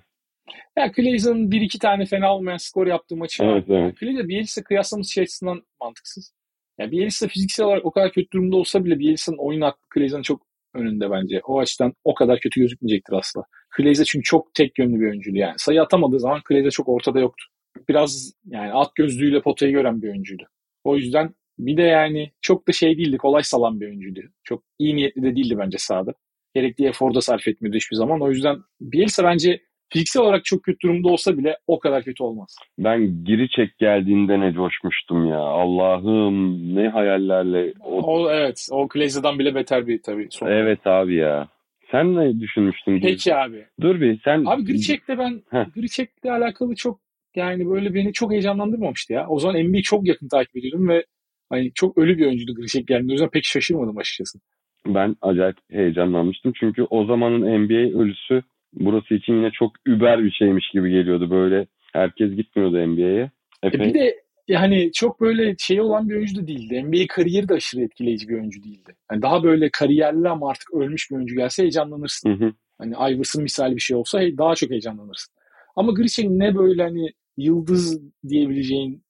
Ya 0.79 0.87
Glazer'ın 0.87 1.51
bir 1.51 1.61
iki 1.61 1.79
tane 1.79 2.05
fena 2.05 2.35
olmayan 2.35 2.57
skor 2.57 2.87
yaptığı 2.87 3.17
maçı 3.17 3.45
Evet, 3.45 3.69
var. 3.69 3.79
evet. 3.83 4.01
Glazer 4.01 4.29
Bielitsa 4.29 4.63
kıyaslaması 4.63 5.13
şey 5.13 5.23
açısından 5.23 5.63
mantıksız. 5.81 6.35
Ya 6.79 6.91
Bielitsa 6.91 7.29
fiziksel 7.29 7.67
olarak 7.67 7.85
o 7.87 7.91
kadar 7.91 8.13
kötü 8.13 8.31
durumda 8.31 8.57
olsa 8.57 8.85
bile 8.85 8.99
Bielitsa'nın 8.99 9.39
oyun 9.39 9.61
aklı 9.61 9.81
Glazer'ın 9.95 10.23
çok 10.23 10.43
önünde 10.75 11.11
bence. 11.11 11.41
O 11.47 11.59
açıdan 11.59 11.93
o 12.05 12.15
kadar 12.15 12.41
kötü 12.41 12.61
gözükmeyecektir 12.61 13.13
asla. 13.13 13.43
Glazer 13.77 14.05
çünkü 14.05 14.23
çok 14.23 14.55
tek 14.55 14.79
yönlü 14.79 15.01
bir 15.01 15.07
oyuncuydu 15.11 15.39
yani. 15.39 15.55
Sayı 15.57 15.83
atamadığı 15.83 16.21
zaman 16.21 16.41
Glazer 16.49 16.71
çok 16.71 16.89
ortada 16.89 17.21
yoktu. 17.21 17.45
Biraz 17.89 18.33
yani 18.47 18.73
at 18.73 18.95
gözlüğüyle 18.95 19.43
potayı 19.43 19.73
gören 19.73 20.03
bir 20.03 20.09
oyuncuydu. 20.09 20.43
O 20.85 20.97
yüzden 20.97 21.35
bir 21.59 21.77
de 21.77 21.83
yani 21.83 22.31
çok 22.41 22.69
da 22.69 22.73
şey 22.73 22.99
değildi, 22.99 23.17
kolay 23.17 23.43
salan 23.43 23.81
bir 23.81 23.87
oyuncuydu. 23.87 24.21
Çok 24.45 24.63
iyi 24.79 24.97
niyetli 24.97 25.23
de 25.23 25.37
değildi 25.37 25.59
bence 25.59 25.79
sahada. 25.79 26.15
Gerekli 26.55 26.87
efor 26.87 27.15
da 27.15 27.21
sarf 27.21 27.49
etmiyordu 27.49 27.77
hiçbir 27.77 27.97
zaman. 27.97 28.21
O 28.21 28.31
yüzden 28.31 28.57
Bielsa 28.81 29.25
bence 29.25 29.61
fiziksel 29.89 30.23
olarak 30.23 30.45
çok 30.45 30.63
kötü 30.63 30.81
durumda 30.81 31.09
olsa 31.09 31.39
bile 31.39 31.59
o 31.67 31.79
kadar 31.79 32.03
kötü 32.03 32.23
olmaz. 32.23 32.57
Ben 32.79 33.25
Giriçek 33.25 33.79
geldiğinde 33.79 34.41
ne 34.41 34.53
coşmuştum 34.53 35.27
ya. 35.27 35.39
Allah'ım 35.39 36.75
ne 36.75 36.89
hayallerle. 36.89 37.73
O... 37.81 38.01
O 38.03 38.31
evet, 38.31 38.69
o 38.71 38.89
Glazer'dan 38.89 39.39
bile 39.39 39.55
beter 39.55 39.87
bir 39.87 40.03
tabii. 40.03 40.29
Son. 40.31 40.47
Evet 40.47 40.87
abi 40.87 41.15
ya. 41.15 41.49
Sen 41.91 42.17
ne 42.17 42.41
düşünmüştün? 42.41 43.01
Peki 43.01 43.35
abi. 43.35 43.67
Dur 43.81 44.01
bir 44.01 44.21
sen. 44.25 44.45
Abi 44.45 44.65
Gricek'le 44.65 45.09
ben. 45.09 45.43
Gricek'le 45.75 46.25
alakalı 46.25 46.75
çok 46.75 47.01
yani 47.37 47.71
böyle 47.71 47.95
beni 47.95 48.13
çok 48.13 48.33
heyecanlandırmamıştı 48.33 49.13
ya. 49.13 49.27
O 49.29 49.39
zaman 49.39 49.63
NBA'yi 49.63 49.83
çok 49.83 50.07
yakın 50.07 50.29
takip 50.29 50.57
ediyordum 50.57 50.89
ve 50.89 51.05
hani 51.51 51.73
çok 51.75 51.99
ölü 51.99 52.19
bir 52.19 52.27
oyuncuydu 52.27 52.55
Gricek 52.55 52.87
geldiğinde. 52.87 53.13
O 53.13 53.15
yüzden 53.15 53.31
pek 53.31 53.45
şaşırmadım 53.45 53.99
açıkçası. 53.99 54.39
Ben 54.87 55.17
acayip 55.23 55.57
heyecanlanmıştım. 55.71 56.53
Çünkü 56.61 56.83
o 56.83 57.05
zamanın 57.05 57.65
NBA 57.65 58.01
ölüsü 58.01 58.43
burası 58.73 59.15
için 59.15 59.33
yine 59.33 59.51
çok 59.51 59.73
über 59.87 60.25
bir 60.25 60.31
şeymiş 60.31 60.71
gibi 60.71 60.91
geliyordu. 60.91 61.31
Böyle 61.31 61.67
herkes 61.93 62.37
gitmiyordu 62.37 62.87
NBA'ye. 62.87 63.31
E 63.63 63.67
Epey. 63.67 63.89
bir 63.89 63.95
de 63.95 64.17
yani 64.49 64.91
çok 64.93 65.21
böyle 65.21 65.55
şey 65.59 65.81
olan 65.81 66.09
bir 66.09 66.15
oyuncu 66.15 66.43
da 66.43 66.47
değildi. 66.47 66.85
NBA 66.85 67.07
kariyeri 67.09 67.49
de 67.49 67.55
aşırı 67.55 67.83
etkileyici 67.83 68.29
bir 68.29 68.35
oyuncu 68.35 68.63
değildi. 68.63 68.97
Yani 69.13 69.23
daha 69.23 69.43
böyle 69.43 69.71
kariyerli 69.73 70.29
ama 70.29 70.51
artık 70.51 70.75
ölmüş 70.75 71.11
bir 71.11 71.17
oyuncu 71.17 71.37
gelse 71.37 71.63
heyecanlanırsın. 71.63 72.31
Hı 72.31 72.45
hı. 72.45 72.53
Hani 72.79 73.15
Iverson 73.15 73.43
misali 73.43 73.77
bir 73.77 73.81
şey 73.81 73.97
olsa 73.97 74.21
daha 74.39 74.55
çok 74.55 74.71
heyecanlanırsın. 74.71 75.35
Ama 75.77 75.93
Gricek'in 75.93 76.39
ne 76.39 76.55
böyle 76.55 76.83
hani 76.83 77.09
yıldız 77.45 78.01
diyebileceğin 78.29 79.03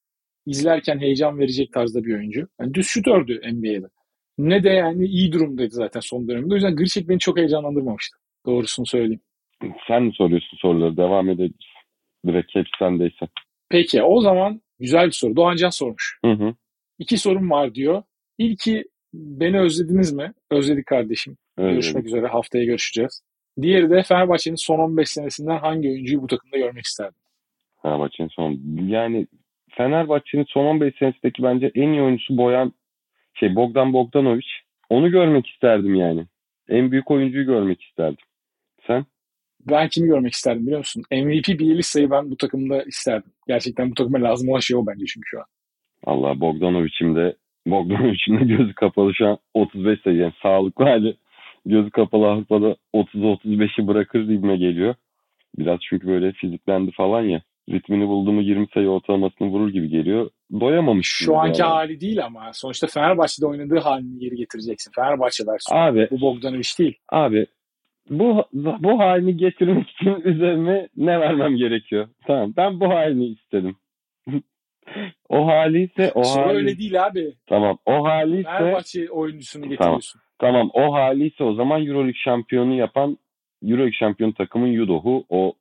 izlerken 0.46 0.98
heyecan 0.98 1.38
verecek 1.38 1.72
tarzda 1.72 2.04
bir 2.04 2.14
oyuncu. 2.14 2.48
Yani 2.60 2.74
düz 2.74 2.86
şutördü 2.86 3.40
NBA'de. 3.52 3.86
Ne 4.38 4.64
de 4.64 4.68
yani 4.68 5.04
iyi 5.04 5.32
durumdaydı 5.32 5.74
zaten 5.74 6.00
son 6.00 6.28
dönemde. 6.28 6.52
O 6.52 6.54
yüzden 6.54 6.76
Gricek 6.76 7.08
beni 7.08 7.18
çok 7.18 7.38
heyecanlandırmamıştı. 7.38 8.16
Doğrusunu 8.46 8.86
söyleyeyim. 8.86 9.20
Sen 9.88 10.02
mi 10.02 10.12
soruyorsun 10.14 10.56
soruları? 10.56 10.96
Devam 10.96 11.28
edebiliriz. 11.28 11.66
Direkt 12.26 12.54
hepsi 12.54 12.70
sendeyse. 12.78 13.28
Peki 13.68 14.02
o 14.02 14.20
zaman 14.20 14.60
güzel 14.78 15.06
bir 15.06 15.12
soru. 15.12 15.36
Doğancan 15.36 15.70
sormuş. 15.70 16.18
Hı 16.24 16.32
hı. 16.32 16.54
İki 16.98 17.18
sorum 17.18 17.50
var 17.50 17.74
diyor. 17.74 18.02
İlki 18.38 18.84
beni 19.14 19.60
özlediniz 19.60 20.12
mi? 20.12 20.32
Özledik 20.50 20.86
kardeşim. 20.86 21.36
Öyle. 21.58 21.72
Görüşmek 21.72 22.06
üzere. 22.06 22.26
Haftaya 22.26 22.64
görüşeceğiz. 22.64 23.22
Diğeri 23.62 23.90
de 23.90 24.02
Fenerbahçe'nin 24.02 24.56
son 24.56 24.78
15 24.78 25.08
senesinden 25.08 25.58
hangi 25.58 25.88
oyuncuyu 25.88 26.22
bu 26.22 26.26
takımda 26.26 26.56
görmek 26.56 26.84
isterdin? 26.84 27.19
Fenerbahçe'nin 27.82 28.28
son 28.28 28.60
yani 28.86 29.26
Fenerbahçe'nin 29.70 30.44
son 30.44 30.66
15 30.66 30.94
senesindeki 30.98 31.42
bence 31.42 31.70
en 31.74 31.88
iyi 31.88 32.02
oyuncusu 32.02 32.36
Boyan 32.36 32.72
şey 33.34 33.56
Bogdan 33.56 33.92
Bogdanovic. 33.92 34.46
Onu 34.90 35.10
görmek 35.10 35.46
isterdim 35.46 35.94
yani. 35.94 36.26
En 36.68 36.90
büyük 36.90 37.10
oyuncuyu 37.10 37.46
görmek 37.46 37.82
isterdim. 37.82 38.24
Sen? 38.86 39.04
Ben 39.68 39.88
kimi 39.88 40.08
görmek 40.08 40.32
isterdim 40.32 40.62
biliyor 40.62 40.78
musun? 40.78 41.02
MVP 41.12 41.58
Bielitsa'yı 41.58 42.10
ben 42.10 42.30
bu 42.30 42.36
takımda 42.36 42.82
isterdim. 42.82 43.32
Gerçekten 43.48 43.90
bu 43.90 43.94
takıma 43.94 44.22
lazım 44.22 44.48
olan 44.48 44.58
şey 44.58 44.76
o 44.76 44.86
bence 44.86 45.04
çünkü 45.06 45.26
şu 45.26 45.38
an. 45.38 45.46
Allah 46.06 46.40
Bogdanovic'im 46.40 47.16
de 47.16 47.36
Bogdanovic'im 47.66 48.40
de 48.40 48.44
gözü 48.44 48.74
kapalı 48.74 49.14
şu 49.14 49.28
an 49.28 49.38
35 49.54 50.00
sayı 50.00 50.16
yani 50.16 50.32
sağlıklı 50.42 50.84
hali 50.84 51.16
gözü 51.66 51.90
kapalı 51.90 52.26
Avrupa'da 52.26 52.76
30-35'i 52.94 53.86
bırakır 53.86 54.20
gibime 54.20 54.56
geliyor. 54.56 54.94
Biraz 55.58 55.78
çünkü 55.88 56.06
böyle 56.06 56.32
fiziklendi 56.32 56.90
falan 56.90 57.22
ya. 57.22 57.42
Ritmini 57.70 58.08
buldu 58.08 58.32
mu 58.32 58.42
20 58.42 58.66
sayı 58.74 58.88
ortalamasını 58.88 59.48
vurur 59.48 59.68
gibi 59.68 59.88
geliyor. 59.88 60.30
Doyamamış. 60.60 61.06
Şu 61.06 61.36
anki 61.36 61.60
yani. 61.60 61.70
hali 61.70 62.00
değil 62.00 62.24
ama 62.24 62.50
sonuçta 62.52 62.86
Fenerbahçe'de 62.86 63.46
oynadığı 63.46 63.78
halini 63.78 64.18
geri 64.18 64.36
getireceksin. 64.36 64.92
Fenerbahçe 64.94 65.44
versiyonu. 65.46 65.82
Abi, 65.82 66.08
bu 66.10 66.20
Bogdanovic 66.20 66.68
değil. 66.78 66.98
Abi 67.08 67.46
bu 68.10 68.44
bu 68.52 68.98
halini 68.98 69.36
getirmek 69.36 69.90
için 69.90 70.20
üzerine 70.24 70.88
ne 70.96 71.20
vermem 71.20 71.56
gerekiyor? 71.56 72.08
Tamam 72.26 72.52
ben 72.56 72.80
bu 72.80 72.88
halini 72.88 73.26
istedim. 73.26 73.76
o 75.28 75.46
hali 75.46 75.84
ise 75.84 76.12
o 76.14 76.24
Soru 76.24 76.44
hali... 76.44 76.56
öyle 76.56 76.78
değil 76.78 77.06
abi. 77.06 77.34
Tamam 77.46 77.78
o 77.86 78.04
hali 78.04 78.40
ise... 78.40 78.50
Fenerbahçe 78.58 79.10
oyuncusunu 79.10 79.68
getiriyorsun. 79.68 80.20
Tamam. 80.38 80.70
tamam 80.70 80.88
o 80.88 80.94
hali 80.94 81.26
ise 81.26 81.44
o 81.44 81.54
zaman 81.54 81.86
Euroleague 81.86 82.20
şampiyonu 82.24 82.74
yapan 82.74 83.18
Euroleague 83.62 83.92
şampiyon 83.92 84.32
takımın 84.32 84.66
Yudoh'u 84.66 85.24
o 85.28 85.52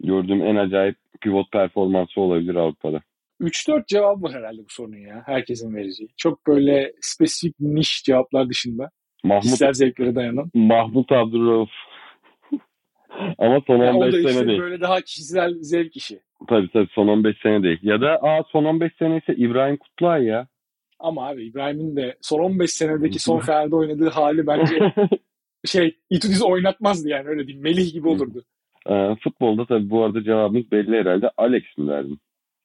gördüğüm 0.00 0.42
en 0.42 0.56
acayip 0.56 0.96
pivot 1.20 1.52
performansı 1.52 2.20
olabilir 2.20 2.54
Avrupa'da. 2.54 3.00
3-4 3.40 3.86
cevap 3.86 4.22
var 4.22 4.32
herhalde 4.32 4.58
bu 4.62 4.66
sorunun 4.68 4.96
ya. 4.96 5.22
Herkesin 5.26 5.74
vereceği. 5.74 6.08
Çok 6.16 6.46
böyle 6.46 6.92
spesifik 7.00 7.54
niş 7.60 8.02
cevaplar 8.04 8.48
dışında. 8.48 8.90
Mahmut, 9.24 9.42
kişisel 9.42 9.72
zevklere 9.72 10.14
dayanan. 10.14 10.50
Mahmut 10.54 11.12
Abdurrauf. 11.12 11.68
Ama 13.38 13.60
son 13.66 13.74
15 13.80 13.86
yani 13.86 13.98
o 13.98 14.06
da 14.06 14.10
sene 14.10 14.30
işte 14.30 14.46
değil. 14.46 14.60
böyle 14.60 14.80
daha 14.80 15.00
kişisel 15.00 15.54
zevk 15.60 15.96
işi. 15.96 16.20
Tabii 16.48 16.68
tabii 16.72 16.88
son 16.94 17.08
15 17.08 17.36
sene 17.42 17.62
değil. 17.62 17.78
Ya 17.82 18.00
da 18.00 18.08
aa, 18.22 18.42
son 18.52 18.64
15 18.64 18.92
sene 18.98 19.16
ise 19.16 19.34
İbrahim 19.36 19.76
Kutlay 19.76 20.24
ya. 20.24 20.48
Ama 21.00 21.28
abi 21.28 21.46
İbrahim'in 21.46 21.96
de 21.96 22.16
son 22.20 22.38
15 22.38 22.70
senedeki 22.70 23.18
son 23.18 23.38
Fener'de 23.46 23.76
oynadığı 23.76 24.08
hali 24.08 24.46
bence 24.46 24.78
şey 25.64 25.96
İtudis 26.10 26.42
oynatmazdı 26.42 27.08
yani 27.08 27.28
öyle 27.28 27.46
diyeyim. 27.46 27.62
Melih 27.62 27.92
gibi 27.92 28.08
olurdu. 28.08 28.44
Ee, 28.88 29.16
futbolda 29.24 29.66
tabii 29.66 29.90
bu 29.90 30.04
arada 30.04 30.22
cevabımız 30.22 30.72
belli 30.72 30.96
herhalde. 30.96 31.30
Alex 31.36 31.62
mi 31.78 31.88
verdin? 31.88 32.18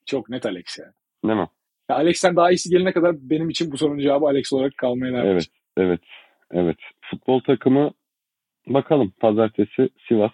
Çok 0.06 0.30
net 0.30 0.46
Alex 0.46 0.80
yani. 0.80 0.94
Değil 1.26 1.40
mi? 1.40 1.50
Ya 1.90 1.96
Alex'ten 1.96 2.36
daha 2.36 2.52
iyisi 2.52 2.70
gelene 2.70 2.92
kadar 2.94 3.16
benim 3.20 3.50
için 3.50 3.72
bu 3.72 3.78
sorunun 3.78 4.00
cevabı 4.00 4.26
Alex 4.26 4.54
olarak 4.54 4.78
kalmaya 4.78 5.14
devam 5.14 5.26
Evet, 5.26 5.48
evet, 5.78 6.02
evet. 6.52 6.78
Futbol 7.02 7.40
takımı 7.40 7.92
bakalım 8.68 9.14
pazartesi 9.20 9.90
Sivas, 10.08 10.32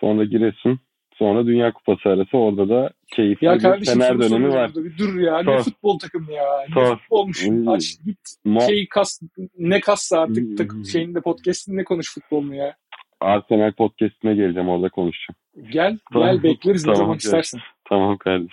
sonra 0.00 0.24
Giresun, 0.24 0.80
sonra 1.14 1.46
Dünya 1.46 1.72
Kupası 1.72 2.08
arası 2.08 2.38
orada 2.38 2.68
da 2.68 2.90
keyifli 3.14 3.46
ya 3.46 3.54
bir 3.54 3.60
kardeşim, 3.60 3.94
Fener 4.00 4.20
dönemi 4.20 4.48
var. 4.48 4.70
Bir 4.74 4.98
dur 4.98 5.20
ya. 5.20 5.42
Sor. 5.44 5.58
Ne 5.58 5.62
futbol 5.62 5.98
takımı 5.98 6.32
ya. 6.32 6.44
Ne 6.68 6.74
Sor. 6.74 6.96
futbolmuş. 6.98 7.46
Aç 7.66 7.84
git 8.04 8.18
Ma- 8.46 8.66
şey 8.66 8.88
kas 8.88 9.20
ne 9.58 9.80
kassa 9.80 10.20
artık 10.20 10.58
takım 10.58 10.84
şeyinde 10.84 11.20
podcast'inde 11.20 11.84
konuş 11.84 12.14
futbol 12.14 12.40
mu 12.40 12.54
ya. 12.54 12.76
Arsenal 13.20 13.72
podcast'ine 13.72 14.34
geleceğim 14.34 14.68
orada 14.68 14.88
konuşacağım. 14.88 15.36
Gel 15.72 15.98
Tamam. 16.12 16.28
gel 16.28 16.42
bekleriz 16.42 16.86
ne 16.86 16.92
Tamam, 16.92 16.96
zaman 16.96 17.12
gel. 17.12 17.18
istersen. 17.18 17.60
Tamam 17.84 18.16
kardeşim. 18.16 18.50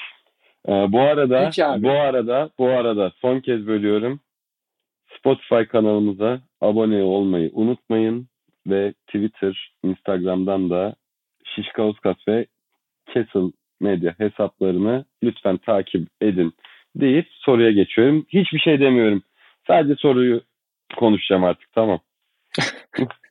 Ee, 0.68 0.72
bu 0.72 1.02
arada 1.02 1.52
bu 1.84 1.92
arada 1.92 2.50
bu 2.60 2.68
arada 2.68 3.12
son 3.22 3.40
kez 3.40 3.68
bölüyorum. 3.68 4.20
Spotify 5.20 5.64
kanalımıza 5.72 6.42
abone 6.62 7.04
olmayı 7.04 7.52
unutmayın 7.54 8.28
ve 8.68 8.94
Twitter, 9.08 9.72
Instagram'dan 9.84 10.70
da 10.70 10.96
Şişka 11.56 11.84
Oskas 11.84 12.18
ve 12.28 12.46
Castle 13.16 13.52
Medya 13.80 14.16
hesaplarını 14.18 15.06
lütfen 15.24 15.58
takip 15.58 16.08
edin 16.22 16.54
deyip 16.96 17.28
soruya 17.32 17.72
geçiyorum. 17.72 18.26
Hiçbir 18.30 18.60
şey 18.60 18.80
demiyorum. 18.80 19.24
Sadece 19.68 19.96
soruyu 19.96 20.42
konuşacağım 20.98 21.44
artık 21.44 21.72
tamam. 21.74 22.00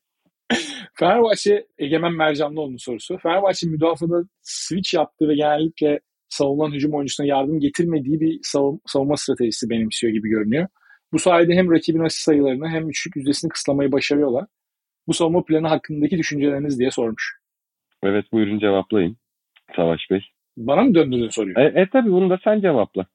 Fenerbahçe 0.95 1.67
Egemen 1.79 2.13
Mercanlıoğlu'nun 2.13 2.77
sorusu. 2.77 3.19
Fenerbahçe 3.19 3.67
müdafada 3.67 4.23
switch 4.43 4.95
yaptığı 4.95 5.29
ve 5.29 5.35
genellikle 5.35 6.01
savunulan 6.29 6.73
hücum 6.73 6.95
oyuncusuna 6.95 7.27
yardım 7.27 7.61
getirmediği 7.61 8.21
bir 8.21 8.41
savun- 8.43 8.81
savunma 8.87 9.17
stratejisi 9.17 9.71
benimsiyor 9.71 10.13
gibi 10.13 10.29
görünüyor. 10.29 10.69
Bu 11.13 11.19
sayede 11.19 11.55
hem 11.55 11.73
rakibin 11.73 12.05
asist 12.05 12.23
sayılarını 12.23 12.69
hem 12.69 12.89
üçlük 12.89 13.17
yüzdesini 13.17 13.49
kıslamayı 13.49 13.93
başarıyorlar. 13.93 14.47
Bu 15.07 15.15
savunma 15.15 15.45
planı 15.45 15.69
hakkındaki 15.69 16.19
düşünceleriniz 16.19 16.79
diye 16.79 16.91
sormuş. 16.91 17.39
Evet 18.03 18.33
buyurun 18.33 18.59
cevaplayın 18.59 19.17
Savaş 19.77 20.01
Bey. 20.11 20.21
Bana 20.57 20.83
mı 20.83 20.95
döndürdün 20.95 21.29
soruyu? 21.29 21.55
E, 21.59 21.63
e 21.63 21.89
tabi 21.93 22.11
bunu 22.11 22.31
da 22.31 22.39
sen 22.45 22.61
cevapla. 22.61 23.07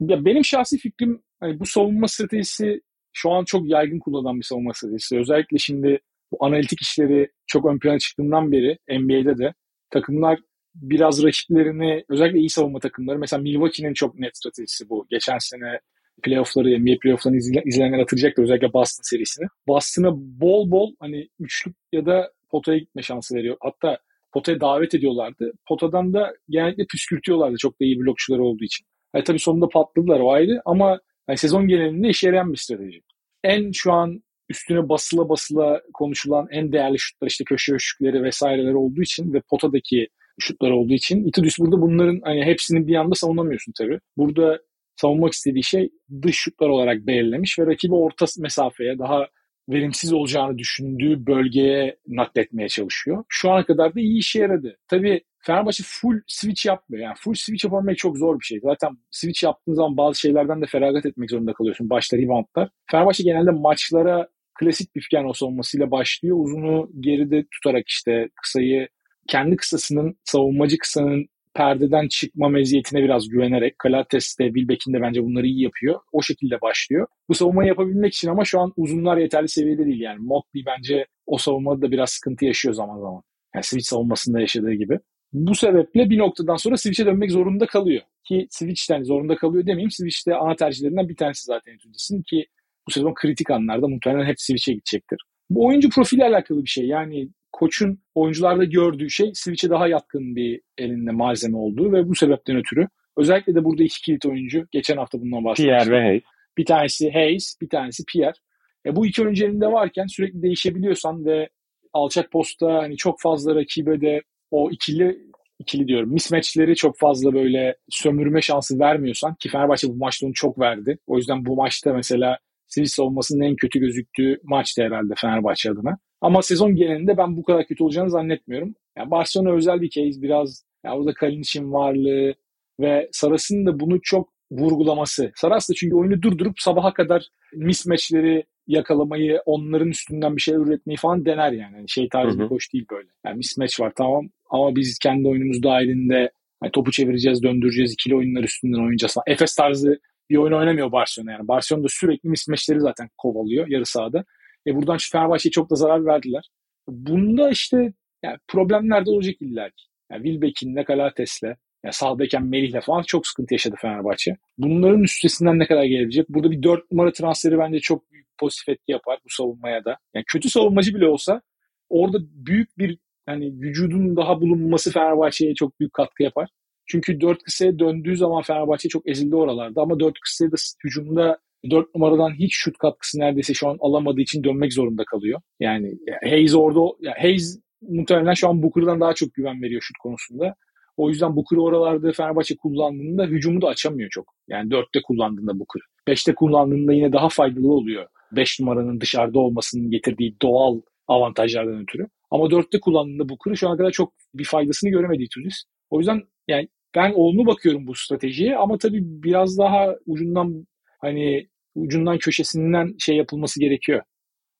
Ya 0.00 0.24
benim 0.24 0.44
şahsi 0.44 0.78
fikrim 0.78 1.22
hani 1.40 1.60
bu 1.60 1.66
savunma 1.66 2.08
stratejisi 2.08 2.80
şu 3.12 3.30
an 3.30 3.44
çok 3.44 3.68
yaygın 3.68 3.98
kullanılan 3.98 4.36
bir 4.36 4.44
savunma 4.44 4.72
stratejisi. 4.74 5.18
Özellikle 5.18 5.58
şimdi 5.58 5.98
bu 6.32 6.44
analitik 6.44 6.82
işleri 6.82 7.28
çok 7.46 7.66
ön 7.66 7.78
plana 7.78 7.98
çıktığından 7.98 8.52
beri 8.52 8.78
NBA'de 8.88 9.38
de 9.38 9.54
takımlar 9.90 10.38
biraz 10.74 11.24
rakiplerini 11.24 12.04
özellikle 12.08 12.38
iyi 12.38 12.50
savunma 12.50 12.78
takımları 12.78 13.18
mesela 13.18 13.42
Milwaukee'nin 13.42 13.94
çok 13.94 14.18
net 14.18 14.36
stratejisi 14.36 14.88
bu. 14.88 15.06
Geçen 15.10 15.38
sene 15.38 15.80
playoff'ları, 16.22 16.80
NBA 16.80 16.98
playoff'larını 17.02 17.38
izle, 17.38 17.62
izleyenler 17.64 17.98
hatırlayacaktır 17.98 18.42
özellikle 18.42 18.72
Boston 18.72 19.02
serisini. 19.02 19.46
Boston'a 19.68 20.12
bol 20.16 20.70
bol 20.70 20.92
hani 21.00 21.28
üçlük 21.40 21.76
ya 21.92 22.06
da 22.06 22.32
potaya 22.50 22.78
gitme 22.78 23.02
şansı 23.02 23.34
veriyor. 23.34 23.56
Hatta 23.60 23.98
potaya 24.32 24.60
davet 24.60 24.94
ediyorlardı. 24.94 25.52
Potadan 25.68 26.12
da 26.12 26.34
genellikle 26.48 26.86
püskürtüyorlardı 26.90 27.56
çok 27.58 27.80
da 27.80 27.84
iyi 27.84 27.98
blokçuları 28.00 28.42
olduğu 28.42 28.64
için. 28.64 28.86
Yani 29.14 29.24
tabii 29.24 29.38
sonunda 29.38 29.68
patladılar 29.68 30.20
o 30.20 30.32
ayrı 30.32 30.60
ama 30.64 31.00
yani 31.28 31.38
sezon 31.38 31.68
genelinde 31.68 32.08
işe 32.08 32.26
yarayan 32.26 32.52
bir 32.52 32.58
strateji. 32.58 33.02
En 33.44 33.70
şu 33.72 33.92
an 33.92 34.22
üstüne 34.48 34.88
basıla 34.88 35.28
basıla 35.28 35.82
konuşulan 35.94 36.46
en 36.50 36.72
değerli 36.72 36.98
şutlar 36.98 37.28
işte 37.28 37.44
köşe 37.44 37.72
üçlükleri 37.72 38.22
vesaireler 38.22 38.72
olduğu 38.72 39.02
için 39.02 39.32
ve 39.32 39.42
potadaki 39.50 40.08
şutlar 40.40 40.70
olduğu 40.70 40.94
için 40.94 41.28
Itudis 41.28 41.58
burada 41.58 41.80
bunların 41.80 42.20
hani 42.24 42.44
hepsini 42.44 42.86
bir 42.86 42.94
anda 42.94 43.14
savunamıyorsun 43.14 43.72
tabii. 43.78 44.00
Burada 44.16 44.60
savunmak 44.96 45.32
istediği 45.32 45.64
şey 45.64 45.90
dış 46.22 46.36
şutlar 46.36 46.68
olarak 46.68 47.06
belirlemiş 47.06 47.58
ve 47.58 47.66
rakibi 47.66 47.94
orta 47.94 48.26
mesafeye 48.38 48.98
daha 48.98 49.28
verimsiz 49.68 50.12
olacağını 50.12 50.58
düşündüğü 50.58 51.26
bölgeye 51.26 51.96
nakletmeye 52.06 52.68
çalışıyor. 52.68 53.24
Şu 53.28 53.50
ana 53.50 53.64
kadar 53.64 53.94
da 53.94 54.00
iyi 54.00 54.18
işe 54.18 54.40
yaradı. 54.40 54.76
Tabii 54.88 55.22
Fenerbahçe 55.38 55.82
full 55.86 56.20
switch 56.26 56.66
yapmıyor. 56.66 57.04
Yani 57.04 57.14
full 57.18 57.34
switch 57.34 57.64
yapabilmek 57.64 57.98
çok 57.98 58.18
zor 58.18 58.40
bir 58.40 58.44
şey. 58.44 58.60
Zaten 58.62 58.90
switch 59.10 59.44
yaptığın 59.44 59.74
zaman 59.74 59.96
bazı 59.96 60.20
şeylerden 60.20 60.62
de 60.62 60.66
feragat 60.66 61.06
etmek 61.06 61.30
zorunda 61.30 61.52
kalıyorsun. 61.52 61.90
Başta 61.90 62.16
reboundlar. 62.16 62.70
Fenerbahçe 62.90 63.22
genelde 63.22 63.50
maçlara 63.50 64.28
klasik 64.60 64.96
bir 64.96 65.00
piken 65.00 65.32
savunmasıyla 65.32 65.90
başlıyor. 65.90 66.36
Uzunu 66.40 66.90
geride 67.00 67.44
tutarak 67.50 67.88
işte 67.88 68.28
kısayı 68.42 68.88
kendi 69.28 69.56
kısasının 69.56 70.16
savunmacı 70.24 70.78
kısanın 70.78 71.26
perdeden 71.54 72.08
çıkma 72.08 72.48
meziyetine 72.48 73.02
biraz 73.02 73.28
güvenerek 73.28 73.78
Kalates 73.78 74.38
de 74.38 74.54
Bilbekin 74.54 74.92
de 74.92 75.00
bence 75.00 75.24
bunları 75.24 75.46
iyi 75.46 75.62
yapıyor. 75.62 76.00
O 76.12 76.22
şekilde 76.22 76.60
başlıyor. 76.60 77.06
Bu 77.28 77.34
savunmayı 77.34 77.68
yapabilmek 77.68 78.14
için 78.14 78.28
ama 78.28 78.44
şu 78.44 78.60
an 78.60 78.72
uzunlar 78.76 79.16
yeterli 79.16 79.48
seviyede 79.48 79.86
değil 79.86 80.00
yani. 80.00 80.18
Motley 80.18 80.62
bence 80.66 81.06
o 81.26 81.38
savunmada 81.38 81.82
da 81.82 81.90
biraz 81.90 82.10
sıkıntı 82.10 82.44
yaşıyor 82.44 82.74
zaman 82.74 82.98
zaman. 83.00 83.22
Yani 83.54 83.64
switch 83.64 83.86
savunmasında 83.86 84.40
yaşadığı 84.40 84.72
gibi. 84.72 84.98
Bu 85.32 85.54
sebeple 85.54 86.10
bir 86.10 86.18
noktadan 86.18 86.56
sonra 86.56 86.76
switch'e 86.76 87.06
dönmek 87.06 87.30
zorunda 87.30 87.66
kalıyor. 87.66 88.02
Ki 88.24 88.46
switch'ten 88.50 89.02
zorunda 89.02 89.36
kalıyor 89.36 89.66
demeyeyim. 89.66 89.90
Switch'te 89.90 90.34
ana 90.34 90.56
tercihlerinden 90.56 91.08
bir 91.08 91.16
tanesi 91.16 91.44
zaten 91.44 91.72
Etudis'in 91.72 92.22
ki 92.22 92.46
bu 92.88 92.92
sezon 92.92 93.14
kritik 93.14 93.50
anlarda 93.50 93.88
muhtemelen 93.88 94.26
hep 94.26 94.40
switch'e 94.40 94.72
gidecektir. 94.72 95.18
Bu 95.50 95.66
oyuncu 95.66 95.88
profili 95.90 96.24
alakalı 96.24 96.64
bir 96.64 96.68
şey. 96.68 96.86
Yani 96.86 97.28
koçun 97.52 97.98
oyuncularda 98.14 98.64
gördüğü 98.64 99.10
şey 99.10 99.30
switch'e 99.34 99.70
daha 99.70 99.88
yatkın 99.88 100.36
bir 100.36 100.60
elinde 100.78 101.10
malzeme 101.10 101.56
olduğu 101.56 101.92
ve 101.92 102.08
bu 102.08 102.14
sebepten 102.14 102.56
ötürü 102.56 102.88
özellikle 103.16 103.54
de 103.54 103.64
burada 103.64 103.82
iki 103.82 104.02
kilit 104.02 104.26
oyuncu. 104.26 104.66
Geçen 104.70 104.96
hafta 104.96 105.20
bundan 105.20 105.44
bahsetmiştim. 105.44 105.88
Pierre 105.88 105.90
ve 105.90 106.06
Hayes. 106.06 106.22
Bir 106.58 106.64
tanesi 106.64 107.10
Hayes, 107.10 107.56
bir 107.60 107.68
tanesi 107.68 108.04
Pierre. 108.12 108.38
E 108.86 108.96
bu 108.96 109.06
iki 109.06 109.22
oyuncu 109.22 109.44
elinde 109.44 109.66
varken 109.66 110.06
sürekli 110.06 110.42
değişebiliyorsan 110.42 111.24
ve 111.24 111.48
alçak 111.92 112.32
posta 112.32 112.74
hani 112.74 112.96
çok 112.96 113.20
fazla 113.20 113.54
rakibe 113.54 114.00
de 114.00 114.22
o 114.50 114.70
ikili 114.70 115.18
ikili 115.58 115.88
diyorum. 115.88 116.12
Mismatchleri 116.12 116.76
çok 116.76 116.98
fazla 116.98 117.34
böyle 117.34 117.76
sömürme 117.90 118.42
şansı 118.42 118.78
vermiyorsan 118.78 119.34
ki 119.34 119.48
Fenerbahçe 119.48 119.88
bu 119.88 119.96
maçta 119.96 120.26
onu 120.26 120.34
çok 120.34 120.58
verdi. 120.58 120.98
O 121.06 121.16
yüzden 121.16 121.46
bu 121.46 121.56
maçta 121.56 121.92
mesela 121.92 122.38
Sivil 122.68 122.86
savunmasının 122.86 123.44
en 123.44 123.56
kötü 123.56 123.78
gözüktüğü 123.78 124.40
maçtı 124.42 124.82
herhalde 124.82 125.14
Fenerbahçe 125.16 125.70
adına. 125.70 125.98
Ama 126.20 126.42
sezon 126.42 126.74
genelinde 126.74 127.16
ben 127.16 127.36
bu 127.36 127.42
kadar 127.42 127.66
kötü 127.66 127.84
olacağını 127.84 128.10
zannetmiyorum. 128.10 128.74
Yani 128.98 129.10
Barcelona 129.10 129.52
özel 129.52 129.80
bir 129.80 129.90
case 129.90 130.22
biraz. 130.22 130.64
Yani 130.84 130.98
orada 130.98 131.14
Kalinic'in 131.14 131.72
varlığı 131.72 132.34
ve 132.80 133.08
Saras'ın 133.12 133.66
da 133.66 133.80
bunu 133.80 133.98
çok 134.02 134.32
vurgulaması. 134.50 135.32
Saras 135.34 135.70
da 135.70 135.74
çünkü 135.74 135.96
oyunu 135.96 136.22
durdurup 136.22 136.60
sabaha 136.60 136.92
kadar 136.92 137.26
mismatchleri 137.54 138.44
yakalamayı, 138.66 139.40
onların 139.46 139.88
üstünden 139.88 140.36
bir 140.36 140.40
şeyler 140.40 140.60
üretmeyi 140.60 140.96
falan 140.96 141.24
dener 141.24 141.52
yani. 141.52 141.76
yani 141.76 141.88
şey 141.88 142.08
tarzı 142.08 142.38
bir 142.38 142.48
koç 142.48 142.72
değil 142.72 142.86
böyle. 142.92 143.08
Yani 143.26 143.36
mismatch 143.36 143.80
var 143.80 143.92
tamam 143.96 144.28
ama 144.50 144.76
biz 144.76 144.98
kendi 144.98 145.28
oyunumuz 145.28 145.62
dahilinde 145.62 146.30
yani 146.62 146.72
topu 146.72 146.90
çevireceğiz, 146.90 147.42
döndüreceğiz, 147.42 147.92
ikili 147.92 148.16
oyunlar 148.16 148.42
üstünden 148.42 148.78
oynayacağız 148.78 149.14
falan. 149.14 149.24
Efes 149.26 149.54
tarzı 149.54 150.00
bir 150.30 150.36
oyun 150.36 150.52
oynamıyor 150.52 150.92
Barcelona 150.92 151.32
yani. 151.32 151.48
Barcelona 151.48 151.84
da 151.84 151.88
sürekli 151.90 152.28
mismatchleri 152.28 152.80
zaten 152.80 153.08
kovalıyor 153.18 153.66
yarı 153.68 153.86
sahada. 153.86 154.24
E 154.66 154.74
buradan 154.74 154.98
Fenerbahçe'ye 155.12 155.50
çok 155.50 155.70
da 155.70 155.74
zarar 155.74 156.06
verdiler. 156.06 156.50
Bunda 156.88 157.50
işte 157.50 157.92
yani 158.24 158.36
problemler 158.48 159.06
de 159.06 159.10
olacak 159.10 159.34
illa 159.40 159.68
ki. 159.68 159.84
Yani 160.12 160.22
Wilbeck'inle, 160.22 160.82
Galates'le, 160.82 161.56
yani 161.84 161.92
sağdayken 161.92 162.44
Melih'le 162.46 162.80
falan 162.80 163.02
çok 163.02 163.26
sıkıntı 163.26 163.54
yaşadı 163.54 163.76
Fenerbahçe. 163.82 164.36
Bunların 164.58 165.02
üstesinden 165.02 165.58
ne 165.58 165.66
kadar 165.66 165.84
gelebilecek? 165.84 166.28
Burada 166.28 166.50
bir 166.50 166.62
4 166.62 166.92
numara 166.92 167.12
transferi 167.12 167.58
bence 167.58 167.80
çok 167.80 168.10
büyük 168.12 168.26
pozitif 168.38 168.68
etki 168.68 168.92
yapar 168.92 169.18
bu 169.24 169.28
savunmaya 169.28 169.84
da. 169.84 169.96
Yani 170.14 170.24
kötü 170.32 170.50
savunmacı 170.50 170.94
bile 170.94 171.08
olsa 171.08 171.42
orada 171.88 172.18
büyük 172.20 172.78
bir 172.78 172.98
yani 173.28 173.52
vücudun 173.60 174.16
daha 174.16 174.40
bulunması 174.40 174.92
Fenerbahçe'ye 174.92 175.54
çok 175.54 175.80
büyük 175.80 175.92
katkı 175.92 176.22
yapar. 176.22 176.48
Çünkü 176.88 177.20
4 177.20 177.42
kısaya 177.42 177.78
döndüğü 177.78 178.16
zaman 178.16 178.42
Fenerbahçe 178.42 178.88
çok 178.88 179.08
ezildi 179.08 179.36
oralarda 179.36 179.82
ama 179.82 180.00
4 180.00 180.14
kısaya 180.20 180.52
da 180.52 180.56
hücumda 180.84 181.38
4 181.70 181.94
numaradan 181.94 182.34
hiç 182.34 182.56
şut 182.56 182.78
katkısı 182.78 183.18
neredeyse 183.18 183.54
şu 183.54 183.68
an 183.68 183.76
alamadığı 183.80 184.20
için 184.20 184.44
dönmek 184.44 184.72
zorunda 184.72 185.04
kalıyor. 185.04 185.40
Yani 185.60 185.98
Hayes 186.22 186.54
orada 186.54 186.80
yani 187.00 187.16
Hayes 187.20 187.60
muhtemelen 187.82 188.34
şu 188.34 188.48
an 188.48 188.62
Booker'dan 188.62 189.00
daha 189.00 189.14
çok 189.14 189.34
güven 189.34 189.62
veriyor 189.62 189.82
şut 189.82 189.98
konusunda. 189.98 190.54
O 190.96 191.08
yüzden 191.08 191.36
Booker'ı 191.36 191.62
oralarda 191.62 192.12
Fenerbahçe 192.12 192.56
kullandığında 192.56 193.26
hücumu 193.26 193.62
da 193.62 193.68
açamıyor 193.68 194.10
çok. 194.10 194.34
Yani 194.48 194.70
4'te 194.70 195.02
kullandığında 195.02 195.58
Booker. 195.58 195.82
5'te 196.08 196.34
kullandığında 196.34 196.92
yine 196.92 197.12
daha 197.12 197.28
faydalı 197.28 197.72
oluyor. 197.72 198.06
5 198.32 198.60
numaranın 198.60 199.00
dışarıda 199.00 199.38
olmasının 199.38 199.90
getirdiği 199.90 200.36
doğal 200.42 200.80
avantajlardan 201.08 201.82
ötürü. 201.82 202.06
Ama 202.30 202.44
4'te 202.44 202.80
kullandığında 202.80 203.28
Booker'ı 203.28 203.56
şu 203.56 203.68
ana 203.68 203.76
kadar 203.76 203.90
çok 203.90 204.12
bir 204.34 204.44
faydasını 204.44 204.90
göremedi 204.90 205.22
Itudis. 205.22 205.64
O 205.90 205.98
yüzden 205.98 206.22
yani 206.48 206.68
ben 206.96 207.12
olumlu 207.12 207.46
bakıyorum 207.46 207.86
bu 207.86 207.94
stratejiye 207.94 208.56
ama 208.56 208.78
tabii 208.78 209.00
biraz 209.02 209.58
daha 209.58 209.94
ucundan 210.06 210.66
hani 211.00 211.46
ucundan 211.74 212.18
köşesinden 212.18 212.94
şey 212.98 213.16
yapılması 213.16 213.60
gerekiyor. 213.60 214.02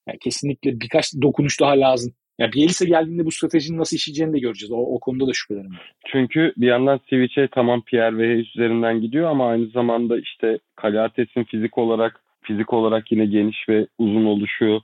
Yani 0.08 0.18
kesinlikle 0.18 0.80
birkaç 0.80 1.14
dokunuş 1.22 1.60
daha 1.60 1.80
lazım. 1.80 2.12
Ya 2.38 2.52
Bielsa 2.52 2.84
geldiğinde 2.84 3.24
bu 3.24 3.30
stratejinin 3.30 3.78
nasıl 3.78 3.96
işleyeceğini 3.96 4.32
de 4.32 4.38
göreceğiz. 4.38 4.72
O, 4.72 4.76
o 4.76 5.00
konuda 5.00 5.26
da 5.26 5.32
şüphelerim 5.34 5.70
var. 5.70 5.92
Çünkü 6.06 6.52
bir 6.56 6.66
yandan 6.66 7.00
Sivic'e 7.08 7.48
tamam 7.52 7.82
Pierre 7.82 8.18
ve 8.18 8.26
üzerinden 8.26 9.00
gidiyor 9.00 9.30
ama 9.30 9.48
aynı 9.48 9.66
zamanda 9.66 10.18
işte 10.18 10.58
Kalates'in 10.76 11.44
fizik 11.44 11.78
olarak 11.78 12.20
fizik 12.42 12.72
olarak 12.72 13.12
yine 13.12 13.26
geniş 13.26 13.68
ve 13.68 13.86
uzun 13.98 14.24
oluşu, 14.24 14.80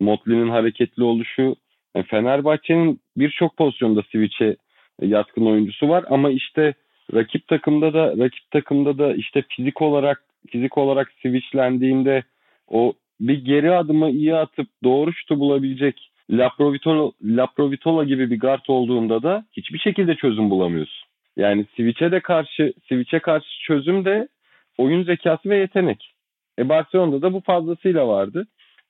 Motley'nin 0.00 0.48
hareketli 0.48 1.02
oluşu, 1.02 1.56
yani 1.96 2.06
Fenerbahçe'nin 2.06 3.00
birçok 3.16 3.56
pozisyonda 3.56 4.02
Sivic'e 4.12 4.56
yatkın 5.02 5.46
oyuncusu 5.46 5.88
var 5.88 6.04
ama 6.08 6.30
işte 6.30 6.74
rakip 7.14 7.48
takımda 7.48 7.94
da 7.94 8.14
rakip 8.18 8.50
takımda 8.50 8.98
da 8.98 9.14
işte 9.14 9.44
fizik 9.48 9.82
olarak 9.82 10.24
fizik 10.48 10.78
olarak 10.78 11.12
switchlendiğinde 11.22 12.22
o 12.68 12.92
bir 13.20 13.44
geri 13.44 13.72
adımı 13.74 14.10
iyi 14.10 14.36
atıp 14.36 14.68
doğru 14.84 15.12
şutu 15.12 15.40
bulabilecek 15.40 16.10
Laprovitola, 16.30 17.12
Laprovitola 17.22 18.04
gibi 18.04 18.30
bir 18.30 18.40
guard 18.40 18.64
olduğunda 18.68 19.22
da 19.22 19.44
hiçbir 19.52 19.78
şekilde 19.78 20.14
çözüm 20.14 20.50
bulamıyorsun. 20.50 21.08
Yani 21.36 21.66
switch'e 21.76 22.12
de 22.12 22.20
karşı 22.20 22.72
switch'e 22.88 23.18
karşı 23.18 23.62
çözüm 23.66 24.04
de 24.04 24.28
oyun 24.78 25.04
zekası 25.04 25.48
ve 25.48 25.56
yetenek. 25.56 26.14
E 26.58 26.68
Barcelona'da 26.68 27.22
da 27.22 27.32
bu 27.32 27.40
fazlasıyla 27.40 28.08
vardı. 28.08 28.46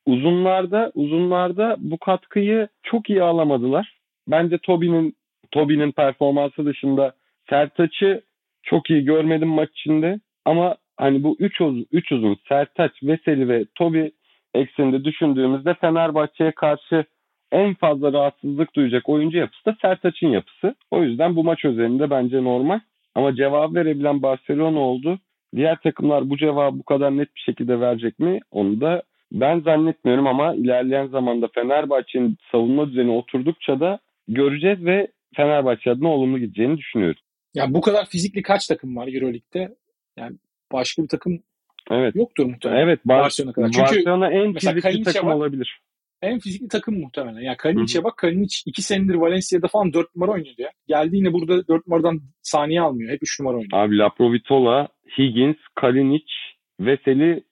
Uzunlarda 0.07 0.93
uzunlarda 0.95 1.77
bu 1.79 1.99
katkıyı 1.99 2.69
çok 2.83 3.11
iyi 3.11 3.23
alamadılar. 3.23 3.99
Bence 4.29 4.59
Toby'nin 4.59 5.17
Toby'nin 5.51 5.93
performansı 5.93 6.67
dışında 6.67 7.13
Sertaç'ı 7.51 8.23
çok 8.63 8.91
iyi 8.91 9.05
görmedim 9.05 9.49
maç 9.49 9.71
içinde. 9.71 10.21
Ama 10.45 10.77
hani 10.97 11.23
bu 11.23 11.37
üç, 11.39 11.61
uz 11.61 11.85
üç 11.93 12.13
uzun 12.13 12.37
Sertaç, 12.49 12.93
Veseli 13.03 13.49
ve 13.49 13.65
Toby 13.75 14.07
ekseninde 14.55 15.05
düşündüğümüzde 15.05 15.75
Fenerbahçe'ye 15.75 16.53
karşı 16.53 17.05
en 17.53 17.75
fazla 17.75 18.13
rahatsızlık 18.13 18.75
duyacak 18.75 19.09
oyuncu 19.09 19.39
yapısı 19.39 19.65
da 19.67 19.77
Sertaç'ın 19.83 20.29
yapısı. 20.29 20.75
O 20.91 21.03
yüzden 21.03 21.37
bu 21.37 21.45
maç 21.45 21.65
özelinde 21.65 22.11
bence 22.11 22.45
normal. 22.45 22.81
Ama 23.15 23.35
cevap 23.35 23.75
verebilen 23.75 24.23
Barcelona 24.23 24.79
oldu. 24.79 25.19
Diğer 25.57 25.77
takımlar 25.77 26.31
bu 26.31 26.37
cevabı 26.37 26.79
bu 26.79 26.83
kadar 26.83 27.17
net 27.17 27.35
bir 27.37 27.41
şekilde 27.41 27.81
verecek 27.81 28.19
mi? 28.19 28.41
Onu 28.51 28.81
da 28.81 29.03
ben 29.33 29.61
zannetmiyorum 29.61 30.27
ama 30.27 30.55
ilerleyen 30.55 31.07
zamanda 31.07 31.49
Fenerbahçe'nin 31.55 32.37
savunma 32.53 32.89
düzeni 32.89 33.11
oturdukça 33.11 33.81
da 33.81 33.99
göreceğiz 34.29 34.85
ve 34.85 35.09
Fenerbahçe 35.37 35.91
adına 35.91 36.09
olumlu 36.09 36.39
gideceğini 36.39 36.79
düşünüyorum. 36.79 37.21
Ya 37.55 37.75
bu 37.75 37.81
kadar 37.81 38.07
fizikli 38.07 38.43
kaç 38.43 38.67
takım 38.67 38.97
var 38.97 39.09
EuroLeague'de? 39.09 39.77
Yani 40.17 40.37
başka 40.73 41.03
bir 41.03 41.09
takım 41.09 41.43
evet. 41.91 42.17
yoktur 42.17 42.47
muhtemelen. 42.47 42.81
Evet, 42.81 43.01
Bar- 43.05 43.23
Barcelona 43.23 43.53
kadar. 43.53 43.67
Çünkü 43.67 43.83
Barcelona 43.83 44.31
en 44.31 44.53
fizikli 44.53 45.03
takım 45.03 45.29
bak, 45.29 45.37
olabilir. 45.37 45.81
En 46.23 46.39
fizikli 46.39 46.69
takım 46.69 47.01
muhtemelen. 47.01 47.41
Yani 47.41 47.57
Kalinic'e 47.57 48.05
bak 48.05 48.17
Kalinic 48.17 48.63
iki 48.67 48.83
senedir 48.83 49.15
Valencia'da 49.15 49.69
falan 49.69 49.93
4 49.93 50.17
numara 50.17 50.33
oynuyordu 50.33 50.63
ya. 50.63 50.71
Geldi 50.87 51.17
yine 51.17 51.33
burada 51.33 51.69
4 51.69 51.87
numaradan 51.87 52.21
saniye 52.43 52.81
almıyor. 52.81 53.13
Hep 53.13 53.23
3 53.23 53.41
numara 53.41 53.57
oynuyor. 53.57 53.71
Abi 53.73 53.99
Laprovitola, 53.99 54.89
Higgins, 55.19 55.57
Kalinic, 55.75 56.33
Veseli, 56.81 57.45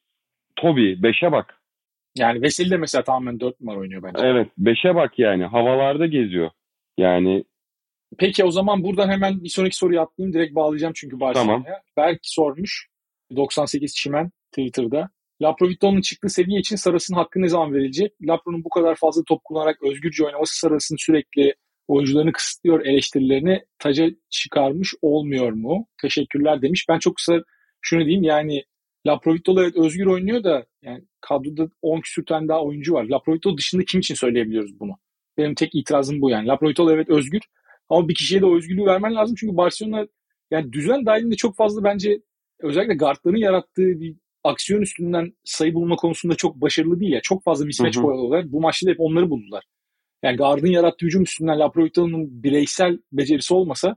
Toby. 0.57 0.92
5'e 0.92 1.32
bak. 1.32 1.61
Yani 2.16 2.42
Veseli 2.42 2.70
de 2.70 2.76
mesela 2.76 3.05
tamamen 3.05 3.40
4 3.40 3.61
numara 3.61 3.78
oynuyor 3.78 4.03
bence. 4.03 4.26
Evet 4.26 4.49
5'e 4.59 4.94
bak 4.94 5.18
yani. 5.18 5.44
Havalarda 5.44 6.07
geziyor. 6.07 6.51
Yani 6.99 7.44
Peki 8.18 8.44
o 8.44 8.50
zaman 8.50 8.84
buradan 8.84 9.09
hemen 9.09 9.44
bir 9.44 9.48
sonraki 9.48 9.76
soruyu 9.76 10.00
atlayayım. 10.00 10.34
Direkt 10.34 10.54
bağlayacağım 10.54 10.92
çünkü 10.96 11.20
Barcelona'ya. 11.20 11.62
Tamam. 11.62 11.80
Berk 11.96 12.18
sormuş. 12.22 12.88
98 13.36 13.94
Çimen 13.94 14.30
Twitter'da. 14.50 15.11
Laprovito'nun 15.42 16.00
çıktığı 16.00 16.28
seviye 16.28 16.61
için 16.61 16.76
Saras'ın 16.76 17.14
hakkı 17.14 17.42
ne 17.42 17.48
zaman 17.48 17.74
verilecek? 17.74 18.12
Lapro'nun 18.22 18.64
bu 18.64 18.68
kadar 18.68 18.94
fazla 18.94 19.22
top 19.28 19.44
kullanarak 19.44 19.82
özgürce 19.82 20.24
oynaması 20.24 20.59
Saras'ın 20.59 20.96
sürekli 20.98 21.54
oyuncularını 21.88 22.32
kısıtlıyor 22.32 22.86
eleştirilerini 22.86 23.64
taca 23.78 24.11
çıkarmış 24.30 24.94
olmuyor 25.02 25.52
mu? 25.52 25.86
Teşekkürler 26.02 26.62
demiş. 26.62 26.86
Ben 26.88 26.98
çok 26.98 27.16
kısa 27.16 27.34
şunu 27.80 28.00
diyeyim 28.00 28.22
yani 28.22 28.64
Laprovito'la 29.07 29.62
evet 29.62 29.76
özgür 29.76 30.07
oynuyor 30.07 30.44
da 30.44 30.66
yani 30.82 31.04
kadroda 31.20 31.68
10 31.82 32.00
küsür 32.00 32.26
tane 32.26 32.48
daha 32.48 32.62
oyuncu 32.62 32.94
var. 32.94 33.04
Laprovito 33.04 33.59
dışında 33.59 33.84
kim 33.84 34.00
için 34.00 34.14
söyleyebiliyoruz 34.14 34.80
bunu? 34.80 34.92
Benim 35.38 35.54
tek 35.54 35.74
itirazım 35.74 36.20
bu 36.20 36.30
yani. 36.30 36.46
Laprovito'la 36.46 36.92
evet 36.92 37.09
özgür 37.09 37.40
ama 37.89 38.09
bir 38.09 38.14
kişiye 38.14 38.41
de 38.41 38.47
o 38.47 38.57
özgürlüğü 38.57 38.87
vermen 38.87 39.14
lazım. 39.14 39.37
Çünkü 39.39 39.57
Barcelona 39.57 40.07
yani 40.51 40.72
düzen 40.72 41.07
dahilinde 41.07 41.37
çok 41.37 41.57
fazla 41.57 41.84
bence 41.84 42.20
özellikle 42.61 42.95
guardların 42.95 43.37
yarattığı 43.37 44.01
bir 44.01 44.16
aksiyon 44.45 44.82
üstünden 44.82 45.32
sayı 45.45 45.74
bulma 45.74 45.97
konusunda 45.97 46.34
çok 46.34 46.57
başarılı 46.61 47.01
değil 47.01 47.12
ya. 47.12 47.20
Çok 47.20 47.45
fazla 47.45 47.64
mismatch 47.64 47.99
koyuyorlar. 47.99 48.53
Bu 48.53 48.61
maçta 48.61 48.87
da 48.87 48.91
hep 48.91 49.01
onları 49.01 49.30
buldular. 49.30 49.64
Yani 50.22 50.37
Gard'ın 50.37 50.66
yarattığı 50.66 51.07
hücum 51.07 51.22
üstünden 51.22 51.59
Laprovita'nın 51.59 52.43
bireysel 52.43 52.99
becerisi 53.12 53.55
olmasa 53.55 53.97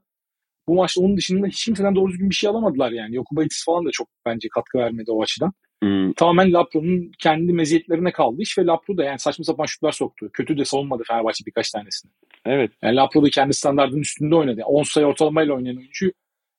bu 0.68 0.76
maçta 0.76 1.02
onun 1.02 1.18
dışında 1.18 1.48
hiç 1.48 1.66
kimseden 1.66 1.96
doğru 1.96 2.12
düzgün 2.12 2.30
bir 2.30 2.36
şey 2.36 2.50
alamadılar 2.50 2.92
yani. 2.92 3.16
Yokubaitis 3.16 3.66
falan 3.66 3.86
da 3.86 3.90
çok 3.94 4.08
bence 4.26 4.48
katkı 4.50 4.78
vermedi 4.78 5.12
o 5.12 5.24
açıdan. 5.24 5.54
Hmm. 5.84 6.14
Tamamen 6.14 6.54
Lapro'nun 6.54 7.12
kendi 7.20 7.54
meziyetlerine 7.54 8.12
kaldı 8.12 8.42
iş 8.42 8.58
ve 8.58 8.66
Lapro 8.66 8.98
da 8.98 9.04
yani 9.04 9.20
saçma 9.20 9.46
sapan 9.46 9.66
şutlar 9.66 9.92
soktu. 9.92 10.30
Kötü 10.34 10.58
de 10.58 10.66
savunmadı 10.66 11.04
Fenerbahçe 11.08 11.46
birkaç 11.46 11.72
tanesini. 11.72 12.12
Evet. 12.46 12.72
Yani 12.82 12.96
Lapro 12.96 13.24
da 13.24 13.30
kendi 13.30 13.54
standartının 13.54 14.02
üstünde 14.02 14.36
oynadı. 14.36 14.62
10 14.66 14.84
sayı 14.84 15.06
ortalamayla 15.06 15.54
oynayan 15.54 15.78
oyuncu 15.78 16.12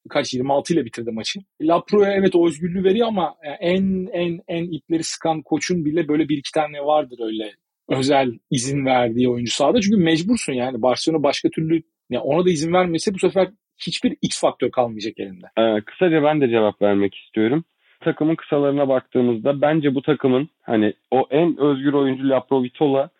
kaç 0.08 0.34
26 0.34 0.74
ile 0.74 0.84
bitirdi 0.84 1.10
maçı. 1.10 1.40
Lapro'ya 1.60 2.12
evet 2.12 2.34
o 2.34 2.46
özgürlüğü 2.46 2.84
veriyor 2.84 3.08
ama 3.08 3.34
en 3.60 4.08
en 4.12 4.40
en 4.48 4.64
ipleri 4.64 5.04
sıkan 5.04 5.42
koçun 5.42 5.84
bile 5.84 6.08
böyle 6.08 6.28
bir 6.28 6.38
iki 6.38 6.52
tane 6.52 6.80
vardır 6.80 7.18
öyle 7.22 7.54
özel 7.88 8.38
izin 8.50 8.86
verdiği 8.86 9.28
oyuncu 9.28 9.52
sahada. 9.52 9.80
Çünkü 9.80 9.96
mecbursun 9.96 10.52
yani. 10.52 10.82
Barcelona 10.82 11.22
başka 11.22 11.48
türlü 11.50 11.82
yani 12.10 12.22
ona 12.22 12.44
da 12.44 12.50
izin 12.50 12.72
vermese 12.72 13.14
bu 13.14 13.18
sefer 13.18 13.48
hiçbir 13.78 14.16
X 14.22 14.40
faktör 14.40 14.70
kalmayacak 14.70 15.20
elinde. 15.20 15.46
Ee, 15.58 15.80
kısaca 15.84 16.22
ben 16.22 16.40
de 16.40 16.48
cevap 16.48 16.82
vermek 16.82 17.14
istiyorum. 17.14 17.64
Takımın 18.00 18.34
kısalarına 18.34 18.88
baktığımızda 18.88 19.60
bence 19.60 19.94
bu 19.94 20.02
takımın 20.02 20.48
hani 20.62 20.92
o 21.10 21.26
en 21.30 21.56
özgür 21.56 21.92
oyuncu 21.92 22.28
Laprovitola 22.28 23.10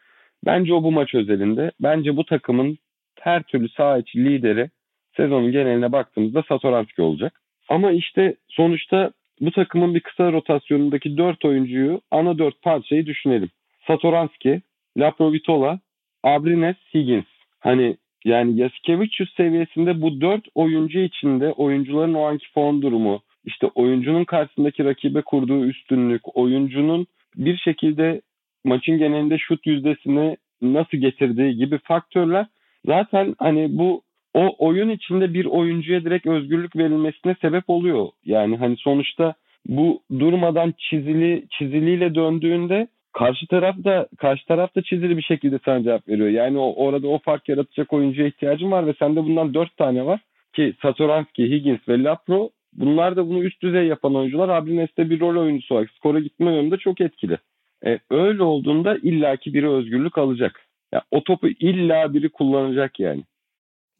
bence 0.47 0.75
o 0.75 0.83
bu 0.83 0.93
maç 0.93 1.15
özelinde. 1.15 1.71
Bence 1.81 2.17
bu 2.17 2.25
takımın 2.25 2.79
her 3.21 3.43
türlü 3.43 3.69
saha 3.69 3.99
içi 3.99 4.25
lideri 4.25 4.71
sezonun 5.17 5.53
geneline 5.53 5.93
baktığımızda 5.93 6.43
Satoranski 6.49 7.03
olacak. 7.03 7.41
Ama 7.69 7.93
işte 7.93 8.35
sonuçta 8.49 9.13
bu 9.41 9.51
takımın 9.51 9.95
bir 9.95 10.01
kısa 10.01 10.33
rotasyonundaki 10.33 11.17
dört 11.17 11.45
oyuncuyu, 11.45 12.01
ana 12.11 12.39
dört 12.39 12.63
parçayı 12.63 13.07
düşünelim. 13.07 13.51
Satoranski, 13.87 14.63
Laprovitola, 14.99 15.81
Abrines, 16.25 16.77
Higgins. 16.95 17.25
Hani 17.61 17.97
yani 18.25 18.61
Yasikevicius 18.61 19.35
seviyesinde 19.37 20.03
bu 20.03 20.21
dört 20.21 20.45
oyuncu 20.55 20.99
içinde 20.99 21.53
oyuncuların 21.53 22.15
o 22.15 22.23
anki 22.23 22.53
form 22.53 22.83
durumu, 22.83 23.21
işte 23.45 23.67
oyuncunun 23.67 24.25
karşısındaki 24.25 24.85
rakibe 24.85 25.23
kurduğu 25.23 25.67
üstünlük, 25.67 26.37
oyuncunun 26.37 27.07
bir 27.37 27.57
şekilde 27.57 28.21
maçın 28.65 28.99
genelinde 28.99 29.39
şut 29.39 29.67
yüzdesini 29.67 30.37
nasıl 30.63 30.99
getirdiği 30.99 31.57
gibi 31.57 31.79
faktörler 31.79 32.47
zaten 32.87 33.35
hani 33.39 33.79
bu 33.79 34.03
o 34.35 34.67
oyun 34.67 34.89
içinde 34.89 35.35
bir 35.35 35.45
oyuncuya 35.45 36.05
direkt 36.05 36.27
özgürlük 36.27 36.77
verilmesine 36.77 37.37
sebep 37.41 37.65
oluyor. 37.71 38.09
Yani 38.25 38.57
hani 38.57 38.77
sonuçta 38.77 39.35
bu 39.67 40.03
durmadan 40.19 40.75
çizili 40.79 41.45
çiziliyle 41.59 42.15
döndüğünde 42.15 42.89
karşı 43.13 43.47
taraf 43.47 43.77
da 43.85 44.09
karşı 44.19 44.47
taraf 44.47 44.75
da 44.75 44.83
çizili 44.83 45.17
bir 45.17 45.23
şekilde 45.23 45.59
sana 45.65 45.83
cevap 45.83 46.09
veriyor. 46.09 46.29
Yani 46.29 46.59
o, 46.59 46.75
orada 46.75 47.09
o 47.09 47.19
fark 47.19 47.49
yaratacak 47.49 47.93
oyuncuya 47.93 48.29
ihtiyacın 48.29 48.71
var 48.71 48.87
ve 48.87 48.95
sende 48.99 49.25
bundan 49.25 49.55
dört 49.55 49.77
tane 49.77 50.07
var 50.07 50.21
ki 50.53 50.75
Satoranski, 50.83 51.51
Higgins 51.51 51.89
ve 51.89 52.03
Lapro 52.03 52.51
bunlar 52.73 53.17
da 53.17 53.29
bunu 53.29 53.45
üst 53.45 53.63
düzey 53.63 53.87
yapan 53.87 54.15
oyuncular. 54.15 54.49
Abrines'te 54.49 55.11
bir 55.11 55.21
rol 55.21 55.43
oyuncusu 55.43 55.75
olarak 55.75 55.91
skora 55.91 56.21
gitme 56.21 56.55
yönünde 56.55 56.77
çok 56.77 57.01
etkili. 57.01 57.39
E, 57.87 57.99
öyle 58.11 58.43
olduğunda 58.43 58.97
illaki 58.97 59.55
biri 59.55 59.71
özgürlük 59.71 60.19
alacak. 60.19 60.61
Ya, 60.93 61.03
o 61.11 61.25
topu 61.25 61.49
illa 61.49 62.15
biri 62.15 62.29
kullanacak 62.29 63.01
yani. 63.01 63.23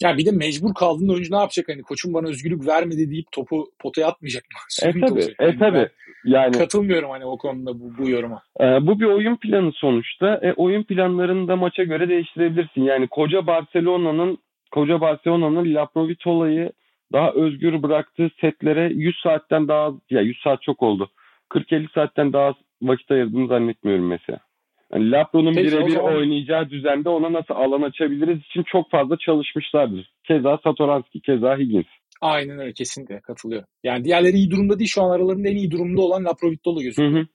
Ya 0.03 0.19
bir 0.19 0.27
de 0.27 0.31
mecbur 0.31 0.75
kaldığında 0.75 1.13
oyuncu 1.13 1.35
ne 1.35 1.39
yapacak? 1.39 1.69
Hani 1.69 1.83
koçum 1.83 2.15
bana 2.15 2.29
özgürlük 2.29 2.67
vermedi 2.67 3.11
deyip 3.11 3.33
topu 3.33 3.71
potaya 3.79 4.09
atmayacak 4.09 4.45
mı? 4.45 4.89
e 4.89 5.01
tabii. 5.01 5.21
E 5.21 5.45
yani 5.45 5.59
tabii. 5.59 5.89
Yani 6.25 6.53
katılmıyorum 6.53 7.11
hani 7.11 7.25
o 7.25 7.39
konuda 7.39 7.81
bu, 7.81 7.99
bu 7.99 8.09
yoruma. 8.09 8.43
E, 8.61 8.65
bu 8.65 9.01
bir 9.01 9.05
oyun 9.05 9.37
planı 9.37 9.73
sonuçta. 9.73 10.41
E, 10.43 10.53
oyun 10.53 10.83
planlarını 10.83 11.49
da 11.49 11.57
maça 11.57 11.85
göre 11.85 12.09
değiştirebilirsin. 12.09 12.83
Yani 12.83 13.09
koca 13.09 13.47
Barcelona'nın 13.47 14.39
koca 14.71 15.01
Barcelona'nın 15.01 15.75
Laprovitola'yı 15.75 16.73
daha 17.13 17.33
özgür 17.33 17.83
bıraktığı 17.83 18.31
setlere 18.41 18.93
100 18.95 19.17
saatten 19.23 19.69
daha 19.69 19.93
ya 20.11 20.21
100 20.21 20.39
saat 20.45 20.63
çok 20.63 20.83
oldu. 20.83 21.11
40-50 21.51 21.93
saatten 21.95 22.33
daha 22.33 22.55
vakit 22.83 23.11
ayırdığını 23.11 23.49
zannetmiyorum 23.49 24.07
mesela. 24.07 24.39
Yani 24.93 25.11
Lapro'nun 25.11 25.57
birebir 25.57 25.91
zaman... 25.91 26.15
oynayacağı 26.15 26.71
düzende 26.71 27.09
ona 27.09 27.33
nasıl 27.33 27.55
alan 27.55 27.83
açabiliriz 27.83 28.39
için 28.39 28.63
çok 28.63 28.91
fazla 28.91 29.17
çalışmışlardır. 29.17 30.13
Keza 30.27 30.59
Satoranski, 30.65 31.21
keza 31.21 31.59
Higgins. 31.59 31.87
Aynen 32.21 32.59
öyle 32.59 32.73
kesinlikle 32.73 33.21
katılıyorum. 33.21 33.69
Yani 33.85 34.05
diğerleri 34.05 34.37
iyi 34.37 34.51
durumda 34.51 34.79
değil 34.79 34.91
şu 34.95 35.03
an 35.03 35.11
aralarında 35.11 35.49
en 35.49 35.57
iyi 35.57 35.71
durumda 35.71 36.03
olan 36.03 36.25
Laprovitolo 36.25 36.81
gözüküyor. 36.81 37.13
Hı 37.13 37.19
hı. 37.19 37.27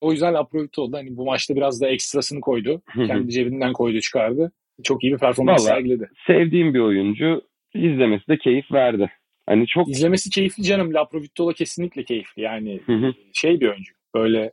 O 0.00 0.12
yüzden 0.12 0.34
Laprovitolo 0.34 0.92
hani 0.92 1.16
bu 1.16 1.24
maçta 1.24 1.56
biraz 1.56 1.80
da 1.80 1.88
ekstrasını 1.88 2.40
koydu. 2.40 2.82
Hı 2.92 3.02
hı. 3.02 3.06
Kendi 3.06 3.30
cebinden 3.30 3.72
koydu 3.72 4.00
çıkardı. 4.00 4.52
Çok 4.84 5.04
iyi 5.04 5.12
bir 5.12 5.18
performans 5.18 5.60
Vallahi, 5.60 5.74
sergiledi. 5.74 6.10
Sevdiğim 6.26 6.74
bir 6.74 6.80
oyuncu. 6.80 7.40
İzlemesi 7.74 8.28
de 8.28 8.38
keyif 8.38 8.72
verdi. 8.72 9.10
Hani 9.46 9.66
çok 9.66 9.88
izlemesi 9.88 10.30
keyifli 10.30 10.62
canım. 10.62 10.94
Laprovitolo 10.94 11.52
kesinlikle 11.52 12.04
keyifli. 12.04 12.42
Yani 12.42 12.80
hı 12.86 12.92
hı. 12.92 13.12
şey 13.32 13.60
bir 13.60 13.68
oyuncu. 13.68 13.92
Böyle 14.14 14.52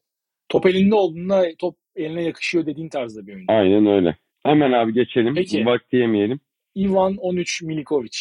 top 0.50 0.66
elinde 0.66 0.96
olduğunda 0.96 1.46
top 1.60 1.76
eline 1.96 2.24
yakışıyor 2.24 2.66
dediğin 2.66 2.90
tarzda 2.90 3.28
bir 3.28 3.34
oyuncu. 3.34 3.54
Aynen 3.54 3.86
öyle. 3.86 4.18
Hemen 4.44 4.72
abi 4.72 4.94
geçelim. 4.94 5.36
Peki. 5.36 5.66
Vakti 5.66 5.96
yemeyelim. 5.96 6.40
Ivan 6.78 7.18
13 7.18 7.62
Milikovic. 7.62 8.18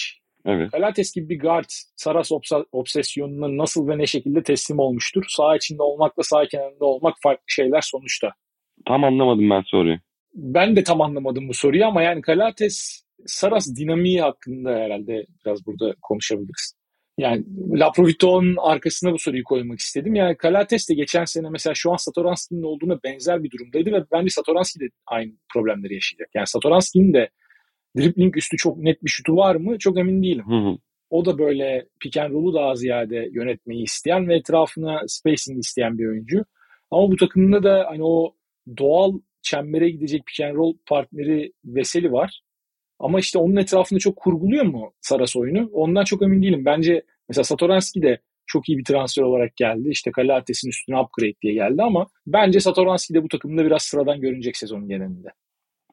Evet. 0.47 0.71
Kalates 0.71 1.15
gibi 1.15 1.29
bir 1.29 1.41
guard 1.41 1.69
Saras 1.97 2.33
obsesyonuna 2.73 3.63
nasıl 3.63 3.89
ve 3.89 3.99
ne 3.99 4.07
şekilde 4.07 4.43
teslim 4.43 4.79
olmuştur? 4.79 5.25
Sağ 5.29 5.57
içinde 5.57 5.83
olmakla 5.83 6.23
sağ 6.23 6.47
kenarında 6.47 6.85
olmak 6.85 7.17
farklı 7.23 7.45
şeyler 7.47 7.81
sonuçta. 7.81 8.33
Tam 8.87 9.05
anlamadım 9.05 9.51
ben 9.51 9.63
soruyu. 9.63 9.99
Ben 10.35 10.77
de 10.77 10.85
tam 10.85 11.01
anlamadım 11.01 11.49
bu 11.49 11.55
soruyu 11.55 11.87
ama 11.87 12.03
yani 12.03 12.21
Kalates 12.21 13.06
Saras 13.27 13.77
dinamiği 13.77 14.21
hakkında 14.21 14.71
herhalde 14.71 15.27
biraz 15.45 15.67
burada 15.67 15.95
konuşabiliriz. 16.03 16.75
Yani 17.19 17.45
Laprovito'nun 17.73 18.57
arkasına 18.59 19.13
bu 19.13 19.19
soruyu 19.19 19.45
koymak 19.45 19.79
istedim. 19.79 20.15
Yani 20.15 20.37
Kalates 20.37 20.89
de 20.89 20.95
geçen 20.95 21.25
sene 21.25 21.51
mesela 21.51 21.75
şu 21.75 21.93
an 21.93 21.97
Satoranski'nin 21.97 22.63
olduğuna 22.63 23.03
benzer 23.05 23.43
bir 23.43 23.51
durumdaydı 23.51 23.93
ve 23.93 24.05
bence 24.13 24.31
Satoranski 24.31 24.81
de 24.81 24.85
aynı 25.07 25.33
problemleri 25.55 25.95
yaşayacak. 25.95 26.29
Yani 26.35 26.47
Satoranski'nin 26.47 27.13
de 27.13 27.31
dribbling 27.97 28.37
üstü 28.37 28.57
çok 28.57 28.79
net 28.79 29.05
bir 29.05 29.09
şutu 29.09 29.37
var 29.37 29.57
mı? 29.57 29.79
Çok 29.79 29.99
emin 29.99 30.23
değilim. 30.23 30.45
Hı 30.49 30.71
hı. 30.71 30.79
O 31.11 31.25
da 31.25 31.39
böyle 31.39 31.87
pick 32.01 32.17
and 32.17 32.33
roll'u 32.33 32.55
daha 32.55 32.75
ziyade 32.75 33.29
yönetmeyi 33.33 33.83
isteyen 33.83 34.29
ve 34.29 34.37
etrafına 34.37 35.01
spacing 35.07 35.59
isteyen 35.59 35.99
bir 35.99 36.07
oyuncu. 36.07 36.45
Ama 36.91 37.11
bu 37.11 37.17
takımda 37.17 37.63
da 37.63 37.87
hani 37.89 38.05
o 38.05 38.35
doğal 38.79 39.13
çembere 39.43 39.91
gidecek 39.91 40.27
pick 40.27 40.41
and 40.41 40.57
roll 40.57 40.75
partneri 40.87 41.53
Veseli 41.65 42.13
var. 42.13 42.41
Ama 42.99 43.19
işte 43.19 43.39
onun 43.39 43.57
etrafında 43.57 44.01
çok 44.01 44.17
kurguluyor 44.17 44.65
mu 44.65 44.93
Saras 45.01 45.37
oyunu? 45.37 45.71
Ondan 45.73 46.05
çok 46.05 46.23
emin 46.23 46.43
değilim. 46.43 46.65
Bence 46.65 47.03
mesela 47.29 47.45
Satoranski 47.45 48.03
de 48.03 48.19
çok 48.47 48.69
iyi 48.69 48.79
bir 48.79 48.85
transfer 48.85 49.23
olarak 49.23 49.57
geldi. 49.57 49.89
İşte 49.89 50.11
Kalates'in 50.11 50.69
üstüne 50.69 51.01
upgrade 51.01 51.41
diye 51.43 51.55
geldi 51.55 51.83
ama 51.83 52.07
bence 52.27 52.61
Satoranski 52.61 53.15
de 53.15 53.23
bu 53.23 53.29
takımda 53.29 53.65
biraz 53.65 53.83
sıradan 53.83 54.21
görünecek 54.21 54.57
sezonun 54.57 54.89
genelinde. 54.89 55.29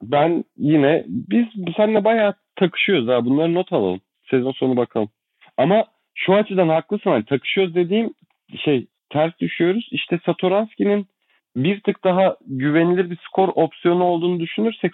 Ben 0.02 0.44
yine 0.58 1.04
biz 1.08 1.46
seninle 1.78 2.04
bayağı 2.04 2.34
takışıyoruz 2.56 3.08
ha. 3.08 3.26
Bunları 3.26 3.54
not 3.54 3.74
alalım. 3.74 4.02
Sezon 4.30 4.52
sonu 4.52 4.78
bakalım. 4.78 5.10
Ama 5.58 5.86
şu 6.16 6.34
açıdan 6.34 6.70
haklısın. 6.70 7.10
Hani 7.10 7.26
takışıyoruz 7.26 7.76
dediğim 7.76 8.14
şey 8.66 8.88
ters 9.10 9.40
düşüyoruz. 9.40 9.90
İşte 9.92 10.20
Satoranski'nin 10.26 11.08
bir 11.56 11.82
tık 11.82 12.04
daha 12.04 12.38
güvenilir 12.48 13.10
bir 13.10 13.18
skor 13.28 13.50
opsiyonu 13.56 14.04
olduğunu 14.04 14.40
düşünürsek 14.40 14.92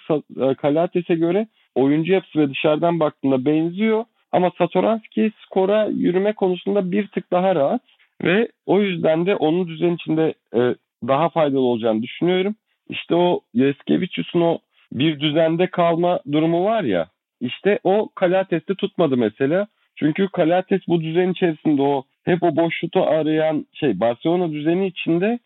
Kalates'e 0.58 1.16
göre 1.16 1.48
oyuncu 1.84 2.14
yapısı 2.14 2.40
ve 2.40 2.50
dışarıdan 2.50 3.00
baktığında 3.00 3.46
benziyor. 3.46 4.06
Ama 4.32 4.52
Satoranski 4.58 5.32
skora 5.46 5.86
yürüme 5.86 6.34
konusunda 6.34 6.92
bir 6.92 7.08
tık 7.08 7.32
daha 7.32 7.56
rahat 7.56 7.82
ve 8.24 8.48
o 8.66 8.82
yüzden 8.82 9.26
de 9.26 9.36
onun 9.36 9.68
düzen 9.68 9.96
içinde 9.96 10.34
e, 10.56 10.76
daha 11.08 11.30
faydalı 11.30 11.60
olacağını 11.60 12.04
düşünüyorum. 12.04 12.56
İşte 12.90 13.16
o 13.16 13.42
Yaskevicius'un 13.54 14.42
o 14.42 14.60
bir 14.92 15.20
düzende 15.20 15.68
kalma 15.68 16.20
durumu 16.32 16.66
var 16.66 16.84
ya 16.84 17.08
işte 17.42 17.80
o 17.84 18.10
Kalates'te 18.16 18.76
tutmadı 18.76 19.18
mesela. 19.18 19.68
Çünkü 19.96 20.28
Kalates 20.28 20.82
bu 20.88 21.02
düzen 21.02 21.32
içerisinde 21.32 21.82
o 21.82 22.04
hep 22.26 22.44
o 22.44 22.56
boşluğu 22.56 23.04
arayan 23.04 23.66
şey 23.74 24.00
Barcelona 24.00 24.52
düzeni 24.52 24.88
içinde 24.88 25.40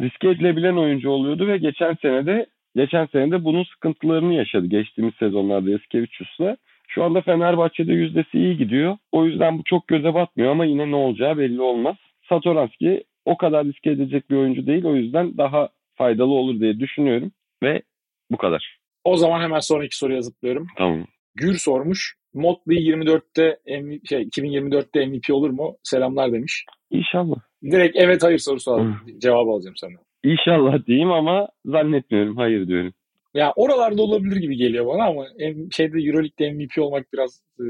riske 0.00 0.28
edilebilen 0.28 0.76
oyuncu 0.76 1.10
oluyordu 1.10 1.46
ve 1.46 1.58
geçen 1.58 1.94
sene 1.94 2.26
de 2.26 2.46
Geçen 2.76 3.06
sene 3.06 3.30
de 3.30 3.44
bunun 3.44 3.64
sıkıntılarını 3.64 4.34
yaşadı 4.34 4.66
geçtiğimiz 4.66 5.14
sezonlarda 5.14 5.70
Eskevicius'la. 5.70 6.56
Şu 6.88 7.04
anda 7.04 7.20
Fenerbahçe'de 7.20 7.92
yüzdesi 7.92 8.38
iyi 8.38 8.56
gidiyor. 8.56 8.96
O 9.12 9.24
yüzden 9.24 9.58
bu 9.58 9.62
çok 9.64 9.88
göze 9.88 10.14
batmıyor 10.14 10.50
ama 10.50 10.64
yine 10.64 10.90
ne 10.90 10.96
olacağı 10.96 11.38
belli 11.38 11.60
olmaz. 11.60 11.96
Satoranski 12.28 13.04
o 13.24 13.36
kadar 13.36 13.64
riske 13.64 13.90
edecek 13.90 14.30
bir 14.30 14.36
oyuncu 14.36 14.66
değil. 14.66 14.84
O 14.84 14.96
yüzden 14.96 15.38
daha 15.38 15.68
faydalı 15.94 16.32
olur 16.32 16.60
diye 16.60 16.80
düşünüyorum. 16.80 17.32
Ve 17.62 17.82
bu 18.30 18.36
kadar. 18.36 18.78
O 19.04 19.16
zaman 19.16 19.40
hemen 19.40 19.58
sonraki 19.58 19.96
soruya 19.96 20.20
zıplıyorum. 20.20 20.66
Tamam. 20.78 21.06
Gür 21.34 21.54
sormuş. 21.54 22.14
Motley 22.34 22.78
24'te 22.78 23.58
MVP, 23.80 24.06
şey, 24.08 24.22
2024'te 24.22 25.06
MVP 25.06 25.30
olur 25.30 25.50
mu? 25.50 25.76
Selamlar 25.82 26.32
demiş. 26.32 26.64
İnşallah. 26.90 27.36
Direkt 27.62 27.96
evet 27.96 28.22
hayır 28.22 28.38
sorusu 28.38 28.72
aldım. 28.72 28.96
Cevap 29.18 29.48
alacağım 29.48 29.76
senden. 29.76 30.09
İnşallah 30.24 30.86
diyeyim 30.86 31.10
ama 31.12 31.48
zannetmiyorum. 31.64 32.36
Hayır 32.36 32.68
diyorum. 32.68 32.92
Ya 33.34 33.52
oralarda 33.56 34.02
olabilir 34.02 34.36
gibi 34.36 34.56
geliyor 34.56 34.86
bana 34.86 35.04
ama 35.04 35.24
şeyde 35.70 35.98
EuroLeague'de 35.98 36.52
MVP 36.52 36.78
olmak 36.78 37.12
biraz 37.12 37.42
e, 37.60 37.64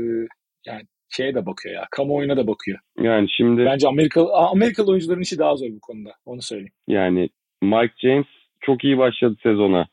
yani 0.67 0.83
şeye 1.11 1.35
de 1.35 1.47
bakıyor 1.47 1.75
ya. 1.75 1.87
Kamuoyuna 1.91 2.37
da 2.37 2.47
bakıyor. 2.47 2.79
Yani 3.01 3.29
şimdi 3.37 3.65
bence 3.65 3.89
Amerikalı 3.89 4.33
Amerikalı 4.33 4.91
oyuncuların 4.91 5.21
işi 5.21 5.39
daha 5.39 5.57
zor 5.57 5.69
bu 5.71 5.81
konuda. 5.81 6.11
Onu 6.27 6.43
söyleyeyim. 6.43 6.73
Yani 6.89 7.29
Mike 7.63 7.95
James 7.99 8.27
çok 8.61 8.85
iyi 8.85 8.99
başladı 8.99 9.37
sezona. 9.43 9.87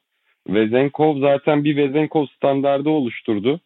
Vezenkov 0.47 1.19
zaten 1.19 1.63
bir 1.63 1.77
Vezenkov 1.77 2.25
standardı 2.25 2.89
oluşturdu. 2.89 3.61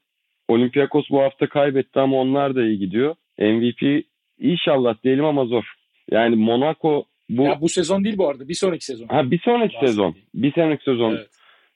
Olympiakos 0.47 1.09
bu 1.09 1.21
hafta 1.21 1.49
kaybetti 1.49 1.99
ama 1.99 2.17
onlar 2.17 2.55
da 2.55 2.63
iyi 2.63 2.79
gidiyor. 2.79 3.15
MVP 3.39 4.05
inşallah 4.39 5.03
diyelim 5.03 5.25
ama 5.25 5.45
zor. 5.45 5.73
Yani 6.11 6.35
Monaco 6.35 7.05
bu 7.37 7.43
ya 7.43 7.61
bu 7.61 7.69
sezon 7.69 8.03
değil 8.03 8.17
bu 8.17 8.29
arada. 8.29 8.47
Bir 8.47 8.53
sonraki 8.53 8.85
sezon. 8.85 9.07
Ha 9.07 9.31
bir 9.31 9.39
sonraki 9.39 9.73
Bahsedeyim. 9.75 9.87
sezon. 9.87 10.15
Bir 10.33 10.51
sonraki 10.51 10.83
sezon. 10.83 11.11
Evet. 11.11 11.29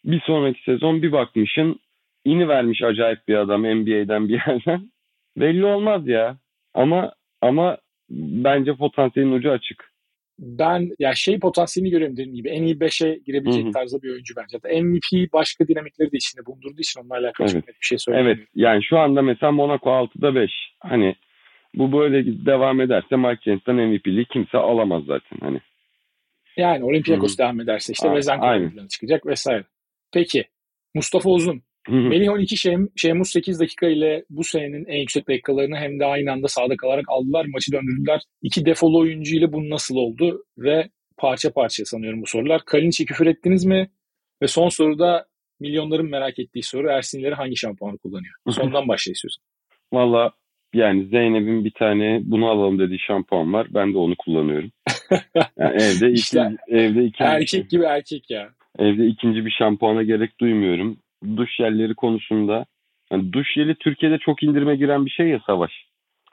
Bir 0.05 0.19
sonraki 0.21 0.63
sezon 0.63 1.01
bir 1.01 1.11
bakmışın 1.11 1.79
ini 2.25 2.47
vermiş 2.47 2.83
acayip 2.83 3.27
bir 3.27 3.35
adam 3.35 3.61
NBA'den 3.63 4.27
bir 4.29 4.33
yerden. 4.47 4.91
Belli 5.37 5.65
olmaz 5.65 6.07
ya. 6.07 6.37
Ama 6.73 7.13
ama 7.41 7.77
bence 8.09 8.73
potansiyelin 8.75 9.31
ucu 9.31 9.51
açık. 9.51 9.91
ben 10.39 10.89
ya 10.99 11.13
şey 11.15 11.39
potansiyelini 11.39 11.91
görüyorum 11.91 12.17
dediğim 12.17 12.35
gibi. 12.35 12.49
En 12.49 12.63
iyi 12.63 12.75
5'e 12.75 13.19
girebilecek 13.25 13.63
Hı 13.63 13.67
hı. 13.67 13.71
tarzda 13.71 14.01
bir 14.01 14.09
oyuncu 14.11 14.33
bence. 14.37 14.57
Hatta 14.57 14.81
MVP 14.81 15.33
başka 15.33 15.67
dinamikleri 15.67 16.11
de 16.11 16.17
içinde 16.17 16.45
bulundurduğu 16.45 16.81
için 16.81 17.01
onunla 17.01 17.13
alakalı 17.13 17.47
çok 17.47 17.55
Evet. 17.55 17.67
net 17.67 17.81
bir 17.81 17.85
şey 17.85 17.97
söyleyemiyorum. 17.97 18.39
Evet 18.41 18.49
yani 18.55 18.83
şu 18.83 18.97
anda 18.99 19.21
mesela 19.21 19.51
Monaco 19.51 19.89
6'da 19.89 20.35
5. 20.35 20.51
Hani 20.79 21.15
bu 21.75 21.91
böyle 21.91 22.45
devam 22.45 22.81
ederse 22.81 23.15
Mike 23.15 23.41
James'ten 23.45 23.75
MVP'liği 23.75 24.25
kimse 24.25 24.57
alamaz 24.57 25.03
zaten 25.07 25.37
hani. 25.41 25.59
Yani 26.57 26.83
Olympiakos 26.83 27.31
Hı 27.31 27.33
hı. 27.33 27.37
devam 27.37 27.61
ederse 27.61 27.93
işte 27.93 28.07
plana 28.07 28.87
çıkacak 28.87 29.25
vesaire. 29.25 29.63
Peki 30.13 30.45
Mustafa 30.93 31.29
Uzun. 31.29 31.61
Hı 31.87 31.91
hı. 31.91 31.95
Melih 31.95 32.31
12 32.31 32.57
Şem, 32.57 32.87
Şemus 32.95 33.29
8 33.31 33.59
dakika 33.59 33.87
ile 33.87 34.25
bu 34.29 34.43
senenin 34.43 34.85
en 34.85 34.99
yüksek 34.99 35.27
dakikalarını 35.27 35.75
hem 35.75 35.99
de 35.99 36.05
aynı 36.05 36.31
anda 36.31 36.47
sahada 36.47 36.77
kalarak 36.77 37.05
aldılar. 37.07 37.45
Maçı 37.45 37.71
döndürdüler. 37.71 38.21
İki 38.41 38.65
defolu 38.65 38.99
oyuncu 38.99 39.35
ile 39.35 39.53
bu 39.53 39.69
nasıl 39.69 39.95
oldu? 39.95 40.45
Ve 40.57 40.89
parça 41.17 41.53
parça 41.53 41.85
sanıyorum 41.85 42.21
bu 42.21 42.25
sorular. 42.27 42.61
Kalinic'e 42.65 43.05
küfür 43.05 43.27
ettiniz 43.27 43.65
mi? 43.65 43.89
Ve 44.41 44.47
son 44.47 44.69
soruda 44.69 45.25
milyonların 45.59 46.09
merak 46.09 46.39
ettiği 46.39 46.63
soru 46.63 46.89
Ersinleri 46.89 47.35
hangi 47.35 47.57
şampuanı 47.57 47.97
kullanıyor? 47.97 48.33
Sondan 48.49 48.87
başla 48.87 49.11
istiyorsan. 49.11 49.43
Valla 49.93 50.31
yani 50.75 51.05
Zeynep'in 51.05 51.65
bir 51.65 51.71
tane 51.71 52.21
bunu 52.23 52.47
alalım 52.49 52.79
dediği 52.79 52.99
şampuan 52.99 53.53
var. 53.53 53.67
Ben 53.69 53.93
de 53.93 53.97
onu 53.97 54.15
kullanıyorum. 54.15 54.71
Yani 55.57 55.75
evde 55.75 56.07
iki, 56.09 56.19
İşte 56.21 56.51
evde 56.67 57.03
ikinci, 57.03 57.29
Erkek 57.29 57.69
gibi 57.69 57.83
erkek 57.83 58.29
ya. 58.29 58.49
evde 58.79 59.05
ikinci 59.07 59.45
bir 59.45 59.51
şampuana 59.51 60.03
gerek 60.03 60.39
duymuyorum. 60.39 60.97
Duş 61.37 61.55
jelleri 61.55 61.93
konusunda 61.95 62.65
hani 63.09 63.33
duş 63.33 63.53
jeli 63.53 63.75
Türkiye'de 63.75 64.17
çok 64.17 64.43
indirime 64.43 64.75
giren 64.75 65.05
bir 65.05 65.11
şey 65.11 65.27
ya 65.27 65.39
Savaş. 65.45 65.71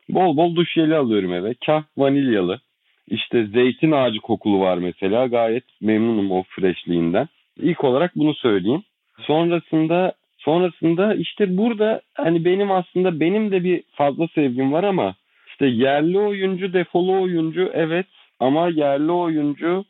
Bol 0.09 0.37
bol 0.37 0.57
duş 0.57 0.73
jeli 0.73 0.95
alıyorum 0.97 1.33
eve. 1.33 1.55
Kah 1.67 1.83
vanilyalı. 1.97 2.61
İşte 3.09 3.47
zeytin 3.47 3.93
ağacı 3.93 4.19
kokulu 4.19 4.61
var 4.61 4.79
mesela. 4.79 5.27
Gayet 5.27 5.65
memnunum 5.81 6.31
o 6.33 6.43
freshliğinden. 6.49 7.29
İlk 7.61 7.85
olarak 7.85 8.17
bunu 8.17 8.35
söyleyeyim. 8.35 8.83
Sonrasında 9.21 10.13
sonrasında 10.45 11.15
işte 11.15 11.57
burada 11.57 12.01
hani 12.15 12.45
benim 12.45 12.71
aslında 12.71 13.21
benim 13.21 13.51
de 13.51 13.65
bir 13.65 13.83
fazla 13.93 14.29
sevgim 14.35 14.73
var 14.73 14.85
ama 14.85 15.15
işte 15.47 15.67
yerli 15.67 16.19
oyuncu 16.19 16.73
defolu 16.73 17.23
oyuncu 17.23 17.71
evet 17.75 18.07
ama 18.41 18.69
yerli 18.69 19.13
oyuncu 19.13 19.85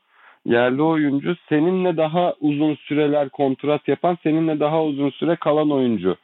yerli 0.47 0.83
oyuncu 0.83 1.37
seninle 1.49 1.97
daha 1.97 2.35
uzun 2.41 2.75
süreler 2.75 3.29
kontrat 3.29 3.89
yapan 3.89 4.19
seninle 4.23 4.61
daha 4.61 4.85
uzun 4.85 5.11
süre 5.11 5.37
kalan 5.37 5.71
oyuncu. 5.71 6.17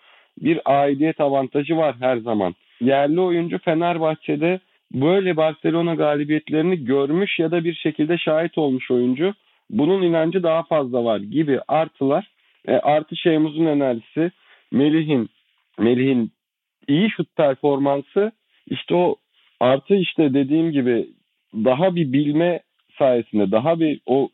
Bir 0.42 0.60
aidiyet 0.64 1.20
avantajı 1.20 1.76
var 1.76 1.94
her 2.00 2.16
zaman. 2.16 2.54
Yerli 2.80 3.20
oyuncu 3.20 3.58
Fenerbahçe'de 3.58 4.60
böyle 4.92 5.36
Barcelona 5.36 5.94
galibiyetlerini 5.94 6.84
görmüş 6.84 7.38
ya 7.38 7.50
da 7.50 7.64
bir 7.64 7.74
şekilde 7.74 8.18
şahit 8.18 8.58
olmuş 8.58 8.90
oyuncu. 8.90 9.34
Bunun 9.70 10.02
inancı 10.02 10.42
daha 10.42 10.62
fazla 10.62 11.04
var 11.04 11.18
gibi 11.20 11.60
artılar. 11.68 12.30
E, 12.66 12.72
artı 12.72 13.16
Şeyhmuz'un 13.16 13.66
enerjisi, 13.66 14.30
Melih'in 14.72 15.28
Melih'in 15.78 16.32
iyi 16.88 17.10
şut 17.10 17.36
performansı 17.36 18.32
işte 18.66 18.94
o 18.94 19.16
artı 19.60 19.94
işte 19.94 20.34
dediğim 20.34 20.72
gibi 20.72 21.08
daha 21.54 21.96
bir 21.96 22.12
bilme 22.12 22.60
sayesinde 22.98 23.50
daha 23.50 23.80
bir 23.80 24.00
o 24.06 24.28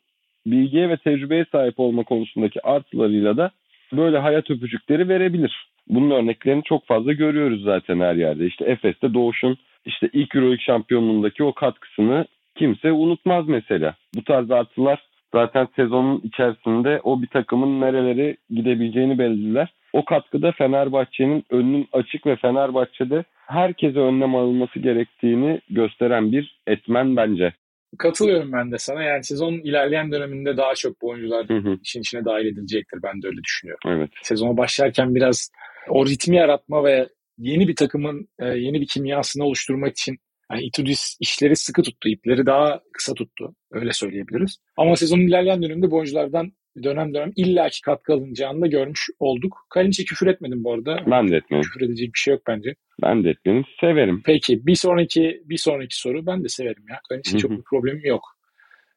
bilgiye 0.46 0.88
ve 0.88 0.96
tecrübeye 0.96 1.44
sahip 1.52 1.80
olma 1.80 2.04
konusundaki 2.04 2.66
artılarıyla 2.66 3.36
da 3.36 3.50
böyle 3.92 4.18
hayat 4.18 4.50
öpücükleri 4.50 5.08
verebilir. 5.08 5.68
Bunun 5.88 6.10
örneklerini 6.10 6.62
çok 6.62 6.86
fazla 6.86 7.12
görüyoruz 7.12 7.62
zaten 7.62 8.00
her 8.00 8.14
yerde. 8.14 8.46
İşte 8.46 8.64
Efes'te 8.64 9.14
Doğuş'un 9.14 9.58
işte 9.84 10.10
ilk 10.12 10.34
Euroleague 10.34 10.64
şampiyonluğundaki 10.64 11.44
o 11.44 11.52
katkısını 11.52 12.26
kimse 12.54 12.92
unutmaz 12.92 13.48
mesela. 13.48 13.94
Bu 14.14 14.24
tarz 14.24 14.50
artılar 14.50 14.98
zaten 15.34 15.68
sezonun 15.76 16.20
içerisinde 16.24 17.00
o 17.04 17.22
bir 17.22 17.26
takımın 17.26 17.80
nerelere 17.80 18.36
gidebileceğini 18.50 19.18
belirler. 19.18 19.74
O 19.92 20.04
katkıda 20.04 20.52
Fenerbahçe'nin 20.52 21.44
önünün 21.50 21.88
açık 21.92 22.26
ve 22.26 22.36
Fenerbahçe'de 22.36 23.24
herkese 23.46 23.98
önlem 23.98 24.34
alınması 24.34 24.78
gerektiğini 24.78 25.60
gösteren 25.70 26.32
bir 26.32 26.60
etmen 26.66 27.16
bence. 27.16 27.54
Katılıyorum 27.98 28.52
ben 28.52 28.72
de 28.72 28.78
sana. 28.78 29.02
Yani 29.02 29.24
sezonun 29.24 29.58
ilerleyen 29.58 30.12
döneminde 30.12 30.56
daha 30.56 30.74
çok 30.74 31.02
bu 31.02 31.08
oyuncular 31.08 31.48
Hı 31.48 31.56
hı, 31.56 31.78
işin 31.82 32.00
içine 32.00 32.24
dahil 32.24 32.46
edilecektir. 32.46 32.98
Ben 33.02 33.22
de 33.22 33.26
öyle 33.26 33.42
düşünüyorum. 33.44 33.80
evet. 33.86 34.10
Sezona 34.22 34.56
başlarken 34.56 35.14
biraz 35.14 35.50
o 35.88 36.06
ritmi 36.06 36.36
yaratma 36.36 36.84
ve 36.84 37.08
yeni 37.38 37.68
bir 37.68 37.76
takımın 37.76 38.28
e, 38.38 38.46
yeni 38.46 38.80
bir 38.80 38.86
kimyasını 38.86 39.44
oluşturmak 39.44 39.92
için 39.92 40.16
yani 40.52 40.62
Itudis 40.62 41.16
işleri 41.20 41.56
sıkı 41.56 41.82
tuttu. 41.82 42.08
ipleri 42.08 42.46
daha 42.46 42.80
kısa 42.92 43.14
tuttu. 43.14 43.54
Öyle 43.72 43.92
söyleyebiliriz. 43.92 44.58
Ama 44.76 44.96
sezonun 44.96 45.22
ilerleyen 45.22 45.62
döneminde 45.62 45.90
bu 45.90 45.96
oyunculardan 45.96 46.52
dönem 46.82 47.14
dönem 47.14 47.32
illaki 47.36 47.80
katkı 47.80 48.12
alınacağını 48.12 48.60
da 48.60 48.66
görmüş 48.66 49.10
olduk. 49.18 49.66
Kalinç'e 49.70 50.04
küfür 50.04 50.26
etmedim 50.26 50.64
bu 50.64 50.72
arada. 50.72 50.98
Ben 51.10 51.28
de 51.30 51.36
etmedim. 51.36 51.62
Küfür 51.62 51.86
edecek 51.86 52.14
bir 52.14 52.18
şey 52.18 52.34
yok 52.34 52.42
bence. 52.48 52.74
Ben 53.02 53.24
de 53.24 53.30
etmedim. 53.30 53.64
Severim. 53.80 54.22
Peki 54.26 54.66
bir 54.66 54.74
sonraki 54.74 55.42
bir 55.44 55.56
sonraki 55.56 56.00
soru 56.00 56.26
ben 56.26 56.44
de 56.44 56.48
severim 56.48 56.84
ya. 56.90 57.00
Kalinç'e 57.08 57.38
çok 57.38 57.50
bir 57.50 57.62
problemim 57.70 58.04
yok. 58.04 58.22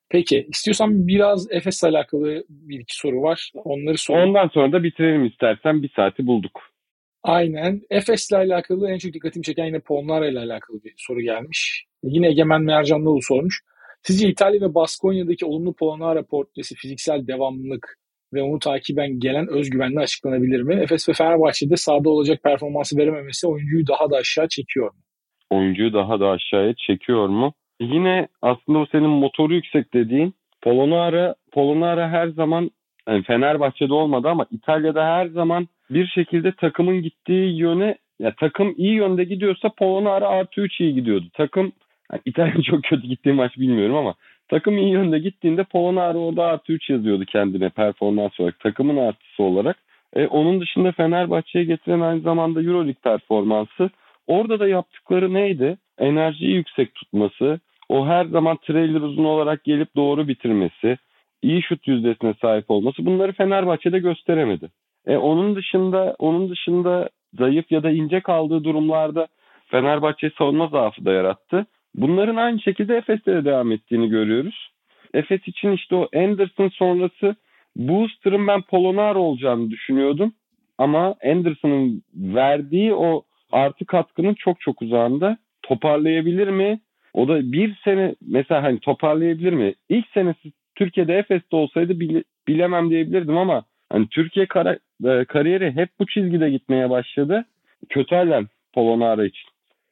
Peki 0.09 0.47
istiyorsan 0.49 1.07
biraz 1.07 1.51
Efes'le 1.51 1.83
alakalı 1.83 2.43
bir 2.49 2.79
iki 2.79 2.95
soru 2.95 3.21
var. 3.21 3.51
Onları 3.53 3.97
sorayım. 3.97 4.29
Ondan 4.29 4.47
sonra 4.47 4.71
da 4.71 4.83
bitirelim 4.83 5.25
istersen. 5.25 5.83
Bir 5.83 5.91
saati 5.95 6.27
bulduk. 6.27 6.61
Aynen. 7.27 7.81
Efes'le 7.89 8.33
alakalı 8.33 8.91
en 8.91 8.97
çok 8.97 9.13
dikkatimi 9.13 9.43
çeken 9.43 9.65
yine 9.65 9.79
Polnara 9.79 10.27
ile 10.27 10.39
alakalı 10.39 10.83
bir 10.83 10.93
soru 10.97 11.21
gelmiş. 11.21 11.85
Yine 12.03 12.27
Egemen 12.27 12.61
Mercanlıoğlu 12.61 13.21
sormuş. 13.21 13.61
Sizce 14.03 14.29
İtalya 14.29 14.61
ve 14.61 14.75
Baskonya'daki 14.75 15.45
olumlu 15.45 15.73
Polnara 15.75 16.23
portresi 16.23 16.75
fiziksel 16.75 17.27
devamlılık 17.27 17.97
ve 18.33 18.41
onu 18.41 18.59
takiben 18.59 19.19
gelen 19.19 19.47
özgüvenle 19.47 19.99
açıklanabilir 19.99 20.61
mi? 20.61 20.75
Efes 20.75 21.09
ve 21.09 21.13
Fenerbahçe'de 21.13 21.77
sahada 21.77 22.09
olacak 22.09 22.43
performansı 22.43 22.97
verememesi 22.97 23.47
oyuncuyu 23.47 23.87
daha 23.87 24.09
da 24.09 24.15
aşağı 24.15 24.47
çekiyor 24.47 24.93
mu? 24.93 24.99
Oyuncuyu 25.49 25.93
daha 25.93 26.19
da 26.19 26.29
aşağıya 26.29 26.73
çekiyor 26.87 27.27
mu? 27.27 27.53
Yine 27.79 28.27
aslında 28.41 28.79
o 28.79 28.85
senin 28.91 29.09
motoru 29.09 29.53
yüksek 29.53 29.93
dediğin 29.93 30.33
Polonara, 30.61 31.35
Polonara 31.51 32.09
her 32.09 32.27
zaman 32.27 32.71
yani 33.07 33.23
Fenerbahçe'de 33.23 33.93
olmadı 33.93 34.29
ama 34.29 34.45
İtalya'da 34.51 35.05
her 35.05 35.25
zaman 35.27 35.67
bir 35.89 36.07
şekilde 36.07 36.51
takımın 36.51 37.01
gittiği 37.01 37.59
yöne 37.59 37.97
ya 38.19 38.33
takım 38.35 38.73
iyi 38.77 38.93
yönde 38.93 39.23
gidiyorsa 39.23 39.69
Polonara 39.69 40.27
artı 40.27 40.61
3 40.61 40.79
iyi 40.79 40.93
gidiyordu. 40.93 41.25
Takım 41.33 41.71
yani 42.11 42.21
İtalya 42.25 42.61
çok 42.61 42.83
kötü 42.83 43.07
gittiği 43.07 43.33
maç 43.33 43.57
bilmiyorum 43.57 43.95
ama 43.95 44.13
takım 44.47 44.77
iyi 44.77 44.89
yönde 44.89 45.19
gittiğinde 45.19 45.63
Polonara 45.63 46.17
orada 46.17 46.45
artı 46.45 46.73
3 46.73 46.89
yazıyordu 46.89 47.25
kendine 47.25 47.69
performans 47.69 48.39
olarak 48.39 48.59
takımın 48.59 48.97
artısı 48.97 49.43
olarak. 49.43 49.77
E, 50.15 50.27
onun 50.27 50.61
dışında 50.61 50.91
Fenerbahçe'ye 50.91 51.65
getiren 51.65 51.99
aynı 51.99 52.21
zamanda 52.21 52.61
Euroleague 52.61 53.01
performansı. 53.03 53.89
Orada 54.27 54.59
da 54.59 54.67
yaptıkları 54.67 55.33
neydi? 55.33 55.77
Enerjiyi 55.99 56.55
yüksek 56.55 56.95
tutması, 56.95 57.59
o 57.89 58.07
her 58.07 58.25
zaman 58.25 58.57
trailer 58.57 59.01
uzun 59.01 59.23
olarak 59.23 59.63
gelip 59.63 59.95
doğru 59.95 60.27
bitirmesi, 60.27 60.97
iyi 61.41 61.61
şut 61.61 61.87
yüzdesine 61.87 62.33
sahip 62.41 62.71
olması 62.71 63.05
bunları 63.05 63.33
Fenerbahçe'de 63.33 63.99
gösteremedi. 63.99 64.71
E, 65.07 65.17
onun 65.17 65.55
dışında 65.55 66.15
onun 66.19 66.49
dışında 66.49 67.09
zayıf 67.33 67.71
ya 67.71 67.83
da 67.83 67.91
ince 67.91 68.19
kaldığı 68.19 68.63
durumlarda 68.63 69.27
Fenerbahçe 69.65 70.31
savunma 70.37 70.67
zaafı 70.67 71.05
da 71.05 71.11
yarattı. 71.11 71.65
Bunların 71.95 72.35
aynı 72.35 72.61
şekilde 72.61 72.97
Efes'te 72.97 73.33
de 73.33 73.45
devam 73.45 73.71
ettiğini 73.71 74.09
görüyoruz. 74.09 74.71
Efes 75.13 75.47
için 75.47 75.71
işte 75.71 75.95
o 75.95 76.07
Anderson 76.15 76.69
sonrası 76.69 77.35
Booster'ın 77.75 78.47
ben 78.47 78.61
Polonara 78.61 79.19
olacağını 79.19 79.69
düşünüyordum. 79.69 80.33
Ama 80.77 81.15
Anderson'ın 81.25 82.03
verdiği 82.15 82.93
o 82.93 83.23
artı 83.51 83.85
katkının 83.85 84.33
çok 84.33 84.61
çok 84.61 84.81
uzağında. 84.81 85.37
Toparlayabilir 85.61 86.47
mi? 86.47 86.79
O 87.13 87.27
da 87.27 87.51
bir 87.51 87.75
sene 87.83 88.15
mesela 88.21 88.63
hani 88.63 88.79
toparlayabilir 88.79 89.53
mi? 89.53 89.73
İlk 89.89 90.07
senesi 90.13 90.51
Türkiye'de 90.77 91.13
Efes'te 91.13 91.55
olsaydı 91.55 91.99
bile, 91.99 92.23
bilemem 92.47 92.89
diyebilirdim 92.89 93.37
ama 93.37 93.65
hani 93.91 94.07
Türkiye 94.07 94.47
kara, 94.47 94.79
e, 95.05 95.25
kariyeri 95.25 95.71
hep 95.71 95.89
bu 95.99 96.05
çizgide 96.05 96.49
gitmeye 96.49 96.89
başladı. 96.89 97.45
Kötü 97.89 98.15
alarm 98.15 98.45
Polonara 98.73 99.25
için. 99.25 99.49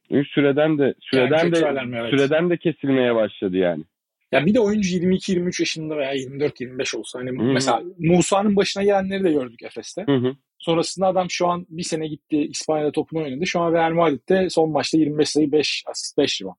Çünkü 0.10 0.30
süreden 0.30 0.78
de 0.78 0.94
süreden 1.00 1.50
kötü 1.50 1.62
de 1.62 1.70
alarm, 1.70 1.94
evet. 1.94 2.10
süreden 2.10 2.50
de 2.50 2.58
kesilmeye 2.58 3.16
başladı 3.16 3.58
yani. 3.58 3.84
Ya 4.32 4.46
bir 4.46 4.54
de 4.54 4.60
oyuncu 4.60 4.90
22-23 4.90 5.62
yaşında 5.62 5.98
veya 5.98 6.16
24-25 6.16 6.98
olsa 6.98 7.20
hani 7.20 7.30
Hı. 7.30 7.44
mesela 7.44 7.84
Musa'nın 8.00 8.56
başına 8.56 8.84
gelenleri 8.84 9.24
de 9.24 9.32
gördük 9.32 9.64
Efes'te. 9.64 10.04
Hı 10.06 10.16
hı. 10.16 10.36
Sonrasında 10.60 11.08
adam 11.08 11.30
şu 11.30 11.48
an 11.48 11.66
bir 11.70 11.84
sene 11.84 12.08
gitti 12.08 12.38
İspanya'da 12.38 12.92
topunu 12.92 13.24
oynadı. 13.24 13.46
Şu 13.46 13.60
an 13.60 13.74
Real 13.74 13.92
Madrid'de 13.92 14.50
son 14.50 14.72
maçta 14.72 14.98
25 14.98 15.30
sayı 15.30 15.52
5 15.52 15.84
asist 15.88 16.18
5 16.18 16.42
rebound. 16.42 16.56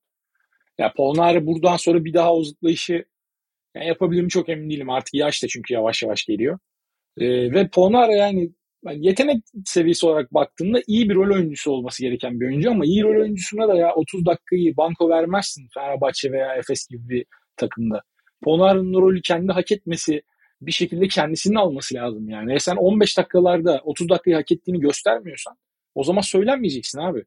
Ya 0.79 0.93
Polnara 0.97 1.47
buradan 1.47 1.77
sonra 1.77 2.05
bir 2.05 2.15
daha 2.15 2.35
o 2.35 2.45
zıplayışı 2.45 3.05
yani 3.77 3.89
yapabilir 3.89 4.29
çok 4.29 4.49
emin 4.49 4.71
değilim. 4.71 4.91
Artık 4.91 5.15
yaş 5.15 5.43
da 5.43 5.49
çünkü 5.49 5.75
yavaş 5.75 6.03
yavaş 6.03 6.25
geliyor. 6.25 6.59
Ee, 7.19 7.53
ve 7.53 7.69
Polnara 7.69 8.15
yani 8.15 8.51
yani 8.85 9.07
yetenek 9.07 9.45
seviyesi 9.65 10.07
olarak 10.07 10.35
baktığında 10.35 10.79
iyi 10.87 11.09
bir 11.09 11.15
rol 11.15 11.35
oyuncusu 11.35 11.71
olması 11.71 12.03
gereken 12.03 12.41
bir 12.41 12.47
oyuncu 12.47 12.71
ama 12.71 12.85
iyi 12.85 13.03
rol 13.03 13.21
oyuncusuna 13.21 13.69
da 13.69 13.77
ya 13.77 13.95
30 13.95 14.27
dakikayı 14.27 14.77
banko 14.77 15.09
vermezsin 15.09 15.69
Fenerbahçe 15.75 16.33
veya 16.33 16.55
Efes 16.55 16.89
gibi 16.89 17.09
bir 17.09 17.27
takımda. 17.57 18.03
Polonara'nın 18.45 18.95
rolü 18.95 19.23
kendi 19.23 19.53
hak 19.53 19.73
etmesi 19.73 20.23
bir 20.61 20.73
şekilde 20.73 21.09
kendisinin 21.09 21.55
alması 21.55 21.95
lazım 21.95 22.29
yani. 22.29 22.55
E 22.55 22.59
sen 22.59 22.77
15 22.77 23.19
dakikalarda 23.19 23.81
30 23.85 24.09
dakikayı 24.09 24.37
hak 24.37 24.53
ettiğini 24.53 24.81
göstermiyorsan 24.81 25.57
o 25.95 26.05
zaman 26.05 26.21
söylenmeyeceksin 26.21 26.99
abi. 26.99 27.25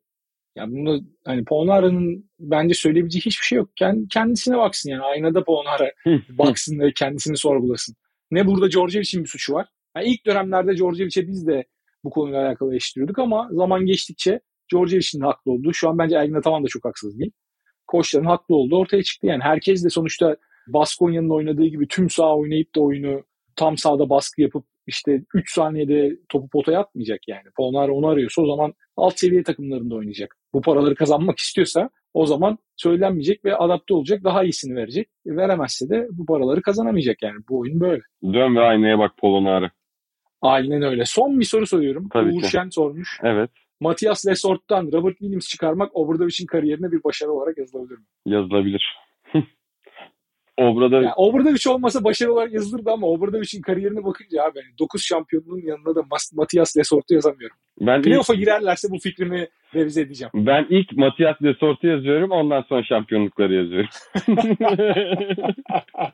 Yani 0.55 0.71
bunu 0.71 1.01
hani 1.25 1.45
Polonara'nın 1.45 2.29
bence 2.39 2.73
söyleyebileceği 2.73 3.21
hiçbir 3.21 3.45
şey 3.45 3.57
yok. 3.57 3.69
Kendisine 4.09 4.57
baksın 4.57 4.89
yani. 4.89 5.01
Aynada 5.01 5.43
Polonara 5.43 5.91
baksın 6.29 6.79
ve 6.79 6.93
kendisini 6.93 7.37
sorgulasın. 7.37 7.95
Ne 8.31 8.47
burada 8.47 8.71
Djordjevic'in 8.71 9.23
bir 9.23 9.29
suçu 9.29 9.53
var. 9.53 9.67
Yani 9.95 10.07
ilk 10.07 10.25
dönemlerde 10.25 10.77
Djordjevic'e 10.77 11.27
biz 11.27 11.47
de 11.47 11.65
bu 12.03 12.09
konuyla 12.09 12.47
alakalı 12.47 12.71
eleştiriyorduk 12.71 13.19
ama 13.19 13.49
zaman 13.51 13.85
geçtikçe 13.85 14.39
Djordjevic'in 14.71 15.21
haklı 15.21 15.51
olduğu, 15.51 15.73
şu 15.73 15.89
an 15.89 15.97
bence 15.97 16.15
Ergin 16.15 16.33
Ataman 16.33 16.63
da 16.63 16.67
çok 16.67 16.85
haksız 16.85 17.19
değil. 17.19 17.31
Koçların 17.87 18.25
haklı 18.25 18.55
olduğu 18.55 18.77
ortaya 18.77 19.03
çıktı. 19.03 19.27
Yani 19.27 19.43
herkes 19.43 19.83
de 19.83 19.89
sonuçta 19.89 20.37
Baskonya'nın 20.67 21.29
oynadığı 21.29 21.65
gibi 21.65 21.87
tüm 21.87 22.09
sağ 22.09 22.35
oynayıp 22.35 22.75
da 22.75 22.81
oyunu 22.81 23.23
tam 23.55 23.77
sahada 23.77 24.09
baskı 24.09 24.41
yapıp 24.41 24.65
işte 24.87 25.23
3 25.33 25.53
saniyede 25.53 26.17
topu 26.29 26.49
potaya 26.49 26.79
atmayacak 26.79 27.19
yani. 27.27 27.43
Polonara 27.57 27.91
onu 27.91 28.07
arıyorsa 28.07 28.41
o 28.41 28.47
zaman 28.47 28.73
alt 28.97 29.19
seviye 29.19 29.43
takımlarında 29.43 29.95
oynayacak. 29.95 30.37
Bu 30.53 30.61
paraları 30.61 30.95
kazanmak 30.95 31.39
istiyorsa 31.39 31.89
o 32.13 32.25
zaman 32.25 32.57
söylenmeyecek 32.75 33.45
ve 33.45 33.55
adapte 33.55 33.93
olacak. 33.93 34.23
Daha 34.23 34.43
iyisini 34.43 34.75
verecek. 34.75 35.07
E, 35.25 35.35
veremezse 35.35 35.89
de 35.89 36.07
bu 36.11 36.25
paraları 36.25 36.61
kazanamayacak 36.61 37.23
yani. 37.23 37.37
Bu 37.49 37.59
oyun 37.59 37.79
böyle. 37.79 38.01
Dön 38.23 38.55
ve 38.55 38.59
aynaya 38.59 38.99
bak 38.99 39.11
Polonara. 39.17 39.71
Aynen 40.41 40.81
öyle. 40.81 41.05
Son 41.05 41.39
bir 41.39 41.45
soru 41.45 41.67
soruyorum. 41.67 42.09
Tabii 42.13 42.31
Uğur 42.33 42.41
ki. 42.41 42.49
Şen 42.49 42.69
sormuş. 42.69 43.19
Evet 43.23 43.49
Matias 43.79 44.27
Lesort'tan 44.27 44.91
Robert 44.93 45.17
Williams 45.17 45.47
çıkarmak 45.47 45.95
Obradovic'in 45.95 46.45
kariyerine 46.45 46.91
bir 46.91 47.03
başarı 47.03 47.31
olarak 47.31 47.57
yazılabilir 47.57 47.97
mi? 47.97 48.05
yazılabilir. 48.25 48.97
Obra'da 50.57 50.95
Yani 50.95 51.13
Obradovic 51.15 51.69
olmasa 51.69 52.03
başarı 52.03 52.33
olarak 52.33 52.53
yazılırdı 52.53 52.91
ama 52.91 53.07
Obradovic'in 53.07 53.61
kariyerine 53.61 54.03
bakınca 54.03 54.43
abi 54.43 54.59
9 54.79 55.05
şampiyonluğun 55.05 55.61
yanında 55.61 55.95
da 55.95 56.01
Matias 56.33 56.77
Lesort'u 56.77 57.13
yazamıyorum. 57.13 57.57
ben 57.81 58.01
Playoff'a 58.01 58.33
girerlerse 58.33 58.87
bu 58.91 58.99
fikrimi 58.99 59.47
revize 59.75 60.01
edeceğim. 60.01 60.31
ben 60.33 60.67
ilk 60.69 60.97
Matias 60.97 61.37
Desort'u 61.41 61.87
yazıyorum 61.87 62.31
ondan 62.31 62.61
sonra 62.61 62.83
şampiyonlukları 62.83 63.53
yazıyorum. 63.53 63.89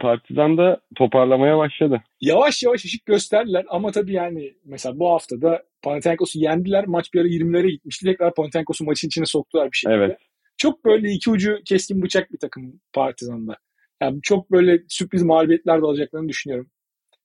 Partizan 0.00 0.58
da 0.58 0.80
toparlamaya 0.96 1.58
başladı. 1.58 2.02
Yavaş 2.20 2.62
yavaş 2.62 2.84
ışık 2.84 3.06
gösterdiler 3.06 3.64
ama 3.68 3.90
tabii 3.90 4.12
yani 4.12 4.54
mesela 4.64 4.98
bu 4.98 5.10
hafta 5.10 5.42
da 5.42 5.62
Panathinaikos'u 5.82 6.38
yendiler. 6.38 6.86
Maç 6.86 7.14
bir 7.14 7.20
ara 7.20 7.28
20'lere 7.28 7.70
gitmişti. 7.70 8.06
Tekrar 8.06 8.34
Panathinaikos'u 8.34 8.84
maçın 8.84 9.08
içine 9.08 9.26
soktular 9.26 9.72
bir 9.72 9.76
şekilde. 9.76 9.94
Evet. 9.96 10.18
Çok 10.56 10.84
böyle 10.84 11.10
iki 11.10 11.30
ucu 11.30 11.58
keskin 11.64 12.02
bıçak 12.02 12.32
bir 12.32 12.38
takım 12.38 12.80
Partizan'da. 12.92 13.56
Yani 14.02 14.18
çok 14.22 14.50
böyle 14.50 14.78
sürpriz 14.88 15.22
mağlubiyetler 15.22 15.82
de 15.82 15.86
alacaklarını 15.86 16.28
düşünüyorum 16.28 16.70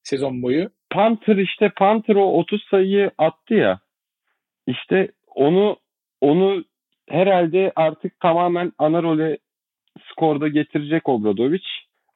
sezon 0.03 0.43
boyu. 0.43 0.69
Panther 0.95 1.37
işte 1.37 1.71
Panther 1.77 2.15
o 2.15 2.33
30 2.33 2.63
sayıyı 2.71 3.11
attı 3.17 3.53
ya. 3.53 3.79
İşte 4.67 5.11
onu 5.35 5.77
onu 6.21 6.63
herhalde 7.09 7.71
artık 7.75 8.19
tamamen 8.19 8.71
ana 8.77 9.03
role 9.03 9.37
skorda 10.11 10.47
getirecek 10.47 11.09
Obradovic. 11.09 11.63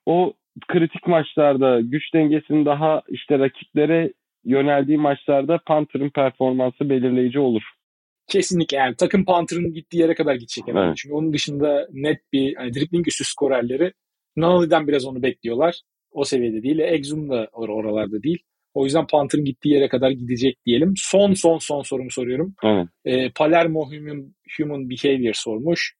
O 0.06 0.34
kritik 0.68 1.08
maçlarda 1.08 1.82
güç 1.82 2.14
dengesinin 2.14 2.66
daha 2.66 3.02
işte 3.10 3.40
rakiplere 3.40 4.14
yöneldiği 4.46 4.98
maçlarda 4.98 5.60
Panther'ın 5.66 6.10
performansı 6.10 6.90
belirleyici 6.90 7.40
olur. 7.40 7.64
Kesinlikle 8.28 8.78
yani 8.78 8.96
takım 8.96 9.26
Panther'ın 9.26 9.74
gittiği 9.74 9.98
yere 9.98 10.16
kadar 10.16 10.36
gidecek 10.36 10.68
herhalde. 10.68 10.88
Evet. 10.88 10.98
Çünkü 10.98 11.16
onun 11.16 11.34
dışında 11.34 11.88
net 11.92 12.20
bir 12.34 12.56
hani 12.56 12.74
dribbling 12.74 13.08
üstü 13.08 13.24
skorerleri 13.24 13.94
Nunley'den 14.38 14.88
biraz 14.88 15.06
onu 15.06 15.24
bekliyorlar. 15.24 15.82
O 16.12 16.24
seviyede 16.24 16.64
değil. 16.64 16.80
Exum 16.80 17.30
da 17.30 17.44
or- 17.44 17.72
oralarda 17.72 18.24
değil. 18.24 18.44
O 18.74 18.84
yüzden 18.86 19.08
Panther'ın 19.08 19.46
gittiği 19.46 19.74
yere 19.74 19.90
kadar 19.90 20.12
gidecek 20.12 20.66
diyelim. 20.66 20.94
Son 20.98 21.34
son 21.34 21.58
son 21.58 21.82
sorumu 21.82 22.12
soruyorum. 22.12 22.56
Evet. 22.64 22.88
E, 23.06 23.32
Palermo 23.32 23.86
Human, 23.92 24.34
Human 24.58 24.90
Behavior 24.90 25.34
sormuş. 25.34 25.96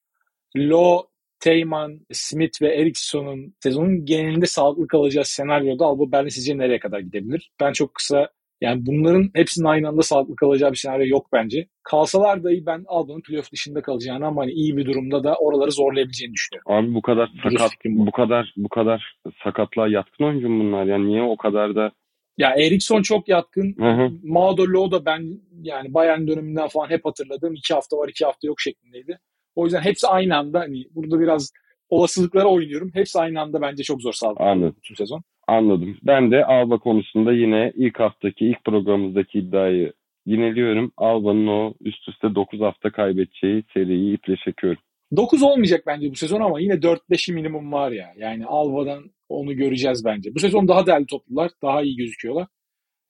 Lo, 0.58 1.04
Teyman, 1.40 2.00
Smith 2.12 2.62
ve 2.62 2.76
Ericsson'un 2.76 3.56
sezonun 3.64 4.06
genelinde 4.06 4.46
sağlıklı 4.46 4.88
kalacağı 4.88 5.26
senaryoda 5.26 5.86
Alba 5.86 6.12
Berlin 6.12 6.30
sizce 6.30 6.58
nereye 6.58 6.80
kadar 6.80 7.00
gidebilir? 7.00 7.52
Ben 7.60 7.74
çok 7.74 7.94
kısa 7.96 8.30
yani 8.62 8.86
bunların 8.86 9.30
hepsinin 9.36 9.66
aynı 9.66 9.88
anda 9.88 10.02
sağlıklı 10.02 10.36
kalacağı 10.36 10.72
bir 10.72 10.78
senaryo 10.78 11.06
yok 11.08 11.28
bence. 11.34 11.68
Kalsalar 11.84 12.44
dahi 12.44 12.66
ben 12.66 12.84
Alba'nın 12.88 13.22
playoff 13.22 13.52
dışında 13.52 13.82
kalacağını 13.82 14.26
ama 14.26 14.42
hani 14.42 14.52
iyi 14.52 14.78
bir 14.78 14.86
durumda 14.86 15.24
da 15.24 15.36
oraları 15.36 15.72
zorlayabileceğini 15.72 16.34
düşünüyorum. 16.34 16.72
Abi 16.72 16.96
bu 16.96 17.02
kadar 17.02 17.30
Dürüst 17.34 17.60
sakat 17.60 17.72
bu. 17.86 18.08
bu 18.08 18.12
kadar 18.12 18.54
bu 18.58 18.70
kadar 18.70 19.16
sakatlığa 19.44 19.88
yatkın 19.88 20.24
oyuncu 20.24 20.48
bunlar? 20.48 20.86
Yani 20.86 21.08
niye 21.08 21.22
o 21.22 21.38
kadar 21.38 21.76
da 21.76 21.92
Ya 22.40 22.54
Eriksson 22.56 23.02
çok 23.02 23.28
yatkın. 23.28 23.76
Hı 23.80 23.92
hı. 23.92 24.12
Mado 24.24 25.06
ben 25.06 25.40
yani 25.62 25.94
Bayern 25.94 26.28
döneminden 26.28 26.68
falan 26.68 26.90
hep 26.90 27.06
hatırladığım 27.06 27.54
iki 27.54 27.74
hafta 27.74 27.98
var 27.98 28.10
iki 28.10 28.26
hafta 28.26 28.48
yok 28.48 28.62
şeklindeydi. 28.62 29.20
O 29.56 29.66
yüzden 29.66 29.82
hepsi 29.82 30.08
aynı 30.08 30.38
anda 30.38 30.60
hani 30.60 30.86
burada 30.96 31.20
biraz 31.20 31.54
olasılıklara 31.90 32.48
oynuyorum. 32.48 32.92
Hepsi 32.94 33.20
aynı 33.20 33.42
anda 33.42 33.62
bence 33.62 33.84
çok 33.84 34.02
zor 34.02 34.14
sağlıklı 34.14 34.46
Anladım. 34.46 34.76
bütün 34.78 34.96
sezon. 34.96 35.22
Anladım. 35.48 35.98
Ben 36.04 36.32
de 36.32 36.46
Alba 36.46 36.78
konusunda 36.78 37.34
yine 37.34 37.72
ilk 37.76 38.00
haftaki 38.00 38.46
ilk 38.46 38.64
programımızdaki 38.66 39.40
iddiayı 39.40 39.94
yineliyorum. 40.26 40.92
Alba'nın 40.98 41.48
o 41.48 41.74
üst 41.82 42.10
üste 42.10 42.36
9 42.36 42.62
hafta 42.62 42.92
kaybedeceği 42.92 43.64
seriyi 43.74 44.14
iple 44.14 44.36
çekiyorum. 44.46 44.82
9 45.16 45.44
olmayacak 45.44 45.84
bence 45.88 46.12
bu 46.12 46.16
sezon 46.16 46.42
ama 46.42 46.60
yine 46.60 46.74
4-5'i 46.74 47.34
minimum 47.34 47.72
var 47.72 47.92
ya. 47.92 48.14
Yani 48.18 48.46
Alba'dan 48.46 49.12
onu 49.30 49.54
göreceğiz 49.56 50.06
bence. 50.06 50.36
Bu 50.36 50.40
sezon 50.40 50.68
daha 50.68 50.86
değerli 50.86 51.06
toplular. 51.06 51.52
Daha 51.62 51.82
iyi 51.82 51.96
gözüküyorlar. 51.96 52.48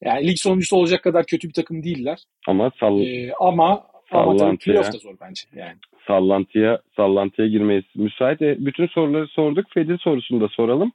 Yani 0.04 0.28
lig 0.28 0.38
sonuncusu 0.38 0.78
olacak 0.78 1.04
kadar 1.04 1.26
kötü 1.26 1.48
bir 1.48 1.54
takım 1.54 1.84
değiller. 1.84 2.20
Ama 2.48 2.72
sall 2.80 3.00
Ee, 3.02 3.32
ama 3.40 3.84
ama 4.12 4.38
Sallantıya. 4.38 4.58
playoff 4.76 4.94
da 4.94 4.98
zor 4.98 5.16
bence. 5.22 5.42
Yani. 5.56 5.78
sallantıya 6.08 6.80
sallantıya 6.96 7.48
girmeyiz. 7.48 7.84
Müsait. 7.96 8.42
E, 8.42 8.56
bütün 8.66 8.88
soruları 8.88 9.28
sorduk. 9.28 9.66
Fedil 9.74 9.98
sorusunu 9.98 10.42
da 10.42 10.48
soralım. 10.48 10.92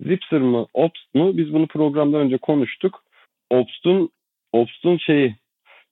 Zipser 0.00 0.40
mı, 0.40 0.66
Obst 0.74 1.14
mu? 1.14 1.36
Biz 1.36 1.52
bunu 1.52 1.66
programdan 1.66 2.20
önce 2.20 2.38
konuştuk. 2.38 3.04
Obst'un 3.50 4.10
Obst'un 4.52 4.96
şeyi 4.96 5.36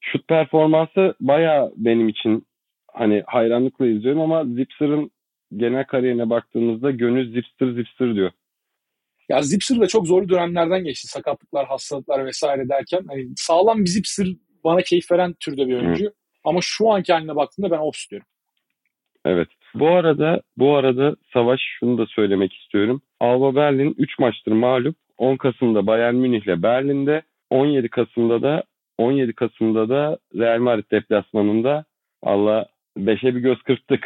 şut 0.00 0.28
performansı 0.28 1.14
baya 1.20 1.70
benim 1.76 2.08
için 2.08 2.46
hani 2.92 3.22
hayranlıkla 3.26 3.86
izliyorum 3.86 4.20
ama 4.20 4.44
Zipser'ın 4.44 5.10
genel 5.56 5.84
kariyerine 5.84 6.30
baktığımızda 6.30 6.90
gönül 6.90 7.32
Zipster 7.32 7.70
Zipster 7.70 8.14
diyor. 8.14 8.30
Ya 9.28 9.42
Zipser 9.42 9.80
de 9.80 9.86
çok 9.86 10.06
zorlu 10.06 10.28
dönemlerden 10.28 10.84
geçti. 10.84 11.08
Sakatlıklar, 11.08 11.66
hastalıklar 11.66 12.26
vesaire 12.26 12.68
derken. 12.68 13.00
Hani 13.08 13.26
sağlam 13.36 13.80
bir 13.80 13.86
Zipser 13.86 14.26
bana 14.64 14.82
keyif 14.82 15.12
veren 15.12 15.34
türde 15.40 15.66
bir 15.68 15.74
oyuncu. 15.74 16.12
Ama 16.44 16.58
şu 16.62 16.90
anki 16.90 17.12
haline 17.12 17.36
baktığımda 17.36 17.70
ben 17.70 17.78
Ops 17.78 18.10
diyorum. 18.10 18.26
Evet. 19.24 19.48
Bu 19.74 19.88
arada 19.88 20.42
bu 20.56 20.76
arada 20.76 21.16
Savaş 21.32 21.60
şunu 21.78 21.98
da 21.98 22.06
söylemek 22.06 22.52
istiyorum. 22.54 23.02
Alba 23.20 23.54
Berlin 23.54 23.94
3 23.98 24.18
maçtır 24.18 24.52
mağlup. 24.52 24.96
10 25.18 25.36
Kasım'da 25.36 25.86
Bayern 25.86 26.14
Münih'le 26.14 26.62
Berlin'de, 26.62 27.22
17 27.50 27.88
Kasım'da 27.88 28.42
da 28.42 28.62
17 28.98 29.32
Kasım'da 29.32 29.88
da 29.88 30.18
Real 30.34 30.58
Madrid 30.58 30.90
deplasmanında 30.90 31.84
Allah 32.22 32.66
5'e 32.98 33.34
bir 33.34 33.40
göz 33.40 33.62
kırptık. 33.62 34.04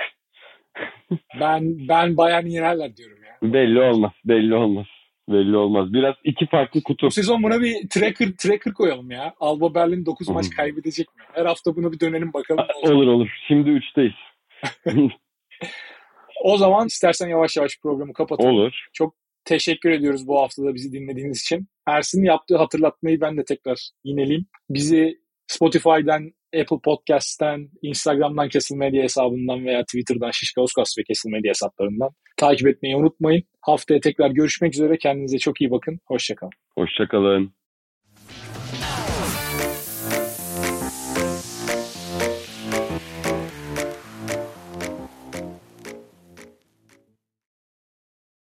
Ben 1.41 1.89
ben 1.89 2.17
Bayern 2.17 2.47
yenerler 2.47 2.97
diyorum 2.97 3.19
ya. 3.25 3.53
belli 3.53 3.81
olmaz, 3.81 4.13
belli 4.25 4.55
olmaz. 4.55 4.87
Belli 5.31 5.57
olmaz. 5.57 5.93
Biraz 5.93 6.15
iki 6.25 6.47
farklı 6.47 6.83
kutu. 6.83 7.07
Bu 7.07 7.11
sezon 7.11 7.43
buna 7.43 7.61
bir 7.61 7.89
tracker 7.89 8.29
tracker 8.39 8.73
koyalım 8.75 9.11
ya. 9.11 9.35
Alba 9.41 9.75
Berlin 9.75 10.07
9 10.07 10.29
maç 10.29 10.47
Hı. 10.47 10.57
kaybedecek 10.57 11.17
mi? 11.17 11.23
Her 11.33 11.47
hafta 11.47 11.77
buna 11.77 11.93
bir 11.93 12.01
dönelim 12.01 12.33
bakalım. 12.33 12.65
Olur 12.83 13.07
olur. 13.07 13.29
Şimdi 13.49 13.71
3'teyiz. 13.71 14.15
O 16.45 16.57
zaman 16.57 16.87
istersen 16.87 17.29
yavaş 17.29 17.57
yavaş 17.57 17.81
programı 17.83 18.13
kapatalım. 18.13 18.51
olur. 18.51 18.87
Teşekkür 19.45 19.91
ediyoruz 19.91 20.27
bu 20.27 20.41
haftada 20.41 20.75
bizi 20.75 20.93
dinlediğiniz 20.93 21.41
için. 21.41 21.69
Ersin'in 21.87 22.25
yaptığı 22.25 22.57
hatırlatmayı 22.57 23.21
ben 23.21 23.37
de 23.37 23.45
tekrar 23.45 23.91
yineleyeyim. 24.05 24.47
Bizi 24.71 25.19
Spotify'dan, 25.47 26.33
Apple 26.55 26.77
Podcast'ten, 26.85 27.69
Instagram'dan 27.83 28.49
Kesil 28.49 28.77
Medya 28.77 29.03
hesabından 29.03 29.65
veya 29.65 29.83
Twitter'dan 29.83 30.31
Şişka 30.31 30.61
Oskas 30.61 30.99
ve 30.99 31.03
Kesil 31.03 31.31
Medya 31.31 31.49
hesaplarından 31.49 32.11
takip 32.37 32.69
etmeyi 32.69 32.97
unutmayın. 32.97 33.43
Haftaya 33.61 34.01
tekrar 34.01 34.31
görüşmek 34.31 34.75
üzere. 34.75 34.99
Kendinize 34.99 35.39
çok 35.39 35.61
iyi 35.61 35.71
bakın. 35.71 35.99
Hoşçakalın. 36.07 36.53
Hoşçakalın. 36.79 37.53